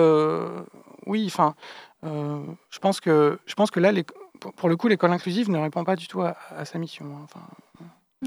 oui, 1.07 1.25
enfin, 1.27 1.55
je 2.03 2.79
pense 2.81 3.01
que 3.01 3.39
je 3.47 3.55
pense 3.55 3.71
que 3.71 3.81
là, 3.81 3.93
pour- 4.57 4.69
le 4.69 4.77
coup, 4.77 4.89
l'école 4.89 5.13
inclusive 5.13 5.51
ne 5.51 5.59
répond 5.59 5.85
pas 5.85 5.97
du 5.97 6.09
tout 6.09 6.23
à, 6.23 6.37
sa 6.65 6.79
mission. 6.79 7.07
hein, 7.07 7.41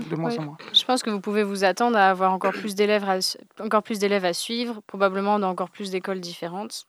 de 0.10 0.16
moins 0.16 0.30
Oui. 0.32 0.40
en 0.40 0.44
moins. 0.44 0.58
Je 0.74 0.84
pense 0.86 1.04
que 1.04 1.10
vous 1.10 1.20
pouvez 1.22 1.44
vous 1.44 1.64
attendre 1.64 1.98
à 1.98 2.10
avoir 2.10 2.32
encore 2.34 2.54
plus 2.54 2.76
d'élèves 2.76 3.08
à, 3.08 3.22
su- 3.22 3.38
encore 3.60 3.84
plus 3.84 4.00
d'élèves 4.00 4.26
à 4.26 4.34
suivre, 4.34 4.82
probablement 4.88 5.40
dans 5.40 5.50
encore 5.50 5.70
plus 5.70 5.92
d'écoles 5.92 6.20
différentes. 6.20 6.88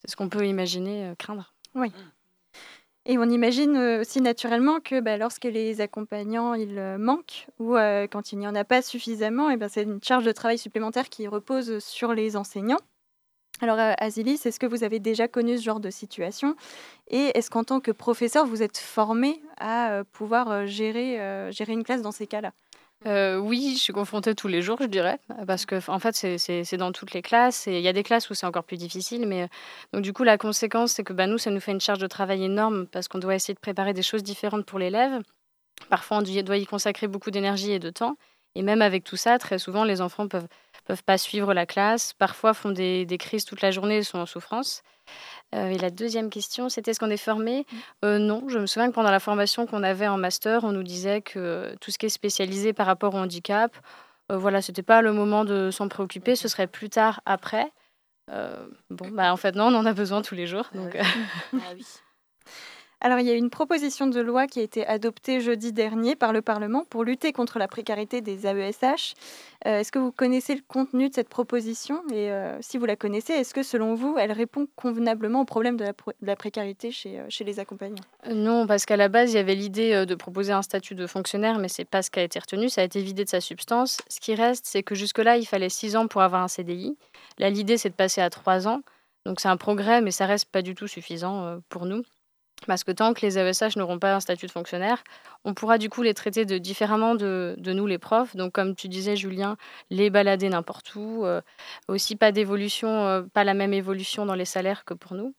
C'est 0.00 0.10
ce 0.10 0.16
qu'on 0.16 0.28
peut 0.28 0.46
imaginer, 0.46 1.06
euh, 1.06 1.14
craindre. 1.14 1.52
Oui. 1.74 1.90
Et 3.06 3.18
on 3.18 3.24
imagine 3.24 3.76
euh, 3.76 4.00
aussi 4.00 4.20
naturellement 4.22 4.80
que 4.80 5.00
bah, 5.00 5.18
lorsque 5.18 5.44
les 5.44 5.80
accompagnants 5.82 6.54
ils 6.54 6.78
euh, 6.78 6.96
manquent 6.96 7.46
ou 7.58 7.76
euh, 7.76 8.06
quand 8.06 8.32
il 8.32 8.38
n'y 8.38 8.46
en 8.48 8.54
a 8.54 8.64
pas 8.64 8.80
suffisamment, 8.80 9.50
et 9.50 9.56
ben, 9.58 9.68
c'est 9.68 9.82
une 9.82 10.02
charge 10.02 10.24
de 10.24 10.32
travail 10.32 10.56
supplémentaire 10.56 11.08
qui 11.10 11.26
repose 11.28 11.78
sur 11.80 12.14
les 12.14 12.36
enseignants. 12.36 12.80
Alors, 13.60 13.78
euh, 13.78 13.92
Azilis, 13.98 14.40
est-ce 14.44 14.58
que 14.58 14.66
vous 14.66 14.82
avez 14.84 14.98
déjà 14.98 15.28
connu 15.28 15.56
ce 15.56 15.62
genre 15.62 15.80
de 15.80 15.90
situation? 15.90 16.56
Et 17.08 17.30
est-ce 17.34 17.50
qu'en 17.50 17.64
tant 17.64 17.80
que 17.80 17.92
professeur, 17.92 18.46
vous 18.46 18.62
êtes 18.62 18.78
formé 18.78 19.40
à 19.58 19.92
euh, 19.92 20.04
pouvoir 20.12 20.50
euh, 20.50 20.66
gérer, 20.66 21.18
gérer 21.52 21.72
une 21.72 21.84
classe 21.84 22.02
dans 22.02 22.12
ces 22.12 22.26
cas-là? 22.26 22.52
Oui, 23.06 23.74
je 23.76 23.82
suis 23.82 23.92
confrontée 23.92 24.34
tous 24.34 24.48
les 24.48 24.62
jours, 24.62 24.78
je 24.80 24.86
dirais, 24.86 25.18
parce 25.46 25.66
que 25.66 25.76
en 25.90 25.98
fait, 25.98 26.14
c'est- 26.14 26.76
dans 26.78 26.90
toutes 26.90 27.12
les 27.12 27.20
classes. 27.20 27.66
Et 27.66 27.76
il 27.76 27.82
y 27.82 27.88
a 27.88 27.92
des 27.92 28.02
classes 28.02 28.30
où 28.30 28.34
c'est 28.34 28.46
encore 28.46 28.64
plus 28.64 28.78
difficile, 28.78 29.26
mais 29.26 29.48
donc 29.92 30.00
du 30.02 30.14
coup, 30.14 30.24
la 30.24 30.38
conséquence, 30.38 30.92
c'est 30.92 31.04
que 31.04 31.12
bah, 31.12 31.26
nous, 31.26 31.36
ça 31.36 31.50
nous 31.50 31.60
fait 31.60 31.72
une 31.72 31.82
charge 31.82 31.98
de 31.98 32.06
travail 32.06 32.44
énorme 32.44 32.86
parce 32.86 33.08
qu'on 33.08 33.18
doit 33.18 33.34
essayer 33.34 33.52
de 33.52 33.60
préparer 33.60 33.92
des 33.92 34.02
choses 34.02 34.22
différentes 34.22 34.64
pour 34.64 34.78
l'élève. 34.78 35.20
Parfois, 35.90 36.18
on 36.18 36.22
doit 36.22 36.56
y 36.56 36.66
consacrer 36.66 37.06
beaucoup 37.06 37.30
d'énergie 37.30 37.72
et 37.72 37.78
de 37.78 37.90
temps. 37.90 38.16
Et 38.54 38.62
même 38.62 38.80
avec 38.80 39.04
tout 39.04 39.16
ça, 39.16 39.38
très 39.38 39.58
souvent, 39.58 39.84
les 39.84 40.00
enfants 40.00 40.26
peuvent 40.26 40.48
peuvent 40.84 41.02
pas 41.04 41.18
suivre 41.18 41.52
la 41.54 41.66
classe. 41.66 42.12
Parfois, 42.14 42.54
font 42.54 42.70
des, 42.70 43.04
des 43.06 43.18
crises 43.18 43.44
toute 43.44 43.60
la 43.62 43.70
journée 43.70 43.98
et 43.98 44.02
sont 44.02 44.18
en 44.18 44.26
souffrance. 44.26 44.82
Euh, 45.54 45.68
et 45.68 45.78
la 45.78 45.90
deuxième 45.90 46.30
question, 46.30 46.68
c'était 46.68 46.90
est-ce 46.92 47.00
qu'on 47.00 47.10
est 47.10 47.16
formé? 47.16 47.66
Euh, 48.04 48.18
Non, 48.18 48.42
je 48.48 48.58
me 48.58 48.66
souviens 48.66 48.88
que 48.88 48.94
pendant 48.94 49.10
la 49.10 49.20
formation 49.20 49.66
qu'on 49.66 49.82
avait 49.82 50.08
en 50.08 50.16
master, 50.16 50.64
on 50.64 50.72
nous 50.72 50.82
disait 50.82 51.20
que 51.20 51.74
tout 51.80 51.90
ce 51.90 51.98
qui 51.98 52.06
est 52.06 52.10
spécialisé 52.10 52.72
par 52.72 52.86
rapport 52.86 53.14
au 53.14 53.18
handicap, 53.18 53.76
Euh, 54.32 54.38
voilà, 54.38 54.62
c'était 54.62 54.82
pas 54.82 55.02
le 55.02 55.12
moment 55.12 55.44
de 55.44 55.70
s'en 55.70 55.86
préoccuper, 55.88 56.34
ce 56.34 56.48
serait 56.48 56.66
plus 56.66 56.88
tard, 56.88 57.20
après. 57.26 57.70
Euh, 58.30 58.66
bon, 58.88 59.10
bah 59.10 59.30
en 59.30 59.36
fait, 59.36 59.54
non, 59.54 59.66
on 59.66 59.74
en 59.74 59.84
a 59.84 59.92
besoin 59.92 60.22
tous 60.22 60.34
les 60.34 60.46
jours. 60.46 60.70
Donc, 60.72 60.96
euh, 60.96 61.02
Alors, 63.04 63.18
il 63.18 63.26
y 63.26 63.30
a 63.30 63.34
une 63.34 63.50
proposition 63.50 64.06
de 64.06 64.18
loi 64.18 64.46
qui 64.46 64.60
a 64.60 64.62
été 64.62 64.86
adoptée 64.86 65.38
jeudi 65.42 65.74
dernier 65.74 66.16
par 66.16 66.32
le 66.32 66.40
Parlement 66.40 66.86
pour 66.88 67.04
lutter 67.04 67.34
contre 67.34 67.58
la 67.58 67.68
précarité 67.68 68.22
des 68.22 68.46
AESH. 68.46 69.12
Euh, 69.66 69.80
est-ce 69.80 69.92
que 69.92 69.98
vous 69.98 70.10
connaissez 70.10 70.54
le 70.54 70.62
contenu 70.66 71.10
de 71.10 71.14
cette 71.14 71.28
proposition? 71.28 72.02
Et 72.10 72.30
euh, 72.30 72.56
si 72.62 72.78
vous 72.78 72.86
la 72.86 72.96
connaissez, 72.96 73.34
est-ce 73.34 73.52
que 73.52 73.62
selon 73.62 73.94
vous, 73.94 74.16
elle 74.18 74.32
répond 74.32 74.66
convenablement 74.74 75.42
au 75.42 75.44
problème 75.44 75.76
de 75.76 75.84
la, 76.22 76.36
précarité 76.36 76.90
chez, 76.92 77.20
euh, 77.20 77.26
chez 77.28 77.44
les 77.44 77.60
accompagnants? 77.60 78.02
Non, 78.32 78.66
parce 78.66 78.86
qu'à 78.86 78.96
la 78.96 79.08
base, 79.08 79.32
il 79.32 79.36
y 79.36 79.38
avait 79.38 79.54
l'idée 79.54 80.06
de 80.06 80.14
proposer 80.14 80.52
un 80.52 80.62
statut 80.62 80.94
de 80.94 81.06
fonctionnaire, 81.06 81.58
mais 81.58 81.68
c'est 81.68 81.84
pas 81.84 82.00
ce 82.00 82.10
qui 82.10 82.20
a 82.20 82.22
été 82.22 82.38
retenu. 82.38 82.70
Ça 82.70 82.80
a 82.80 82.84
été 82.84 83.02
vidé 83.02 83.24
de 83.24 83.28
sa 83.28 83.42
substance. 83.42 83.98
Ce 84.08 84.18
qui 84.18 84.34
reste, 84.34 84.64
c'est 84.64 84.82
que 84.82 84.94
jusque-là, 84.94 85.36
il 85.36 85.44
fallait 85.44 85.68
six 85.68 85.94
ans 85.94 86.06
pour 86.06 86.22
avoir 86.22 86.42
un 86.42 86.48
CDI. 86.48 86.96
Là, 87.36 87.50
l'idée, 87.50 87.76
c'est 87.76 87.90
de 87.90 87.94
passer 87.94 88.22
à 88.22 88.30
trois 88.30 88.66
ans. 88.66 88.80
Donc, 89.26 89.40
c'est 89.40 89.48
un 89.48 89.58
progrès, 89.58 90.00
mais 90.00 90.10
ça 90.10 90.24
reste 90.24 90.46
pas 90.50 90.62
du 90.62 90.74
tout 90.74 90.86
suffisant 90.86 91.60
pour 91.68 91.84
nous. 91.84 92.02
Parce 92.66 92.84
que 92.84 92.92
tant 92.92 93.12
que 93.14 93.20
les 93.26 93.38
AESH 93.38 93.76
n'auront 93.76 93.98
pas 93.98 94.14
un 94.14 94.20
statut 94.20 94.46
de 94.46 94.50
fonctionnaire, 94.50 95.04
on 95.44 95.54
pourra 95.54 95.76
du 95.76 95.90
coup 95.90 96.02
les 96.02 96.14
traiter 96.14 96.46
de, 96.46 96.56
différemment 96.58 97.14
de, 97.14 97.54
de 97.58 97.72
nous, 97.72 97.86
les 97.86 97.98
profs. 97.98 98.36
Donc, 98.36 98.52
comme 98.52 98.74
tu 98.74 98.88
disais, 98.88 99.16
Julien, 99.16 99.56
les 99.90 100.08
balader 100.08 100.48
n'importe 100.48 100.94
où. 100.94 101.24
euh, 101.24 101.42
aussi, 101.88 102.16
pas 102.16 102.32
d'évolution, 102.32 102.88
euh, 102.88 103.22
pas 103.22 103.44
la 103.44 103.54
même 103.54 103.74
évolution 103.74 104.24
dans 104.24 104.34
les 104.34 104.46
salaires 104.46 104.84
que 104.84 104.94
pour 104.94 105.14
nous. 105.14 105.34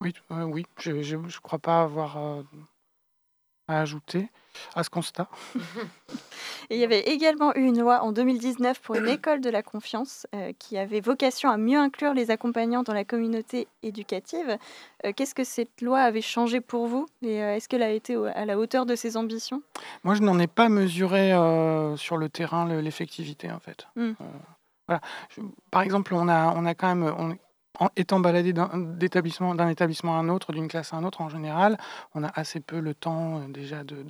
Oui, 0.00 0.14
euh, 0.30 0.44
oui 0.44 0.64
je 0.78 1.16
ne 1.16 1.40
crois 1.42 1.58
pas 1.58 1.82
avoir 1.82 2.16
euh, 2.16 2.42
à 3.70 3.80
ajouter 3.80 4.28
à 4.74 4.82
ce 4.82 4.90
constat. 4.90 5.28
Et 6.70 6.74
il 6.74 6.78
y 6.80 6.84
avait 6.84 7.00
également 7.00 7.54
eu 7.56 7.62
une 7.62 7.80
loi 7.80 8.02
en 8.02 8.12
2019 8.12 8.80
pour 8.80 8.96
une 8.96 9.08
école 9.08 9.40
de 9.40 9.48
la 9.48 9.62
confiance 9.62 10.26
euh, 10.34 10.52
qui 10.58 10.76
avait 10.76 11.00
vocation 11.00 11.48
à 11.50 11.56
mieux 11.56 11.78
inclure 11.78 12.14
les 12.14 12.30
accompagnants 12.30 12.82
dans 12.82 12.92
la 12.92 13.04
communauté 13.04 13.68
éducative. 13.82 14.58
Euh, 15.06 15.12
Qu'est-ce 15.16 15.34
que 15.34 15.44
cette 15.44 15.80
loi 15.80 16.00
avait 16.00 16.20
changé 16.20 16.60
pour 16.60 16.86
vous 16.88 17.06
Et 17.22 17.42
euh, 17.42 17.54
est-ce 17.56 17.68
qu'elle 17.68 17.82
a 17.82 17.90
été 17.90 18.16
à 18.34 18.44
la 18.44 18.58
hauteur 18.58 18.86
de 18.86 18.94
ses 18.96 19.16
ambitions? 19.16 19.62
Moi, 20.04 20.14
je 20.14 20.22
n'en 20.22 20.38
ai 20.38 20.46
pas 20.48 20.68
mesuré 20.68 21.30
sur 21.96 22.16
le 22.16 22.28
terrain 22.28 22.66
le- 22.66 22.80
l'effectivité, 22.80 23.50
en 23.50 23.60
fait. 23.60 23.86
Mm. 23.96 24.10
Euh, 24.20 24.24
voilà. 24.88 25.00
Je- 25.30 25.40
par 25.70 25.82
exemple, 25.82 26.12
on 26.14 26.28
a, 26.28 26.52
on 26.56 26.66
a 26.66 26.74
quand 26.74 26.94
même, 26.94 27.14
on- 27.18 27.36
en 27.80 27.88
étant 27.96 28.20
baladé 28.20 28.52
d'établissement- 28.52 29.54
d'un 29.54 29.68
établissement 29.68 30.16
à 30.16 30.20
un 30.20 30.28
autre, 30.28 30.52
d'une 30.52 30.68
classe 30.68 30.92
à 30.94 30.96
un 30.96 31.04
autre, 31.04 31.20
en 31.20 31.28
général, 31.28 31.78
on 32.14 32.22
a 32.22 32.28
assez 32.28 32.60
peu 32.60 32.78
le 32.78 32.94
temps 32.94 33.40
euh, 33.40 33.48
déjà 33.48 33.82
de 33.84 34.04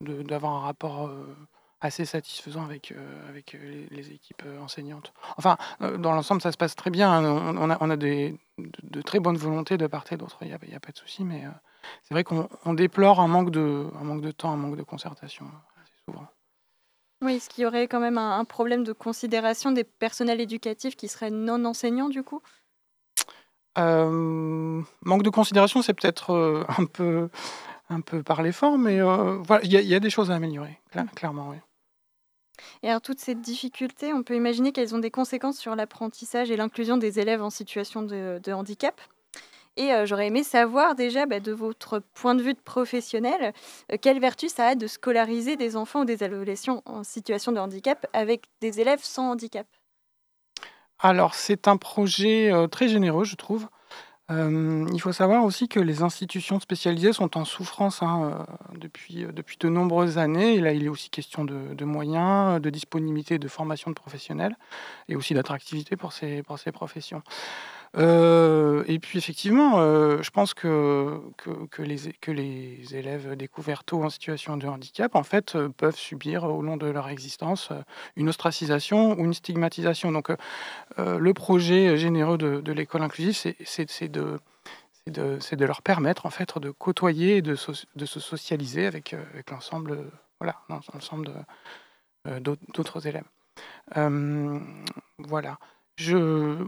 d'avoir 0.00 0.52
un 0.52 0.60
rapport 0.60 1.08
euh, 1.08 1.36
assez 1.80 2.04
satisfaisant 2.04 2.64
avec, 2.64 2.92
euh, 2.92 3.28
avec 3.28 3.56
les, 3.90 4.12
équipes 4.12 4.44
enseignantes. 4.62 5.12
Enfin, 5.36 5.56
dans 5.80 6.12
l'ensemble, 6.12 6.40
ça 6.40 6.52
se 6.52 6.56
passe 6.56 6.76
très 6.76 6.90
bien. 6.90 7.10
hein. 7.10 7.56
On, 7.58 7.68
a, 7.68 7.76
on 7.80 7.90
a 7.90 7.96
des, 7.96 8.38
de, 8.58 9.02
très 9.02 9.18
bonnes 9.18 9.36
volontés 9.36 9.76
de 9.76 9.88
part 9.88 10.04
et 10.12 10.16
d'autre. 10.16 10.38
Il 10.42 10.46
n'y 10.48 10.74
a, 10.74 10.80
pas 10.80 10.92
de 10.92 10.96
souci, 10.98 11.24
mais 11.24 11.42
c'est 12.02 12.14
vrai 12.14 12.24
qu'on 12.24 12.48
on 12.64 12.74
déplore 12.74 13.20
un 13.20 13.28
manque, 13.28 13.50
de, 13.50 13.88
un 14.00 14.04
manque 14.04 14.22
de 14.22 14.30
temps, 14.30 14.52
un 14.52 14.56
manque 14.56 14.76
de 14.76 14.82
concertation, 14.82 15.46
euh, 15.46 15.82
assez 15.82 15.92
souvent. 16.04 16.26
Oui, 17.22 17.34
est-ce 17.34 17.48
qu'il 17.50 17.64
y 17.64 17.66
aurait 17.66 17.88
quand 17.88 18.00
même 18.00 18.18
un, 18.18 18.38
un 18.38 18.44
problème 18.44 18.84
de 18.84 18.92
considération 18.92 19.72
des 19.72 19.84
personnels 19.84 20.40
éducatifs 20.40 20.96
qui 20.96 21.08
seraient 21.08 21.30
non 21.30 21.64
enseignants 21.64 22.08
du 22.08 22.22
coup? 22.22 22.40
Euh, 23.78 24.82
manque 25.02 25.22
de 25.22 25.30
considération, 25.30 25.82
c'est 25.82 25.94
peut-être 25.94 26.32
euh, 26.32 26.64
un 26.78 26.84
peu, 26.84 27.28
un 27.88 28.00
peu 28.00 28.22
par 28.22 28.42
l'effort, 28.42 28.78
mais 28.78 29.00
euh, 29.00 29.38
voilà, 29.46 29.64
il 29.64 29.72
y, 29.72 29.94
a- 29.94 30.00
des 30.00 30.10
choses 30.10 30.30
à 30.30 30.34
améliorer, 30.34 30.78
cla- 30.92 31.08
clairement. 31.14 31.48
Oui. 31.50 31.56
Et 32.82 32.88
alors 32.88 33.00
toutes 33.00 33.20
ces 33.20 33.34
difficultés, 33.34 34.12
on 34.12 34.22
peut 34.22 34.34
imaginer 34.34 34.72
qu'elles 34.72 34.94
ont 34.94 34.98
des 34.98 35.10
conséquences 35.10 35.58
sur 35.58 35.76
l'apprentissage 35.76 36.50
et 36.50 36.56
l'inclusion 36.56 36.96
des 36.96 37.20
élèves 37.20 37.42
en 37.42 37.50
situation 37.50 38.02
de, 38.02 38.52
handicap. 38.52 39.00
Et 39.76 39.90
j'aurais 40.06 40.26
aimé 40.26 40.42
savoir 40.42 40.96
déjà, 40.96 41.24
bah, 41.26 41.38
de 41.38 41.52
votre 41.52 42.00
point 42.00 42.34
de 42.34 42.42
vue 42.42 42.54
de 42.54 42.58
professionnel, 42.58 43.52
quelle 44.02 44.18
vertu 44.18 44.48
ça 44.48 44.68
a 44.68 44.74
de 44.74 44.88
scolariser 44.88 45.54
des 45.54 45.76
enfants 45.76 46.00
ou 46.00 46.04
des 46.04 46.24
adolescents 46.24 46.82
en 46.84 47.04
situation 47.04 47.52
de 47.52 47.60
handicap 47.60 48.04
avec 48.12 48.46
des 48.60 48.80
élèves 48.80 49.04
sans 49.04 49.30
handicap? 49.30 49.68
Alors, 51.00 51.34
c'est 51.34 51.68
un 51.68 51.76
projet 51.76 52.52
euh, 52.52 52.66
très 52.66 52.88
généreux, 52.88 53.24
je 53.24 53.36
trouve. 53.36 53.68
Euh, 54.30 54.86
il 54.92 55.00
faut 55.00 55.12
savoir 55.12 55.44
aussi 55.44 55.68
que 55.68 55.80
les 55.80 56.02
institutions 56.02 56.60
spécialisées 56.60 57.14
sont 57.14 57.38
en 57.38 57.46
souffrance 57.46 58.02
hein, 58.02 58.44
euh, 58.74 58.78
depuis, 58.78 59.24
de 59.60 59.68
nombreuses 59.68 60.18
années. 60.18 60.54
Et 60.54 60.60
là, 60.60 60.72
il 60.72 60.84
est 60.84 60.88
aussi 60.88 61.08
question 61.08 61.44
de, 61.44 61.84
moyens, 61.84 62.60
de 62.60 62.68
disponibilité, 62.68 63.38
de 63.38 63.48
formation 63.48 63.90
de 63.90 63.94
professionnels 63.94 64.56
et 65.08 65.16
aussi 65.16 65.34
d'attractivité 65.34 65.96
pour 65.96 66.12
ces 66.12 66.42
professions. 66.72 67.22
Euh, 67.96 68.84
et 68.86 68.98
puis, 68.98 69.18
effectivement, 69.18 69.80
euh, 69.80 70.22
je 70.22 70.30
pense 70.30 70.54
que, 70.54 71.20
que, 71.70 71.82
les, 71.82 72.12
que 72.20 72.30
les 72.30 72.94
élèves 72.94 73.34
découverts 73.36 73.84
tôt 73.84 74.04
en 74.04 74.10
situation 74.10 74.56
de 74.56 74.66
handicap, 74.66 75.14
en 75.14 75.22
fait, 75.22 75.54
euh, 75.56 75.68
peuvent 75.70 75.96
subir 75.96 76.44
au 76.44 76.62
long 76.62 76.76
de 76.76 76.86
leur 76.86 77.08
existence 77.08 77.70
une 78.16 78.28
ostracisation 78.28 79.18
ou 79.18 79.24
une 79.24 79.34
stigmatisation. 79.34 80.12
Donc, 80.12 80.30
le 80.98 81.32
projet 81.34 81.96
généreux 81.96 82.38
de, 82.38 82.72
l'école 82.72 83.02
inclusive, 83.02 83.34
c'est- 83.64 84.08
de, 84.08 84.38
de, 85.06 85.38
de 85.56 85.64
leur 85.64 85.82
permettre 85.82 86.26
en 86.26 86.30
fait 86.30 86.58
de 86.58 86.70
côtoyer 86.70 87.38
et 87.38 87.42
de, 87.42 87.56
de 87.96 88.06
se 88.06 88.20
socialiser 88.20 88.86
avec, 88.86 89.14
avec 89.14 89.50
l'ensemble, 89.50 90.10
voilà, 90.40 90.56
d'autres 92.74 93.06
élèves. 93.06 93.24
Voilà. 95.18 95.58
Je, 95.96 96.64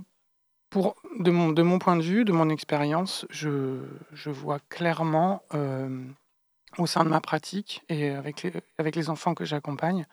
pour, 0.70 0.96
de, 1.18 1.30
mon, 1.30 1.50
de 1.50 1.62
mon 1.62 1.78
point 1.78 1.96
de 1.96 2.02
vue, 2.02 2.24
de 2.24 2.32
mon 2.32 2.48
expérience, 2.48 3.26
je, 3.30 3.80
je 4.12 4.30
vois 4.30 4.60
clairement 4.68 5.42
euh, 5.54 6.04
au 6.78 6.86
sein 6.86 7.04
de 7.04 7.10
ma 7.10 7.20
pratique 7.20 7.82
et 7.88 8.10
avec 8.10 8.42
les, 8.42 8.52
avec 8.78 8.96
les 8.96 9.10
enfants 9.10 9.34
que 9.34 9.44
j'accompagne, 9.44 10.06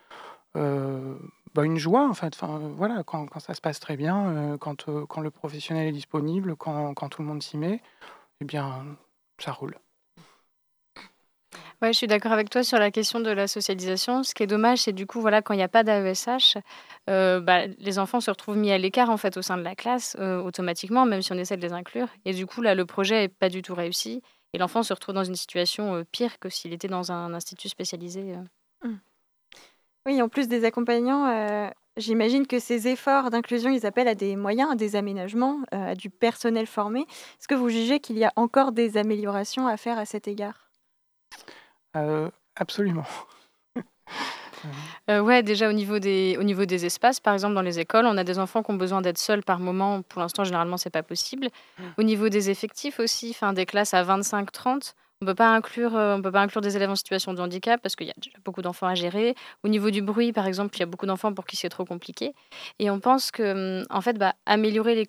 euh, 0.56 1.16
bah, 1.54 1.64
une 1.64 1.78
joie 1.78 2.08
en 2.08 2.14
fait. 2.14 2.38
Euh, 2.44 2.72
voilà, 2.76 3.04
quand, 3.04 3.28
quand 3.28 3.40
ça 3.40 3.54
se 3.54 3.62
passe 3.62 3.80
très 3.80 3.96
bien, 3.96 4.58
quand, 4.60 4.90
quand 5.06 5.22
le 5.22 5.32
professionnel 5.32 5.88
est 5.88 5.92
disponible, 5.92 6.56
quand, 6.56 6.94
quand 6.96 7.10
tout 7.10 7.22
le 7.22 7.28
monde 7.28 7.44
s'y 7.44 7.58
met, 7.58 7.82
eh 8.42 8.46
bien, 8.46 8.86
ça 9.40 9.52
roule. 9.52 9.78
Ouais, 11.82 11.94
je 11.94 11.98
suis 11.98 12.08
d'accord 12.08 12.32
avec 12.32 12.50
toi 12.50 12.64
sur 12.64 12.80
la 12.80 12.90
question 12.92 13.20
de 13.20 13.30
la 13.30 13.48
socialisation. 13.48 14.24
Ce 14.24 14.34
qui 14.34 14.44
est 14.44 14.48
dommage, 14.48 14.80
c'est 14.80 14.94
du 14.94 15.06
coup, 15.06 15.22
voilà, 15.22 15.42
quand 15.42 15.54
il 15.54 15.58
n'y 15.58 15.64
a 15.64 15.68
pas 15.68 15.84
d'AESH, 15.84 16.58
euh, 17.10 17.40
bah, 17.40 17.68
les 17.68 18.00
enfants 18.00 18.20
se 18.20 18.32
retrouvent 18.32 18.58
mis 18.58 18.72
à 18.72 18.78
l'écart 18.78 19.10
en 19.10 19.18
fait 19.18 19.38
au 19.38 19.42
sein 19.42 19.58
de 19.58 19.62
la 19.64 19.76
classe 19.76 20.16
euh, 20.20 20.42
automatiquement, 20.42 21.06
même 21.06 21.22
si 21.22 21.32
on 21.32 21.38
essaie 21.38 21.56
de 21.56 21.62
les 21.62 21.74
inclure. 21.74 22.08
Et 22.26 22.34
du 22.34 22.48
coup, 22.48 22.62
là, 22.62 22.74
le 22.74 22.86
projet 22.86 23.22
n'est 23.22 23.28
pas 23.28 23.50
du 23.50 23.62
tout 23.62 23.76
réussi. 23.76 24.22
Et 24.54 24.58
l'enfant 24.58 24.82
se 24.82 24.94
retrouve 24.94 25.14
dans 25.14 25.24
une 25.24 25.36
situation 25.36 25.96
euh, 25.96 26.04
pire 26.12 26.40
que 26.40 26.50
s'il 26.50 26.74
était 26.74 26.88
dans 26.88 27.12
un 27.12 27.34
institut 27.34 27.70
spécialisé. 27.70 28.34
euh. 28.84 28.90
Oui, 30.08 30.22
en 30.22 30.30
plus 30.30 30.48
des 30.48 30.64
accompagnants, 30.64 31.70
j'imagine 31.98 32.48
que 32.48 32.60
ces 32.60 32.88
efforts 32.88 33.30
d'inclusion, 33.30 33.70
ils 33.70 33.86
appellent 33.86 34.08
à 34.08 34.16
des 34.16 34.38
moyens, 34.38 34.72
à 34.72 34.76
des 34.76 34.96
aménagements, 34.96 35.60
à 35.72 35.96
du 35.96 36.10
personnel 36.10 36.66
formé. 36.66 37.02
Est-ce 37.02 37.48
que 37.50 37.56
vous 37.56 37.68
jugez 37.68 38.00
qu'il 38.00 38.18
y 38.18 38.24
a 38.24 38.32
encore 38.38 38.72
des 38.72 38.96
améliorations 38.96 39.68
à 39.68 39.76
faire 39.76 40.00
à 40.00 40.06
cet 40.06 40.30
égard? 40.30 40.67
Euh, 41.96 42.30
absolument. 42.56 43.06
Euh, 45.10 45.22
ouais, 45.22 45.44
déjà 45.44 45.70
au 45.70 45.72
niveau, 45.72 46.00
des, 46.00 46.36
au 46.40 46.44
niveau 46.44 46.66
des 46.66 46.86
espaces, 46.86 47.20
par 47.20 47.34
exemple 47.34 47.54
dans 47.54 47.62
les 47.62 47.80
écoles, 47.80 48.06
on 48.06 48.18
a 48.18 48.24
des 48.24 48.40
enfants 48.40 48.64
qui 48.64 48.72
ont 48.72 48.76
besoin 48.76 49.02
d'être 49.02 49.20
seuls 49.20 49.44
par 49.44 49.60
moment. 49.60 50.02
Pour 50.02 50.20
l'instant, 50.20 50.44
généralement, 50.44 50.78
c'est 50.78 50.90
pas 50.90 51.04
possible. 51.04 51.48
Au 51.98 52.04
niveau 52.04 52.28
des 52.28 52.50
effectifs 52.50 53.00
aussi, 53.00 53.30
enfin 53.30 53.54
des 53.54 53.66
classes 53.66 53.94
à 53.94 54.04
25-30, 54.04 54.96
on 55.22 55.26
peut 55.26 55.36
pas 55.36 55.50
inclure, 55.50 55.96
euh, 55.96 56.16
on 56.16 56.22
peut 56.22 56.32
pas 56.32 56.42
inclure 56.42 56.62
des 56.62 56.76
élèves 56.76 56.90
en 56.90 56.96
situation 56.96 57.34
de 57.34 57.42
handicap 57.42 57.82
parce 57.82 57.96
qu'il 57.96 58.08
y 58.08 58.12
a 58.12 58.16
déjà 58.22 58.38
beaucoup 58.46 58.62
d'enfants 58.62 58.88
à 58.88 58.96
gérer. 58.96 59.36
Au 59.64 59.68
niveau 59.68 59.90
du 59.90 60.02
bruit, 60.02 60.32
par 60.34 60.46
exemple, 60.46 60.76
il 60.76 60.80
y 60.82 60.84
a 60.84 60.86
beaucoup 60.86 61.06
d'enfants 61.06 61.34
pour 61.34 61.46
qui 61.46 61.56
c'est 61.56 61.70
trop 61.70 61.86
compliqué. 61.86 62.34
Et 62.80 62.90
on 62.92 63.00
pense 63.00 63.32
que, 63.32 63.80
hum, 63.82 63.86
en 63.90 64.02
fait, 64.02 64.18
bah, 64.18 64.34
améliorer 64.46 64.96
les 64.96 65.06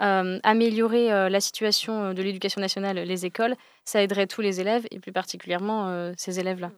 euh, 0.00 0.38
améliorer 0.42 1.12
euh, 1.12 1.28
la 1.28 1.40
situation 1.40 2.04
euh, 2.04 2.12
de 2.14 2.22
l'éducation 2.22 2.60
nationale, 2.60 2.96
les 2.96 3.26
écoles, 3.26 3.56
ça 3.84 4.02
aiderait 4.02 4.26
tous 4.26 4.40
les 4.40 4.60
élèves 4.60 4.86
et 4.90 4.98
plus 4.98 5.12
particulièrement 5.12 5.88
euh, 5.88 6.12
ces 6.16 6.40
élèves-là. 6.40 6.70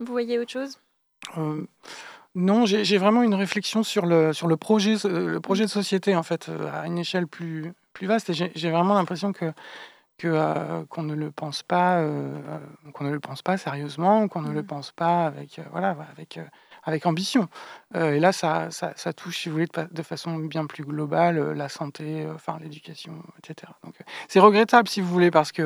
Vous 0.00 0.12
voyez 0.12 0.38
autre 0.38 0.50
chose? 0.50 0.78
Euh, 1.38 1.64
non, 2.34 2.66
j'ai 2.66 2.98
vraiment 2.98 3.22
une 3.22 3.34
réflexion 3.34 3.82
sur 3.82 4.06
le, 4.06 4.32
sur 4.32 4.48
le, 4.48 4.56
projet, 4.56 4.96
le 5.04 5.38
projet 5.38 5.64
de 5.64 5.70
société, 5.70 6.16
en 6.16 6.22
fait, 6.22 6.50
à 6.72 6.86
une 6.86 6.98
échelle 6.98 7.26
plus, 7.26 7.72
plus 7.92 8.06
vaste. 8.06 8.30
Et 8.30 8.34
j'ai 8.34 8.70
vraiment 8.70 8.94
l'impression 8.94 9.32
que 9.32 9.52
que, 10.22 10.28
euh, 10.28 10.84
qu'on 10.86 11.02
ne 11.02 11.14
le 11.14 11.32
pense 11.32 11.64
pas, 11.64 12.00
qu'on 12.92 13.04
ne 13.04 13.10
le 13.10 13.18
pense 13.18 13.42
pas 13.42 13.56
sérieusement, 13.56 14.28
qu'on 14.28 14.42
ne 14.42 14.52
le 14.52 14.62
pense 14.62 14.92
pas 14.92 15.26
avec, 15.26 15.58
euh, 15.58 15.64
voilà, 15.72 15.96
avec, 16.12 16.38
euh, 16.38 16.44
avec 16.82 17.06
ambition. 17.06 17.48
Euh, 17.94 18.14
et 18.14 18.20
là, 18.20 18.32
ça, 18.32 18.70
ça, 18.70 19.12
touche, 19.12 19.38
si 19.38 19.48
vous 19.48 19.54
voulez, 19.54 19.68
de, 19.90 20.02
façon 20.02 20.36
bien 20.38 20.66
plus 20.66 20.84
globale, 20.84 21.38
euh, 21.38 21.54
la 21.54 21.68
santé, 21.68 22.24
euh, 22.24 22.34
enfin 22.34 22.58
l'éducation, 22.60 23.22
etc. 23.38 23.72
Donc, 23.84 23.94
c'est 24.28 24.40
regrettable, 24.40 24.88
si 24.88 25.00
vous 25.00 25.08
voulez, 25.08 25.30
parce 25.30 25.52
que 25.52 25.62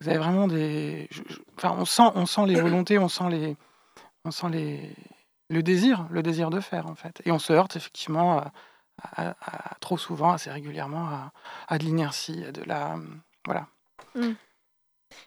vous 0.00 0.08
avez 0.08 0.18
vraiment 0.18 0.46
des, 0.46 1.08
enfin, 1.56 1.74
on 1.78 1.84
sent, 1.84 2.10
on 2.14 2.26
sent 2.26 2.46
les 2.46 2.60
volontés, 2.60 2.98
on 2.98 3.08
sent 3.08 3.28
les, 3.30 3.56
on 4.24 4.30
sent 4.30 4.48
les, 4.50 4.94
le 5.50 5.62
désir, 5.62 6.06
le 6.10 6.22
désir 6.22 6.50
de 6.50 6.60
faire 6.60 6.86
en 6.86 6.94
fait. 6.94 7.20
Et 7.24 7.32
on 7.32 7.38
se 7.38 7.52
heurte 7.52 7.76
effectivement 7.76 8.44
trop 9.80 9.96
souvent, 9.96 10.32
assez 10.32 10.50
régulièrement, 10.50 11.30
à, 11.68 11.78
de 11.78 11.84
l'inertie, 11.84 12.44
à 12.44 12.52
de 12.52 12.62
la, 12.64 12.96
voilà. 13.44 13.66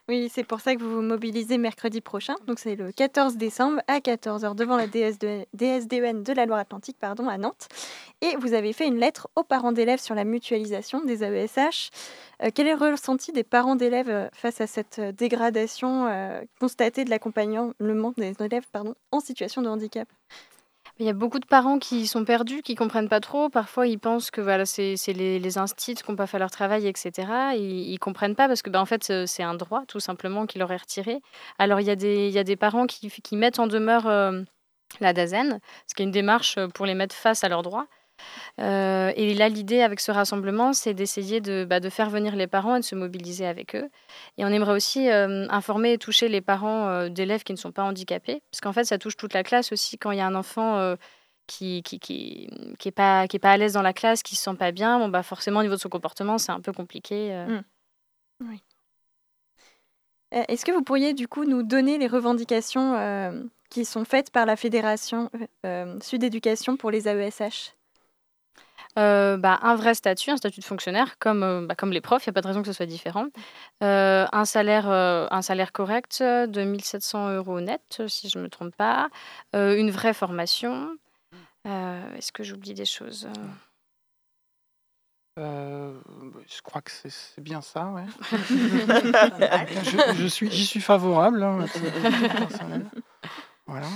Oui, 0.09 0.29
c'est 0.33 0.43
pour 0.43 0.61
ça 0.61 0.75
que 0.75 0.81
vous 0.81 0.95
vous 0.95 1.01
mobilisez 1.01 1.57
mercredi 1.57 2.01
prochain. 2.01 2.35
Donc 2.47 2.59
c'est 2.59 2.75
le 2.75 2.91
14 2.91 3.37
décembre 3.37 3.81
à 3.87 3.99
14h 3.99 4.55
devant 4.55 4.77
la 4.77 4.87
DS2 4.87 5.45
DSDEN 5.53 6.23
de 6.23 6.33
la 6.33 6.45
Loire-Atlantique 6.45 6.97
pardon, 6.99 7.27
à 7.27 7.37
Nantes. 7.37 7.67
Et 8.21 8.35
vous 8.37 8.53
avez 8.53 8.73
fait 8.73 8.87
une 8.87 8.97
lettre 8.97 9.29
aux 9.35 9.43
parents 9.43 9.71
d'élèves 9.71 9.99
sur 9.99 10.15
la 10.15 10.23
mutualisation 10.23 11.03
des 11.03 11.23
AESH. 11.23 11.89
Euh, 12.43 12.49
quel 12.53 12.67
est 12.67 12.75
le 12.75 12.91
ressenti 12.91 13.31
des 13.31 13.43
parents 13.43 13.75
d'élèves 13.75 14.09
euh, 14.09 14.27
face 14.33 14.61
à 14.61 14.67
cette 14.67 14.99
euh, 14.99 15.11
dégradation 15.11 16.07
constatée 16.59 17.03
de 17.05 17.09
l'accompagnement 17.09 18.13
des 18.17 18.33
élèves 18.39 18.65
pardon, 18.71 18.95
en 19.11 19.19
situation 19.19 19.61
de 19.61 19.69
handicap? 19.69 20.07
Il 21.01 21.07
y 21.07 21.09
a 21.09 21.13
beaucoup 21.13 21.39
de 21.39 21.47
parents 21.47 21.79
qui 21.79 22.05
sont 22.05 22.23
perdus, 22.25 22.61
qui 22.61 22.75
comprennent 22.75 23.09
pas 23.09 23.19
trop. 23.21 23.49
Parfois, 23.49 23.87
ils 23.87 23.97
pensent 23.97 24.29
que 24.29 24.39
voilà, 24.39 24.67
c'est 24.67 24.95
les, 25.07 25.39
les 25.39 25.57
instits 25.57 25.95
qui 25.95 26.03
n'ont 26.11 26.15
pas 26.15 26.27
fait 26.27 26.37
leur 26.37 26.51
travail, 26.51 26.85
etc. 26.85 27.55
Ils, 27.55 27.89
ils 27.91 27.97
comprennent 27.97 28.35
pas 28.35 28.47
parce 28.47 28.61
que, 28.61 28.69
ben, 28.69 28.79
en 28.81 28.85
fait, 28.85 29.03
c'est- 29.03 29.25
c'est 29.25 29.41
un 29.41 29.55
droit, 29.55 29.83
tout 29.87 29.99
simplement, 29.99 30.45
qui 30.45 30.59
leur 30.59 30.71
est 30.71 30.77
retiré. 30.77 31.21
Alors, 31.57 31.79
il 31.79 31.87
y 31.87 31.89
a 31.89 31.95
des, 31.95 32.27
il 32.27 32.33
y 32.33 32.37
a 32.37 32.43
des 32.43 32.55
parents 32.55 32.85
qui, 32.85 33.09
qui 33.09 33.35
mettent 33.35 33.57
en 33.57 33.65
demeure 33.65 34.05
euh, 34.07 34.43
la 34.99 35.13
DAZEN, 35.13 35.59
ce 35.87 35.95
qui 35.95 36.03
est 36.03 36.05
une 36.05 36.11
démarche 36.11 36.59
pour 36.75 36.85
les 36.85 36.93
mettre 36.95 37.15
face 37.15 37.43
à 37.43 37.49
leurs 37.49 37.63
droits. 37.63 37.87
Euh, 38.59 39.11
et 39.15 39.33
là, 39.33 39.49
l'idée 39.49 39.81
avec 39.81 39.99
ce 39.99 40.11
rassemblement, 40.11 40.73
c'est 40.73 40.93
d'essayer 40.93 41.41
de, 41.41 41.65
bah, 41.65 41.79
de 41.79 41.89
faire 41.89 42.09
venir 42.09 42.35
les 42.35 42.47
parents 42.47 42.75
et 42.75 42.79
de 42.79 42.85
se 42.85 42.95
mobiliser 42.95 43.45
avec 43.45 43.75
eux. 43.75 43.89
Et 44.37 44.45
on 44.45 44.49
aimerait 44.49 44.73
aussi 44.73 45.09
euh, 45.09 45.47
informer 45.49 45.93
et 45.93 45.97
toucher 45.97 46.27
les 46.27 46.41
parents 46.41 46.87
euh, 46.87 47.09
d'élèves 47.09 47.43
qui 47.43 47.53
ne 47.53 47.57
sont 47.57 47.71
pas 47.71 47.83
handicapés, 47.83 48.41
parce 48.51 48.61
qu'en 48.61 48.73
fait, 48.73 48.83
ça 48.83 48.97
touche 48.97 49.17
toute 49.17 49.33
la 49.33 49.43
classe 49.43 49.71
aussi 49.71 49.97
quand 49.97 50.11
il 50.11 50.17
y 50.17 50.21
a 50.21 50.27
un 50.27 50.35
enfant 50.35 50.95
qui 51.47 51.83
qui, 51.83 51.99
qui, 51.99 52.49
qui 52.79 52.87
est 52.87 52.91
pas 52.91 53.27
à 53.43 53.57
l'aise 53.57 53.73
dans 53.73 53.81
la 53.81 53.93
classe, 53.93 54.23
qui 54.23 54.35
se 54.35 54.43
sent 54.43 54.55
pas 54.55 54.71
bien. 54.71 54.99
Bon 54.99 55.09
bah 55.09 55.23
forcément 55.23 55.59
au 55.59 55.63
niveau 55.63 55.75
de 55.75 55.79
son 55.79 55.89
comportement, 55.89 56.37
c'est 56.37 56.51
un 56.51 56.61
peu 56.61 56.71
compliqué. 56.71 57.33
euh. 57.33 57.59
Mm. 57.59 57.63
Oui. 58.49 58.63
Est-ce 60.31 60.63
que 60.65 60.71
vous 60.71 60.81
pourriez 60.83 61.13
du 61.13 61.27
coup 61.27 61.43
nous 61.43 61.61
donner 61.61 61.97
les 61.97 62.07
revendications 62.07 62.95
qui 63.69 63.83
sont 63.83 64.05
faites 64.05 64.31
par 64.31 64.45
la 64.45 64.55
Fédération 64.55 65.29
Sud 66.01 66.23
Éducation 66.23 66.77
pour 66.77 66.89
les 66.89 67.07
AESH 67.07 67.75
Euh, 68.97 69.37
bah, 69.37 69.59
un 69.61 69.75
vrai 69.75 69.93
statut, 69.93 70.31
un 70.31 70.37
statut 70.37 70.59
de 70.59 70.65
fonctionnaire, 70.65 71.17
comme, 71.19 71.43
euh, 71.43 71.65
bah, 71.65 71.75
comme 71.75 71.91
les 71.91 72.01
profs, 72.01 72.25
il 72.25 72.29
n'y 72.29 72.31
a 72.31 72.33
pas 72.33 72.41
de 72.41 72.47
raison 72.47 72.61
que 72.61 72.67
ce 72.67 72.73
soit 72.73 72.85
différent. 72.85 73.27
Euh, 73.83 74.25
un, 74.31 74.45
salaire, 74.45 74.89
un 74.89 75.41
salaire 75.41 75.71
correct 75.71 76.21
de 76.21 76.63
1700 76.63 77.31
euros 77.35 77.61
net, 77.61 78.03
si 78.07 78.29
je 78.29 78.37
ne 78.37 78.43
me 78.43 78.49
trompe 78.49 78.75
pas. 78.75 79.09
Une 79.53 79.91
vraie 79.91 80.13
formation. 80.13 80.89
Est-ce 81.65 82.31
que 82.31 82.43
j'oublie 82.43 82.73
des 82.73 82.85
choses 82.85 83.27
Euh, 85.39 85.93
je 86.47 86.61
crois 86.61 86.81
que 86.81 86.91
c'est 86.91 87.41
bien 87.41 87.61
ça, 87.61 87.85
ouais. 87.87 88.03
je, 88.49 90.13
je 90.17 90.27
suis, 90.27 90.51
j'y 90.51 90.65
suis 90.65 90.81
favorable. 90.81 91.41
hein, 91.41 91.65
personnel. 92.37 92.85
Voilà. 93.65 93.87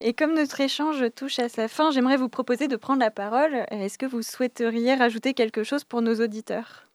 Et 0.00 0.12
comme 0.12 0.34
notre 0.34 0.60
échange 0.60 1.04
touche 1.14 1.38
à 1.38 1.48
sa 1.48 1.68
fin, 1.68 1.92
j'aimerais 1.92 2.16
vous 2.16 2.28
proposer 2.28 2.66
de 2.66 2.74
prendre 2.74 2.98
la 2.98 3.12
parole. 3.12 3.64
Est-ce 3.70 3.96
que 3.98 4.06
vous 4.06 4.22
souhaiteriez 4.22 4.94
rajouter 4.94 5.34
quelque 5.34 5.62
chose 5.62 5.84
pour 5.84 6.02
nos 6.02 6.16
auditeurs? 6.20 6.87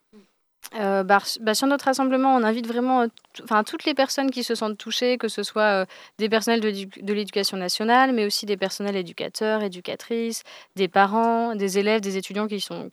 Euh, 0.76 1.04
bah, 1.04 1.20
bah, 1.42 1.54
sur 1.54 1.68
notre 1.68 1.86
rassemblement, 1.86 2.36
on 2.36 2.42
invite 2.44 2.66
vraiment 2.68 3.02
euh, 3.02 3.08
enfin, 3.44 3.64
toutes 3.64 3.86
les 3.86 3.94
personnes 3.94 4.32
qui 4.32 4.44
se 4.44 4.56
sentent 4.56 4.78
touchées, 4.78 5.18
que 5.20 5.28
ce 5.28 5.44
soit 5.44 5.84
euh, 5.84 5.86
des 6.18 6.30
personnels 6.30 6.62
de, 6.62 6.68
l'édu- 6.70 7.02
de 7.02 7.14
l'éducation 7.14 7.58
nationale, 7.58 8.12
mais 8.14 8.26
aussi 8.26 8.46
des 8.48 8.58
personnels 8.58 8.96
éducateurs, 8.96 9.62
éducatrices, 9.62 10.42
des 10.76 10.88
parents, 10.88 11.56
des 11.56 11.78
élèves, 11.78 12.02
des 12.02 12.18
étudiants 12.18 12.48
qui 12.48 12.60
sont, 12.60 12.90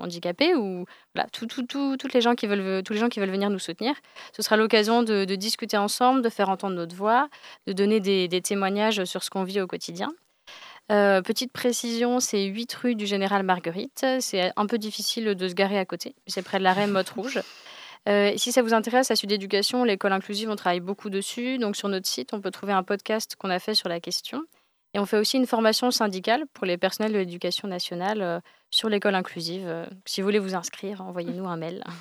handicapés, 0.00 0.54
ou 0.54 0.86
voilà, 1.14 1.28
tout- 1.30 1.46
tout- 1.46 1.64
tout- 1.66 1.96
toutes 1.98 2.14
les 2.14 2.20
gens 2.22 2.34
qui 2.34 2.46
veulent, 2.46 2.60
ve- 2.60 2.82
tous 2.82 2.94
les 2.94 2.98
gens 3.00 3.08
qui 3.10 3.20
veulent 3.20 3.30
venir 3.30 3.50
nous 3.50 3.58
soutenir. 3.58 3.94
Ce 4.34 4.42
sera 4.42 4.56
l'occasion 4.56 5.02
de, 5.02 5.24
discuter 5.34 5.76
ensemble, 5.76 6.22
de 6.22 6.28
faire 6.30 6.48
entendre 6.48 6.76
notre 6.76 6.96
voix, 6.96 7.28
de 7.66 7.72
donner 7.74 8.00
des 8.00 8.40
témoignages 8.42 9.04
sur 9.04 9.22
ce 9.22 9.28
qu'on 9.30 9.44
vit 9.44 9.60
au 9.60 9.66
quotidien. 9.66 10.08
Euh, 10.90 11.20
petite 11.22 11.52
précision, 11.52 12.18
c'est 12.20 12.44
8 12.44 12.72
rue 12.74 12.94
du 12.94 13.06
Général 13.06 13.42
Marguerite. 13.42 14.04
C'est 14.20 14.52
un 14.56 14.66
peu 14.66 14.78
difficile 14.78 15.34
de 15.34 15.48
se 15.48 15.54
garer 15.54 15.78
à 15.78 15.84
côté. 15.84 16.14
C'est 16.26 16.42
près 16.42 16.58
de 16.58 16.64
l'arrêt 16.64 16.86
Motte 16.86 17.10
Rouge. 17.10 17.40
Euh, 18.08 18.28
et 18.30 18.38
si 18.38 18.52
ça 18.52 18.62
vous 18.62 18.72
intéresse, 18.72 19.10
à 19.10 19.16
Sud 19.16 19.30
Éducation, 19.32 19.84
l'école 19.84 20.12
inclusive, 20.12 20.48
on 20.48 20.56
travaille 20.56 20.80
beaucoup 20.80 21.10
dessus. 21.10 21.58
Donc 21.58 21.76
sur 21.76 21.88
notre 21.88 22.06
site, 22.06 22.32
on 22.32 22.40
peut 22.40 22.50
trouver 22.52 22.72
un 22.72 22.82
podcast 22.84 23.36
qu'on 23.36 23.50
a 23.50 23.58
fait 23.58 23.74
sur 23.74 23.90
la 23.90 24.00
question. 24.00 24.44
Et 24.94 24.98
on 24.98 25.04
fait 25.04 25.18
aussi 25.18 25.36
une 25.36 25.46
formation 25.46 25.90
syndicale 25.90 26.44
pour 26.54 26.64
les 26.64 26.78
personnels 26.78 27.12
de 27.12 27.18
l'éducation 27.18 27.68
nationale 27.68 28.22
euh, 28.22 28.40
sur 28.70 28.88
l'école 28.88 29.14
inclusive. 29.14 29.64
Euh, 29.66 29.84
si 30.06 30.22
vous 30.22 30.26
voulez 30.26 30.38
vous 30.38 30.54
inscrire, 30.54 31.02
envoyez-nous 31.02 31.46
un 31.48 31.56
mail. 31.58 31.84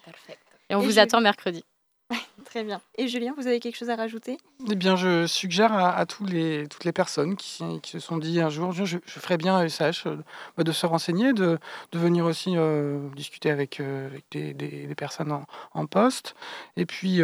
Et 0.70 0.74
on 0.74 0.80
Et 0.80 0.84
vous 0.86 0.92
je- 0.92 1.00
attend 1.00 1.20
mercredi. 1.20 1.64
Très 2.44 2.64
bien. 2.64 2.80
Et 2.96 3.08
Julien, 3.08 3.34
vous 3.36 3.46
avez 3.46 3.60
quelque 3.60 3.76
chose 3.76 3.90
à 3.90 3.96
rajouter? 3.96 4.38
Eh 4.70 4.74
bien, 4.74 4.96
je 4.96 5.26
suggère 5.26 5.72
à, 5.72 5.96
à 5.96 6.06
toutes 6.06 6.30
les 6.30 6.92
personnes 6.94 7.36
qui, 7.36 7.80
se 7.84 7.98
sont 7.98 8.18
dit 8.18 8.40
un 8.40 8.50
jour, 8.50 8.72
je, 8.72 8.98
ferais 9.06 9.36
bien 9.36 9.56
un 9.56 9.64
ESH, 9.64 10.06
euh, 10.06 10.16
bah, 10.56 10.64
de 10.64 10.72
se 10.72 10.86
renseigner, 10.86 11.32
de, 11.32 11.58
venir 11.92 12.24
aussi 12.24 12.56
euh, 12.56 13.08
discuter 13.14 13.50
avec, 13.50 13.80
euh, 13.80 14.10
des, 14.32 14.94
personnes 14.96 15.44
en, 15.74 15.86
poste, 15.86 16.34
et 16.76 16.86
puis 16.86 17.20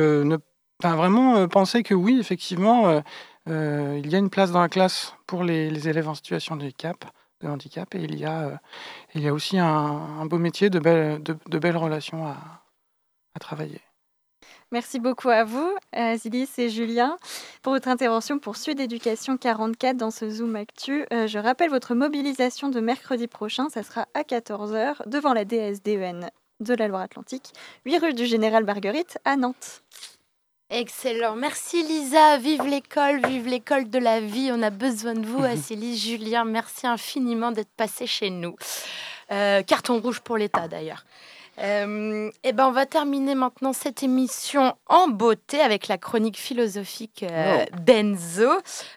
vraiment 0.82 1.48
penser 1.48 1.82
que 1.82 1.94
oui, 1.94 2.18
effectivement, 2.20 3.02
il 3.46 4.10
y 4.10 4.14
a 4.14 4.18
une 4.18 4.30
place 4.30 4.52
dans 4.52 4.60
la 4.60 4.68
classe 4.68 5.14
pour 5.26 5.44
les, 5.44 5.88
élèves 5.88 6.08
en 6.08 6.14
situation 6.14 6.56
de 6.56 6.64
handicap, 7.44 7.94
et 7.94 8.02
il 8.04 8.18
y 8.18 8.24
a, 8.24 9.32
aussi 9.32 9.58
un, 9.58 10.26
beau 10.26 10.38
métier, 10.38 10.70
de 10.70 10.78
belles, 10.78 11.76
relations 11.76 12.26
à, 12.26 12.36
à 13.34 13.38
travailler. 13.38 13.80
Merci 14.72 14.98
beaucoup 14.98 15.28
à 15.28 15.44
vous, 15.44 15.72
Azilis 15.92 16.50
et 16.58 16.68
Julien, 16.68 17.18
pour 17.62 17.72
votre 17.72 17.86
intervention 17.86 18.40
pour 18.40 18.56
Sud 18.56 18.80
Éducation 18.80 19.36
44 19.36 19.96
dans 19.96 20.10
ce 20.10 20.28
Zoom 20.28 20.56
Actu. 20.56 21.06
Euh, 21.12 21.28
je 21.28 21.38
rappelle 21.38 21.70
votre 21.70 21.94
mobilisation 21.94 22.68
de 22.68 22.80
mercredi 22.80 23.28
prochain, 23.28 23.68
ça 23.68 23.84
sera 23.84 24.08
à 24.14 24.22
14h 24.22 25.08
devant 25.08 25.34
la 25.34 25.44
DSDEN 25.44 26.30
de 26.58 26.74
la 26.74 26.88
Loire-Atlantique, 26.88 27.52
8 27.84 27.98
rue 27.98 28.14
du 28.14 28.26
Général 28.26 28.64
Marguerite 28.64 29.18
à 29.24 29.36
Nantes. 29.36 29.84
Excellent. 30.68 31.36
Merci 31.36 31.84
Lisa. 31.84 32.38
Vive 32.38 32.66
l'école, 32.66 33.24
vive 33.24 33.46
l'école 33.46 33.88
de 33.88 34.00
la 34.00 34.20
vie. 34.20 34.50
On 34.52 34.62
a 34.62 34.70
besoin 34.70 35.14
de 35.14 35.24
vous, 35.24 35.44
Asilis, 35.44 35.96
Julien. 35.96 36.44
Merci 36.44 36.88
infiniment 36.88 37.52
d'être 37.52 37.70
passé 37.76 38.08
chez 38.08 38.30
nous. 38.30 38.56
Euh, 39.30 39.62
carton 39.62 40.00
rouge 40.00 40.18
pour 40.20 40.36
l'État 40.36 40.66
d'ailleurs. 40.66 41.04
Euh, 41.58 42.30
et 42.44 42.52
ben 42.52 42.66
on 42.66 42.72
va 42.72 42.86
terminer 42.86 43.34
maintenant 43.34 43.72
cette 43.72 44.02
émission 44.02 44.74
en 44.88 45.08
beauté 45.08 45.60
avec 45.60 45.88
la 45.88 45.98
chronique 45.98 46.38
philosophique 46.38 47.24
euh, 47.30 47.64
d'Enzo. 47.84 48.48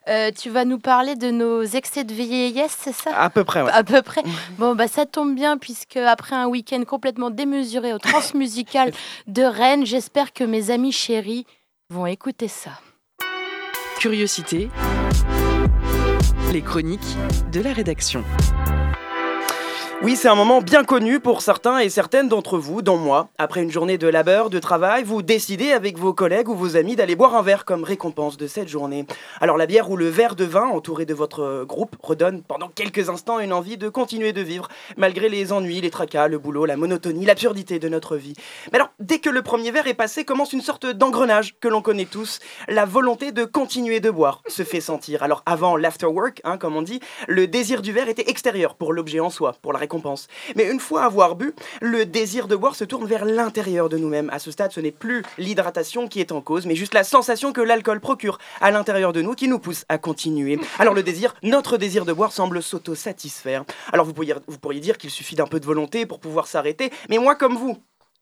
Euh, 0.08 0.32
tu 0.32 0.50
vas 0.50 0.66
nous 0.66 0.80
parler 0.80 1.16
de 1.16 1.32
nos 1.32 1.64
excès 1.64 2.04
de 2.04 2.14
vieillesse, 2.14 2.76
c'est 2.80 2.94
ça? 2.94 3.16
À 3.16 3.30
peu 3.30 3.44
près, 3.44 3.62
ouais. 3.62 3.72
À 3.72 3.84
peu 3.84 4.02
près. 4.02 4.24
Bon, 4.58 4.76
bah 4.76 4.88
ça 4.88 5.06
tombe 5.06 5.36
bien 5.36 5.58
puisque 5.58 5.98
après 5.98 6.36
un 6.36 6.48
week-end 6.48 6.84
complètement 6.86 7.30
démesuré 7.30 7.94
au 7.94 7.98
Transmusical 7.98 8.92
de 9.28 9.44
Rennes, 9.44 9.86
j'espère 9.86 10.34
que 10.34 10.44
mes 10.44 10.72
amis 10.72 10.92
chéris 10.92 11.46
vont 11.90 12.06
écouter 12.06 12.48
ça. 12.48 12.72
Curiosité. 14.00 14.70
Les 16.52 16.62
chroniques 16.62 17.16
de 17.52 17.62
la 17.62 17.74
rédaction. 17.74 18.24
Oui, 20.02 20.16
c'est 20.16 20.30
un 20.30 20.36
moment 20.36 20.62
bien 20.62 20.86
connu 20.86 21.20
pour 21.20 21.42
certains 21.42 21.80
et 21.80 21.90
certaines 21.90 22.30
d'entre 22.30 22.58
vous, 22.58 22.82
dont 22.82 22.96
moi. 22.96 23.28
Après 23.38 23.62
une 23.62 23.70
journée 23.70 23.98
de 23.98 24.08
labeur, 24.08 24.50
de 24.50 24.58
travail, 24.58 25.04
vous 25.04 25.22
décidez 25.22 25.74
avec 25.74 25.98
vos 25.98 26.14
collègues 26.14 26.48
ou 26.48 26.56
vos 26.56 26.78
amis 26.78 26.96
d'aller 26.96 27.18
boire 27.18 27.36
un 27.36 27.42
verre 27.42 27.66
comme 27.66 27.84
récompense 27.84 28.38
de 28.38 28.48
cette 28.48 28.70
journée. 28.70 29.06
Alors 29.42 29.58
la 29.58 29.66
bière 29.66 29.92
ou 29.92 29.98
le 29.98 30.08
verre 30.08 30.38
de 30.38 30.46
vin 30.46 30.68
entouré 30.68 31.06
de 31.06 31.14
votre 31.14 31.66
groupe 31.66 31.98
redonne 32.02 32.44
pendant 32.44 32.70
quelques 32.70 33.10
instants 33.10 33.40
une 33.40 33.52
envie 33.52 33.76
de 33.76 33.90
continuer 33.90 34.32
de 34.32 34.40
vivre, 34.40 34.70
malgré 34.96 35.28
les 35.28 35.52
ennuis, 35.52 35.82
les 35.82 35.90
tracas, 35.90 36.30
le 36.30 36.40
boulot, 36.40 36.64
la 36.64 36.78
monotonie, 36.78 37.26
l'absurdité 37.26 37.78
de 37.78 37.90
notre 37.90 38.16
vie. 38.16 38.36
Mais 38.72 38.78
alors, 38.78 38.92
dès 39.02 39.20
que 39.20 39.30
le 39.30 39.42
premier 39.42 39.72
verre 39.72 39.88
est 39.88 39.94
passé, 39.94 40.24
commence 40.24 40.54
une 40.54 40.62
sorte 40.62 40.86
d'engrenage 40.86 41.56
que 41.60 41.68
l'on 41.68 41.82
connaît 41.82 42.06
tous. 42.06 42.40
La 42.70 42.86
volonté 42.86 43.34
de 43.34 43.44
continuer 43.44 44.00
de 44.00 44.10
boire 44.10 44.44
se 44.48 44.64
fait 44.64 44.80
sentir. 44.80 45.24
Alors 45.24 45.44
avant 45.46 45.76
l'afterwork, 45.76 46.40
hein, 46.46 46.58
comme 46.58 46.78
on 46.78 46.84
dit, 46.84 47.02
le 47.28 47.48
désir 47.48 47.82
du 47.82 47.92
verre 47.92 48.08
était 48.08 48.30
extérieur 48.30 48.76
pour 48.76 48.94
l'objet 48.94 49.20
en 49.20 49.30
soi, 49.30 49.58
pour 49.62 49.74
la 49.74 49.89
Mais 50.56 50.72
une 50.72 50.80
fois 50.80 51.04
avoir 51.04 51.36
bu, 51.36 51.54
le 51.82 52.06
désir 52.06 52.48
de 52.48 52.56
boire 52.56 52.76
se 52.76 52.86
tourne 52.86 53.06
vers 53.06 53.26
l'intérieur 53.26 53.90
de 53.90 53.98
nous-mêmes. 53.98 54.30
À 54.30 54.40
ce 54.40 54.52
stade, 54.52 54.72
ce 54.72 54.80
n'est 54.80 54.92
plus 54.92 55.24
l'hydratation 55.38 56.08
qui 56.08 56.22
est 56.22 56.32
en 56.32 56.40
cause, 56.40 56.66
mais 56.66 56.76
juste 56.76 56.94
la 56.94 57.04
sensation 57.04 57.52
que 57.52 57.60
l'alcool 57.60 58.00
procure 58.00 58.38
à 58.62 58.72
l'intérieur 58.72 59.12
de 59.12 59.22
nous 59.22 59.34
qui 59.34 59.48
nous 59.50 59.60
pousse 59.60 59.84
à 59.90 59.98
continuer. 59.98 60.58
Alors 60.78 60.94
le 60.94 61.04
désir, 61.04 61.36
notre 61.44 61.76
désir 61.78 62.06
de 62.06 62.14
boire 62.14 62.32
semble 62.32 62.64
s'auto-satisfaire. 62.64 63.66
Alors 63.92 64.06
vous 64.06 64.14
pourriez, 64.14 64.36
vous 64.48 64.60
pourriez 64.60 64.80
dire 64.80 64.98
qu'il 64.98 65.10
suffit 65.10 65.36
d'un 65.36 65.48
peu 65.48 65.60
de 65.60 65.66
volonté 65.66 66.06
pour 66.06 66.20
pouvoir 66.20 66.48
s'arrêter, 66.48 66.92
mais 67.10 67.18
moi 67.18 67.36
comme 67.36 67.56
vous, 67.56 67.78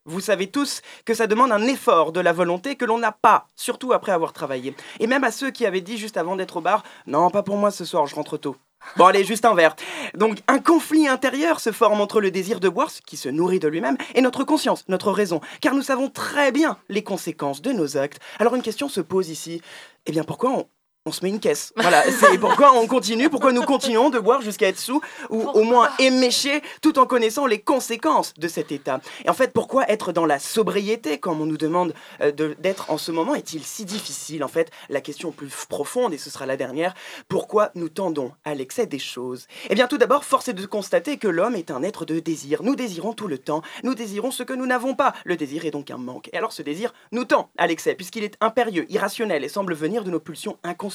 Vous 0.08 0.20
savez 0.20 0.46
tous 0.46 0.80
que 1.04 1.12
ça 1.12 1.26
demande 1.26 1.52
un 1.52 1.66
effort 1.66 2.12
de 2.12 2.20
la 2.20 2.32
volonté 2.32 2.76
que 2.76 2.86
l'on 2.86 2.96
n'a 2.96 3.12
pas, 3.12 3.46
surtout 3.56 3.92
après 3.92 4.10
avoir 4.12 4.32
travaillé. 4.32 4.74
Et 5.00 5.06
même 5.06 5.22
à 5.22 5.30
ceux 5.30 5.50
qui 5.50 5.66
avaient 5.66 5.82
dit 5.82 5.98
juste 5.98 6.16
avant 6.16 6.34
d'être 6.34 6.56
au 6.56 6.60
bar, 6.62 6.82
non, 7.06 7.28
pas 7.28 7.42
pour 7.42 7.58
moi 7.58 7.70
ce 7.70 7.84
soir, 7.84 8.06
je 8.06 8.14
rentre 8.14 8.38
tôt. 8.38 8.56
Bon 8.96 9.06
allez, 9.06 9.24
juste 9.24 9.44
un 9.44 9.54
verre. 9.54 9.76
Donc 10.14 10.38
un 10.48 10.58
conflit 10.58 11.08
intérieur 11.08 11.60
se 11.60 11.72
forme 11.72 12.00
entre 12.00 12.20
le 12.20 12.30
désir 12.30 12.60
de 12.60 12.68
boire, 12.68 12.90
qui 13.06 13.16
se 13.16 13.28
nourrit 13.28 13.60
de 13.60 13.68
lui-même, 13.68 13.96
et 14.14 14.20
notre 14.20 14.44
conscience, 14.44 14.84
notre 14.88 15.12
raison, 15.12 15.40
car 15.60 15.74
nous 15.74 15.82
savons 15.82 16.08
très 16.08 16.52
bien 16.52 16.78
les 16.88 17.02
conséquences 17.02 17.62
de 17.62 17.72
nos 17.72 17.96
actes. 17.96 18.20
Alors 18.38 18.54
une 18.54 18.62
question 18.62 18.88
se 18.88 19.00
pose 19.00 19.28
ici. 19.28 19.62
Eh 20.06 20.12
bien 20.12 20.24
pourquoi 20.24 20.50
on, 20.50 20.66
on 21.08 21.12
se 21.12 21.24
met 21.24 21.30
une 21.30 21.40
caisse 21.40 21.72
Voilà, 21.76 22.02
c'est 22.10 22.38
pourquoi 22.40 22.72
on 22.74 22.86
continue, 22.86 23.30
pourquoi 23.30 23.52
nous 23.52 23.62
continuons 23.62 24.10
de 24.10 24.18
boire 24.18 24.42
jusqu'à 24.42 24.68
être 24.68 24.78
sous, 24.78 25.00
ou 25.30 25.42
au 25.42 25.62
moins 25.64 25.88
éméchés, 25.98 26.62
tout 26.82 26.98
en 26.98 27.06
connaissant 27.06 27.46
les 27.46 27.60
conséquences 27.60 28.34
de 28.36 28.46
cet 28.46 28.70
état. 28.72 29.00
Et 29.24 29.30
en 29.30 29.34
fait, 29.34 29.52
pourquoi 29.52 29.88
être 29.90 30.12
dans 30.12 30.26
la 30.26 30.38
sobriété, 30.38 31.18
comme 31.18 31.40
on 31.40 31.46
nous 31.46 31.56
demande 31.56 31.94
euh, 32.20 32.30
de- 32.30 32.54
d'être 32.58 32.90
en 32.90 32.98
ce 32.98 33.10
moment, 33.10 33.34
est-il 33.34 33.64
si 33.64 33.84
difficile? 33.84 34.44
En 34.44 34.48
fait, 34.48 34.70
la 34.90 35.00
question 35.00 35.32
plus 35.32 35.50
profonde, 35.68 36.12
et 36.12 36.18
ce 36.18 36.30
sera 36.30 36.44
la 36.46 36.56
dernière, 36.56 36.94
pourquoi 37.28 37.70
nous 37.74 37.88
tendons 37.88 38.32
à 38.44 38.54
l'excès 38.54 38.86
des 38.86 38.98
choses? 38.98 39.46
Eh 39.70 39.74
bien, 39.74 39.86
tout 39.86 39.98
d'abord, 39.98 40.24
force 40.24 40.48
est 40.48 40.52
de 40.52 40.66
constater 40.66 41.16
que 41.16 41.28
l'homme 41.28 41.54
est 41.56 41.70
un 41.70 41.82
être 41.82 42.04
de 42.04 42.20
désir. 42.20 42.62
Nous 42.62 42.76
désirons 42.76 43.14
tout 43.14 43.28
le 43.28 43.38
temps, 43.38 43.62
nous 43.82 43.94
désirons 43.94 44.30
ce 44.30 44.42
que 44.42 44.52
nous 44.52 44.66
n'avons 44.66 44.94
pas. 44.94 45.14
Le 45.24 45.36
désir 45.36 45.64
est 45.64 45.70
donc 45.70 45.90
un 45.90 45.96
manque. 45.96 46.28
Et 46.32 46.36
alors, 46.36 46.52
ce 46.52 46.62
désir 46.62 46.92
nous 47.12 47.24
tend 47.24 47.48
à 47.56 47.66
l'excès, 47.66 47.94
puisqu'il 47.94 48.24
est 48.24 48.34
impérieux, 48.40 48.84
irrationnel 48.90 49.44
et 49.44 49.48
semble 49.48 49.74
venir 49.74 50.04
de 50.04 50.10
nos 50.10 50.20
pulsions 50.20 50.58
inconscientes, 50.64 50.88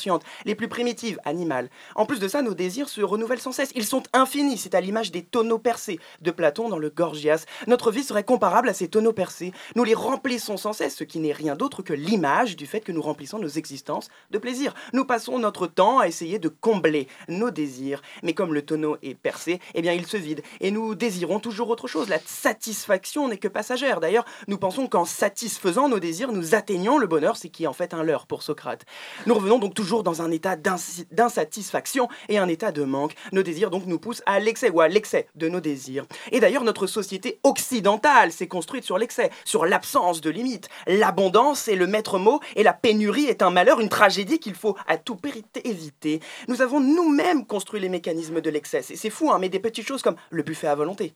les 0.45 0.55
plus 0.55 0.67
primitives, 0.67 1.19
animales. 1.25 1.69
En 1.95 2.05
plus 2.05 2.19
de 2.19 2.27
ça, 2.27 2.41
nos 2.41 2.53
désirs 2.53 2.89
se 2.89 3.01
renouvellent 3.01 3.39
sans 3.39 3.51
cesse. 3.51 3.71
Ils 3.75 3.85
sont 3.85 4.03
infinis. 4.13 4.57
C'est 4.57 4.75
à 4.75 4.81
l'image 4.81 5.11
des 5.11 5.23
tonneaux 5.23 5.59
percés 5.59 5.99
de 6.21 6.31
Platon 6.31 6.69
dans 6.69 6.77
le 6.77 6.89
Gorgias. 6.89 7.45
Notre 7.67 7.91
vie 7.91 8.03
serait 8.03 8.23
comparable 8.23 8.69
à 8.69 8.73
ces 8.73 8.87
tonneaux 8.87 9.13
percés. 9.13 9.53
Nous 9.75 9.83
les 9.83 9.93
remplissons 9.93 10.57
sans 10.57 10.73
cesse, 10.73 10.95
ce 10.95 11.03
qui 11.03 11.19
n'est 11.19 11.31
rien 11.31 11.55
d'autre 11.55 11.81
que 11.81 11.93
l'image 11.93 12.55
du 12.55 12.65
fait 12.65 12.81
que 12.81 12.91
nous 12.91 13.01
remplissons 13.01 13.39
nos 13.39 13.47
existences 13.47 14.09
de 14.31 14.37
plaisir. 14.37 14.73
Nous 14.93 15.05
passons 15.05 15.39
notre 15.39 15.67
temps 15.67 15.99
à 15.99 16.07
essayer 16.07 16.39
de 16.39 16.49
combler 16.49 17.07
nos 17.27 17.51
désirs. 17.51 18.01
Mais 18.23 18.33
comme 18.33 18.53
le 18.53 18.63
tonneau 18.63 18.97
est 19.01 19.15
percé, 19.15 19.59
eh 19.73 19.81
bien 19.81 19.93
il 19.93 20.05
se 20.05 20.17
vide. 20.17 20.41
Et 20.61 20.71
nous 20.71 20.95
désirons 20.95 21.39
toujours 21.39 21.69
autre 21.69 21.87
chose. 21.87 22.09
La 22.09 22.19
satisfaction 22.25 23.27
n'est 23.27 23.37
que 23.37 23.47
passagère. 23.47 23.99
D'ailleurs, 23.99 24.25
nous 24.47 24.57
pensons 24.57 24.87
qu'en 24.87 25.05
satisfaisant 25.05 25.89
nos 25.89 25.99
désirs, 25.99 26.31
nous 26.31 26.55
atteignons 26.55 26.97
le 26.97 27.07
bonheur, 27.07 27.37
ce 27.37 27.47
qui 27.47 27.63
est 27.65 27.67
en 27.67 27.73
fait 27.73 27.93
un 27.93 28.03
leurre 28.03 28.27
pour 28.27 28.43
Socrate. 28.43 28.85
Nous 29.25 29.35
revenons 29.35 29.59
donc 29.59 29.73
toujours 29.73 29.92
dans 30.01 30.23
un 30.23 30.31
état 30.31 30.55
d'insatisfaction 30.55 32.07
et 32.29 32.39
un 32.39 32.47
état 32.47 32.71
de 32.71 32.83
manque. 32.83 33.13
Nos 33.31 33.43
désirs 33.43 33.69
donc 33.69 33.85
nous 33.85 33.99
poussent 33.99 34.23
à 34.25 34.39
l'excès 34.39 34.71
ou 34.71 34.81
à 34.81 34.87
l'excès 34.87 35.27
de 35.35 35.47
nos 35.47 35.59
désirs. 35.59 36.05
Et 36.31 36.39
d'ailleurs, 36.39 36.63
notre 36.63 36.87
société 36.87 37.39
occidentale 37.43 38.31
s'est 38.31 38.47
construite 38.47 38.83
sur 38.83 38.97
l'excès, 38.97 39.29
sur 39.45 39.65
l'absence 39.67 40.21
de 40.21 40.31
limites. 40.31 40.69
L'abondance 40.87 41.67
est 41.67 41.75
le 41.75 41.85
maître 41.85 42.17
mot 42.17 42.39
et 42.55 42.63
la 42.63 42.73
pénurie 42.73 43.25
est 43.25 43.43
un 43.43 43.51
malheur, 43.51 43.79
une 43.79 43.89
tragédie 43.89 44.39
qu'il 44.39 44.55
faut 44.55 44.75
à 44.87 44.97
tout 44.97 45.17
prix 45.17 45.45
éviter. 45.63 46.19
Nous 46.47 46.63
avons 46.63 46.79
nous-mêmes 46.79 47.45
construit 47.45 47.79
les 47.79 47.89
mécanismes 47.89 48.41
de 48.41 48.49
l'excès. 48.49 48.81
C'est 48.81 49.03
c'est 49.03 49.09
fou, 49.09 49.29
hein, 49.29 49.37
mais 49.37 49.49
des 49.49 49.59
petites 49.59 49.85
choses 49.85 50.01
comme 50.01 50.15
le 50.29 50.43
buffet 50.43 50.67
à 50.67 50.75
volonté 50.75 51.13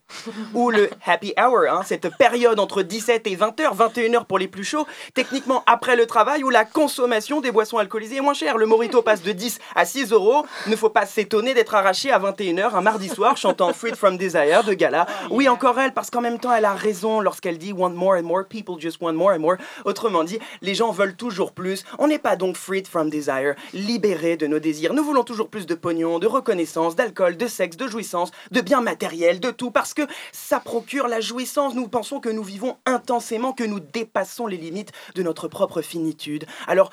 ou 0.54 0.72
le 0.72 0.90
happy 1.06 1.34
hour, 1.40 1.62
hein, 1.70 1.84
cette 1.86 2.10
période 2.18 2.60
entre 2.60 2.82
17 2.82 3.26
et 3.26 3.38
20h, 3.38 3.74
21h 3.78 4.26
pour 4.26 4.40
les 4.40 4.50
plus 4.50 4.66
chauds, 4.66 4.86
techniquement 5.14 5.64
après 5.68 5.96
le 5.96 6.06
travail 6.06 6.44
où 6.44 6.50
la 6.50 6.66
consommation 6.66 7.40
des 7.40 7.50
boissons 7.50 7.78
alcoolisées 7.78 8.18
est 8.18 8.22
moins 8.22 8.34
chère. 8.34 8.57
Le 8.58 8.66
morito 8.66 9.04
passe 9.04 9.22
de 9.22 9.32
10 9.32 9.60
à 9.76 9.86
6 9.86 10.12
euros. 10.12 10.44
Ne 10.66 10.76
faut 10.76 10.90
pas 10.90 11.06
s'étonner 11.06 11.54
d'être 11.54 11.76
arraché 11.76 12.12
à 12.12 12.18
21h 12.18 12.74
un 12.74 12.82
mardi 12.82 13.08
soir 13.08 13.38
chantant 13.38 13.72
Freed 13.72 13.96
from 13.96 14.18
Desire 14.18 14.64
de 14.64 14.74
Gala. 14.74 15.06
Oui, 15.30 15.48
encore 15.48 15.80
elle, 15.80 15.94
parce 15.94 16.10
qu'en 16.10 16.22
même 16.22 16.40
temps, 16.40 16.52
elle 16.52 16.66
a 16.66 16.74
raison 16.74 17.20
lorsqu'elle 17.20 17.60
dit 17.60 17.72
Want 17.72 17.92
more 17.92 18.16
and 18.16 18.24
more, 18.24 18.46
people 18.46 18.76
just 18.80 19.00
want 19.00 19.14
more 19.14 19.34
and 19.34 19.40
more. 19.40 19.58
Autrement 19.86 20.24
dit, 20.24 20.40
les 20.64 20.74
gens 20.74 20.92
veulent 20.92 21.16
toujours 21.16 21.52
plus. 21.52 21.84
On 22.00 22.08
n'est 22.08 22.18
pas 22.18 22.36
donc 22.36 22.58
freed 22.58 22.88
from 22.88 23.12
desire, 23.12 23.54
libérés 23.74 24.38
de 24.38 24.48
nos 24.48 24.60
désirs. 24.60 24.94
Nous 24.94 25.04
voulons 25.04 25.24
toujours 25.24 25.50
plus 25.50 25.68
de 25.68 25.76
pognon, 25.76 26.18
de 26.18 26.28
reconnaissance, 26.28 26.96
d'alcool, 26.96 27.38
de 27.38 27.48
sexe, 27.48 27.78
de 27.78 27.88
jouissance, 27.88 28.32
de 28.50 28.62
biens 28.62 28.82
matériels, 28.82 29.40
de 29.40 29.52
tout, 29.52 29.70
parce 29.70 29.94
que 29.94 30.04
ça 30.32 30.60
procure 30.60 31.08
la 31.08 31.22
jouissance. 31.22 31.76
Nous 31.76 31.88
pensons 31.88 32.20
que 32.20 32.30
nous 32.30 32.44
vivons 32.44 32.78
intensément, 32.88 33.54
que 33.54 33.64
nous 33.64 33.80
dépassons 33.80 34.48
les 34.48 34.58
limites 34.58 34.94
de 35.14 35.22
notre 35.22 35.48
propre 35.48 35.84
finitude. 35.84 36.46
Alors, 36.68 36.90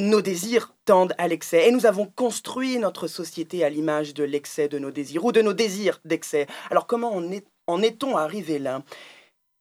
nos 0.00 0.20
désirs 0.22 0.74
tendent 0.84 1.14
à 1.18 1.28
l'excès 1.28 1.68
et 1.68 1.72
nous 1.72 1.86
avons 1.86 2.06
construit 2.06 2.78
notre 2.78 3.06
société 3.06 3.64
à 3.64 3.70
l'image 3.70 4.14
de 4.14 4.24
l'excès 4.24 4.68
de 4.68 4.78
nos 4.78 4.90
désirs 4.90 5.24
ou 5.24 5.32
de 5.32 5.42
nos 5.42 5.52
désirs 5.52 6.00
d'excès. 6.04 6.46
Alors 6.70 6.86
comment 6.86 7.14
en 7.14 7.30
est- 7.30 7.46
en 7.66 7.82
est-on 7.82 8.16
arrivé 8.16 8.58
là? 8.58 8.82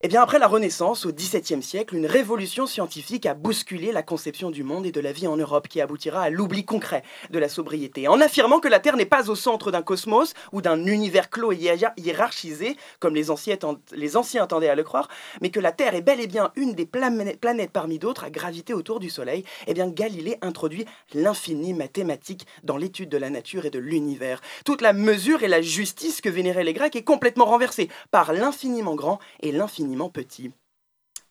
Eh 0.02 0.08
bien, 0.08 0.22
après 0.22 0.40
la 0.40 0.48
Renaissance, 0.48 1.06
au 1.06 1.12
XVIIe 1.12 1.62
siècle, 1.62 1.94
une 1.94 2.06
révolution 2.06 2.66
scientifique 2.66 3.26
a 3.26 3.34
bousculé 3.34 3.92
la 3.92 4.02
conception 4.02 4.50
du 4.50 4.64
monde 4.64 4.86
et 4.86 4.94
de 4.94 5.02
la 5.02 5.12
vie 5.12 5.28
en 5.28 5.36
Europe, 5.36 5.68
qui 5.68 5.82
aboutira 5.82 6.22
à 6.22 6.30
l'oubli 6.30 6.64
concret 6.64 7.04
de 7.32 7.38
la 7.38 7.50
sobriété. 7.50 8.08
En 8.08 8.22
affirmant 8.22 8.62
que 8.62 8.70
la 8.70 8.80
Terre 8.80 8.96
n'est 8.96 9.04
pas 9.06 9.30
au 9.30 9.36
centre 9.36 9.72
d'un 9.72 9.82
cosmos 9.82 10.36
ou 10.54 10.62
d'un 10.62 10.86
univers 10.86 11.30
clos 11.30 11.52
et 11.52 11.58
hiér- 11.58 11.92
hiérarchisé, 11.98 12.78
comme 13.02 13.14
les 13.14 13.30
anciens, 13.30 13.58
les 13.92 14.16
anciens 14.16 14.48
tendaient 14.48 14.70
à 14.70 14.76
le 14.76 14.86
croire, 14.86 15.10
mais 15.42 15.50
que 15.50 15.60
la 15.60 15.74
Terre 15.74 15.96
est 15.96 16.02
bel 16.02 16.22
et 16.22 16.28
bien 16.28 16.54
une 16.56 16.76
des 16.76 16.86
planètes 16.86 17.72
parmi 17.74 18.00
d'autres 18.00 18.24
à 18.24 18.30
graviter 18.30 18.74
autour 18.74 19.02
du 19.02 19.10
Soleil, 19.10 19.44
eh 19.68 19.74
bien, 19.74 19.90
Galilée 19.90 20.38
introduit 20.42 20.86
l'infini 21.14 21.74
mathématique 21.74 22.48
dans 22.64 22.78
l'étude 22.78 23.10
de 23.10 23.18
la 23.18 23.30
nature 23.30 23.66
et 23.66 23.70
de 23.70 23.80
l'univers. 23.80 24.40
Toute 24.64 24.82
la 24.82 24.94
mesure 24.94 25.44
et 25.44 25.50
la 25.50 25.62
justice 25.62 26.22
que 26.22 26.30
vénéraient 26.30 26.64
les 26.64 26.72
Grecs 26.74 26.96
est 26.96 27.04
complètement 27.04 27.44
renversée 27.44 27.90
par 28.12 28.32
l'infiniment 28.32 28.96
grand 28.96 29.20
et 29.42 29.52
l'infiniment 29.52 29.89
petit. 30.10 30.52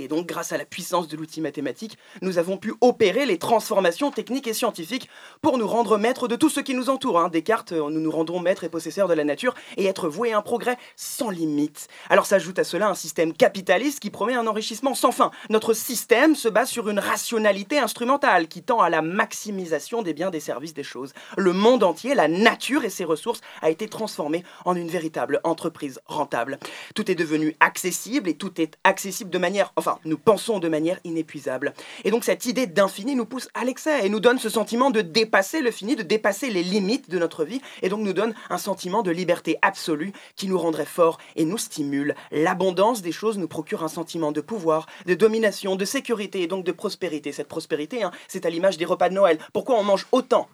Et 0.01 0.07
donc, 0.07 0.27
grâce 0.27 0.53
à 0.53 0.59
la 0.59 0.65
puissance 0.65 1.09
de 1.09 1.17
l'outil 1.17 1.41
mathématique, 1.41 1.99
nous 2.23 2.39
avons 2.39 2.57
pu 2.57 2.75
opérer 2.81 3.27
les 3.27 3.39
transformations 3.39 4.11
techniques 4.11 4.47
et 4.47 4.55
scientifiques 4.55 5.09
pour 5.43 5.59
nous 5.59 5.67
rendre 5.67 5.99
maîtres 5.99 6.29
de 6.29 6.37
tout 6.37 6.49
ce 6.49 6.61
qui 6.61 6.75
nous 6.75 6.89
entoure. 6.89 7.19
hein. 7.19 7.29
Descartes, 7.29 7.73
euh, 7.73 7.91
nous 7.91 8.01
nous 8.01 8.11
rendons 8.11 8.39
maîtres 8.39 8.65
et 8.65 8.69
possesseurs 8.69 9.09
de 9.09 9.15
la 9.15 9.25
nature 9.25 9.55
et 9.77 9.87
être 9.87 10.09
voués 10.09 10.33
à 10.33 10.39
un 10.39 10.43
progrès 10.43 10.77
sans 10.97 11.31
limite. 11.31 11.89
Alors 12.11 12.27
s'ajoute 12.27 12.59
à 12.59 12.65
cela 12.65 12.89
un 12.89 12.95
système 12.95 13.33
capitaliste 13.33 13.99
qui 14.01 14.11
promet 14.11 14.35
un 14.35 14.47
enrichissement 14.47 14.95
sans 14.95 15.11
fin. 15.11 15.31
Notre 15.51 15.75
système 15.75 16.37
se 16.37 16.49
base 16.49 16.71
sur 16.71 16.89
une 16.89 17.01
rationalité 17.01 17.79
instrumentale 17.79 18.49
qui 18.49 18.63
tend 18.63 18.81
à 18.81 18.91
la 18.91 19.03
maximisation 19.03 20.03
des 20.03 20.15
biens, 20.15 20.31
des 20.31 20.41
services, 20.41 20.75
des 20.75 20.83
choses. 20.85 21.13
Le 21.37 21.53
monde 21.53 21.83
entier, 21.83 22.15
la 22.15 22.29
nature 22.29 22.85
et 22.85 22.91
ses 22.91 23.05
ressources 23.05 23.41
a 23.63 23.71
été 23.71 23.89
transformé 23.89 24.45
en 24.65 24.77
une 24.77 24.89
véritable 24.89 25.41
entreprise 25.45 26.01
rentable. 26.07 26.59
Tout 26.95 27.11
est 27.11 27.17
devenu 27.17 27.57
accessible 27.61 28.29
et 28.29 28.35
tout 28.35 28.61
est 28.61 28.79
accessible 28.85 29.31
de 29.31 29.39
manière, 29.39 29.73
nous 30.05 30.19
pensons 30.19 30.59
de 30.59 30.69
manière 30.69 30.99
inépuisable. 31.05 31.73
Et 32.05 32.11
donc 32.11 32.25
cette 32.25 32.47
idée 32.47 32.67
d'infini 32.67 33.15
nous 33.15 33.27
pousse 33.27 33.49
à 33.55 33.65
l'excès 33.65 34.05
et 34.05 34.09
nous 34.09 34.21
donne 34.21 34.39
ce 34.39 34.49
sentiment 34.49 34.91
de 34.91 35.01
dépasser 35.01 35.61
le 35.61 35.71
fini, 35.71 35.97
de 35.97 36.03
dépasser 36.03 36.51
les 36.51 36.63
limites 36.63 37.11
de 37.11 37.19
notre 37.19 37.45
vie 37.45 37.61
et 37.83 37.89
donc 37.89 38.01
nous 38.01 38.13
donne 38.13 38.35
un 38.51 38.59
sentiment 38.59 39.03
de 39.03 39.11
liberté 39.11 39.59
absolue 39.63 40.13
qui 40.37 40.49
nous 40.49 40.59
rendrait 40.59 40.85
forts 40.85 41.19
et 41.37 41.45
nous 41.45 41.59
stimule. 41.59 42.15
L'abondance 42.31 43.03
des 43.03 43.13
choses 43.13 43.39
nous 43.39 43.49
procure 43.49 43.83
un 43.83 43.89
sentiment 43.89 44.33
de 44.33 44.41
pouvoir, 44.41 44.87
de 45.07 45.15
domination, 45.15 45.77
de 45.77 45.85
sécurité 45.85 46.43
et 46.43 46.47
donc 46.47 46.65
de 46.65 46.73
prospérité. 46.73 47.33
Cette 47.33 47.49
prospérité, 47.49 48.03
hein, 48.03 48.11
c'est 48.29 48.47
à 48.47 48.51
l'image 48.51 48.77
des 48.77 48.85
repas 48.85 49.09
de 49.09 49.15
Noël. 49.15 49.39
Pourquoi 49.53 49.79
on 49.79 49.85
mange 49.85 50.07
autant 50.13 50.49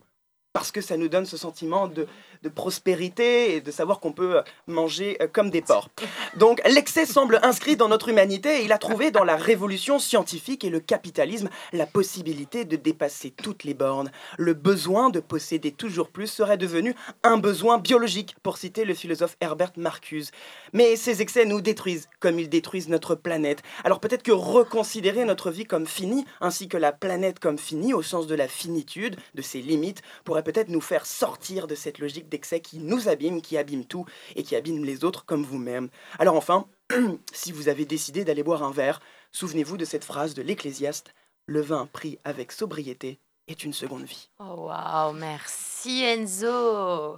parce 0.55 0.71
que 0.71 0.81
ça 0.81 0.97
nous 0.97 1.09
donne 1.09 1.27
ce 1.27 1.37
sentiment 1.37 1.89
de, 1.89 2.07
prospérité 2.55 3.57
et 3.57 3.61
de 3.63 3.71
savoir 3.71 4.01
qu'on 4.01 4.13
peut 4.13 4.43
manger 4.67 5.17
euh, 5.23 5.27
comme 5.31 5.49
des 5.49 5.63
porcs. 5.63 5.89
Donc 6.37 6.61
l'excès 6.69 7.07
semble 7.07 7.41
inscrit 7.43 7.75
dans 7.75 7.89
notre 7.89 8.11
humanité 8.11 8.61
et 8.61 8.65
il 8.65 8.73
a 8.73 8.79
trouvé 8.79 9.11
dans 9.11 9.25
la 9.25 9.37
révolution 9.37 9.99
scientifique 9.99 10.63
et 10.63 10.69
le 10.69 10.79
capitalisme 10.79 11.49
la 11.73 11.87
possibilité 11.87 12.67
de 12.67 12.77
dépasser 12.77 13.31
toutes 13.31 13.65
les 13.65 13.73
bornes. 13.73 14.13
Le 14.37 14.53
besoin 14.53 15.09
de 15.09 15.21
posséder 15.21 15.73
toujours 15.73 16.11
plus 16.11 16.27
serait 16.29 16.59
devenu 16.59 16.95
un 17.23 17.39
besoin 17.39 17.79
biologique, 17.79 18.37
pour 18.43 18.59
citer 18.59 18.85
le 18.85 18.95
philosophe 18.95 19.37
Herbert 19.41 19.73
Marcuse. 19.77 20.31
Mais 20.75 20.97
ces 20.97 21.23
excès 21.23 21.47
nous 21.47 21.63
détruisent, 21.63 22.09
comme 22.21 22.39
ils 22.39 22.51
détruisent 22.51 22.91
notre 22.91 23.15
planète. 23.15 23.63
Alors 23.83 24.01
peut-être 24.01 24.23
que 24.23 24.33
reconsidérer 24.33 25.25
notre 25.25 25.51
vie 25.51 25.65
comme 25.65 25.87
finie, 25.87 26.27
ainsi 26.41 26.69
que 26.69 26.77
la 26.77 26.93
planète 26.93 27.41
comme 27.41 27.59
finie, 27.59 27.95
au 27.95 28.03
sens 28.03 28.27
de 28.27 28.35
la 28.35 28.49
finitude, 28.49 29.17
de 29.35 29.43
ses 29.43 29.61
limites, 29.61 30.03
pourrait 30.25 30.44
peut-être 30.45 30.69
nous 30.69 30.81
faire 30.81 31.07
sortir 31.07 31.67
de 31.67 31.75
cette 31.75 31.99
logique 31.99 32.29
d'excès 32.29 32.61
qui 32.61 32.79
nous 32.79 33.09
abîme, 33.09 33.43
qui 33.43 33.57
abîme 33.59 33.85
tout 33.85 34.05
et 34.37 34.43
qui 34.43 34.55
abîme 34.55 34.85
les 34.85 35.05
autres 35.05 35.25
comme 35.25 35.43
vous-même. 35.45 35.89
Alors 36.19 36.37
enfin, 36.37 36.67
si 37.33 37.51
vous 37.51 37.69
avez 37.69 37.85
décidé 37.85 38.25
d'aller 38.25 38.43
boire 38.43 38.63
un 38.63 38.71
verre, 38.71 39.01
souvenez-vous 39.33 39.77
de 39.77 39.85
cette 39.85 40.05
phrase 40.05 40.35
de 40.35 40.43
l'Ecclésiaste 40.43 41.15
Le 41.47 41.61
vin 41.61 41.89
pris 41.93 42.19
avec 42.25 42.53
sobriété 42.53 43.19
est 43.49 43.65
une 43.65 43.73
seconde 43.73 44.05
vie. 44.05 44.31
Oh 44.39 44.69
waouh, 44.69 45.13
merci 45.13 46.03
Enzo. 46.05 47.17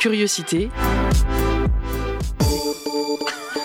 Curiosité, 0.00 0.68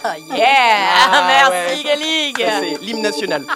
Ah, 0.04 0.18
yeah, 0.18 1.08
Ah, 1.12 1.28
merci 1.52 1.78
ouais. 1.78 1.84
Galig. 1.84 2.36
C'est 2.38 2.82
l'hymne 2.82 3.02
national. 3.04 3.46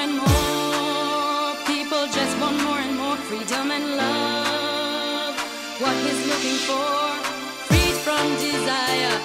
freedom 3.31 3.71
and 3.71 3.95
love. 3.95 5.35
What 5.79 5.95
he's 6.03 6.21
looking 6.31 6.59
for, 6.67 6.91
freed 7.67 7.97
from 8.05 8.25
desire, 8.35 9.15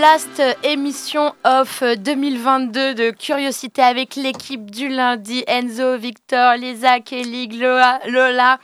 Last 0.00 0.40
émission 0.62 1.34
of 1.44 1.82
euh, 1.82 1.96
2022 1.96 2.94
de 2.94 3.10
Curiosité 3.10 3.82
avec 3.82 4.14
l'équipe 4.14 4.70
du 4.70 4.88
lundi, 4.88 5.42
Enzo, 5.48 5.96
Victor, 5.96 6.54
Lisa, 6.54 7.00
Kelly, 7.00 7.48
Lola. 7.48 7.98
Lola. 8.06 8.60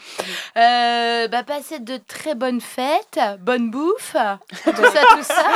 Euh, 0.57 1.26
bah, 1.26 1.43
passez 1.43 1.80
de 1.80 1.97
très 1.97 2.37
bonnes 2.37 2.61
fêtes, 2.61 3.18
bonne 3.41 3.68
bouffe, 3.68 4.12
tout 4.64 4.70
ça, 4.70 5.03
tout 5.11 5.22
ça. 5.22 5.47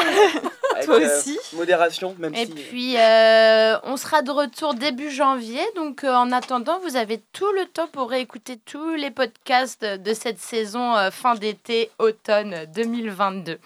Avec, 0.79 0.87
Toi 0.87 1.01
euh, 1.01 1.19
aussi. 1.19 1.39
modération, 1.55 2.15
même 2.19 2.35
Et 2.35 2.47
si. 2.47 2.53
puis, 2.53 2.97
euh, 2.99 3.77
on 3.83 3.97
sera 3.97 4.23
de 4.23 4.31
retour 4.31 4.75
début 4.75 5.11
janvier. 5.11 5.61
Donc, 5.77 6.05
euh, 6.05 6.13
en 6.15 6.31
attendant, 6.33 6.79
vous 6.81 6.97
avez 6.97 7.21
tout 7.33 7.51
le 7.53 7.67
temps 7.67 7.89
pour 7.89 8.11
réécouter 8.11 8.59
tous 8.65 8.95
les 8.95 9.11
podcasts 9.11 9.85
de 9.85 10.15
cette 10.15 10.39
saison 10.39 10.97
euh, 10.97 11.11
fin 11.11 11.35
d'été, 11.35 11.91
automne 11.99 12.55
2022. 12.75 13.59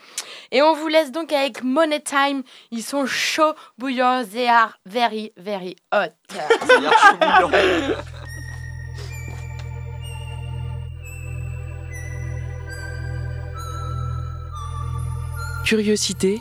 Et 0.53 0.63
on 0.63 0.75
vous 0.75 0.89
laisse 0.89 1.13
donc 1.13 1.33
avec 1.33 1.63
Money 1.63 2.01
Time. 2.01 2.43
Ils 2.71 2.83
sont 2.83 3.07
chauds, 3.07 3.55
bouillants, 3.79 4.25
they 4.25 4.49
are 4.49 4.79
very, 4.87 5.33
very 5.37 5.77
hot. 5.93 6.13
Curiosité. 15.65 16.41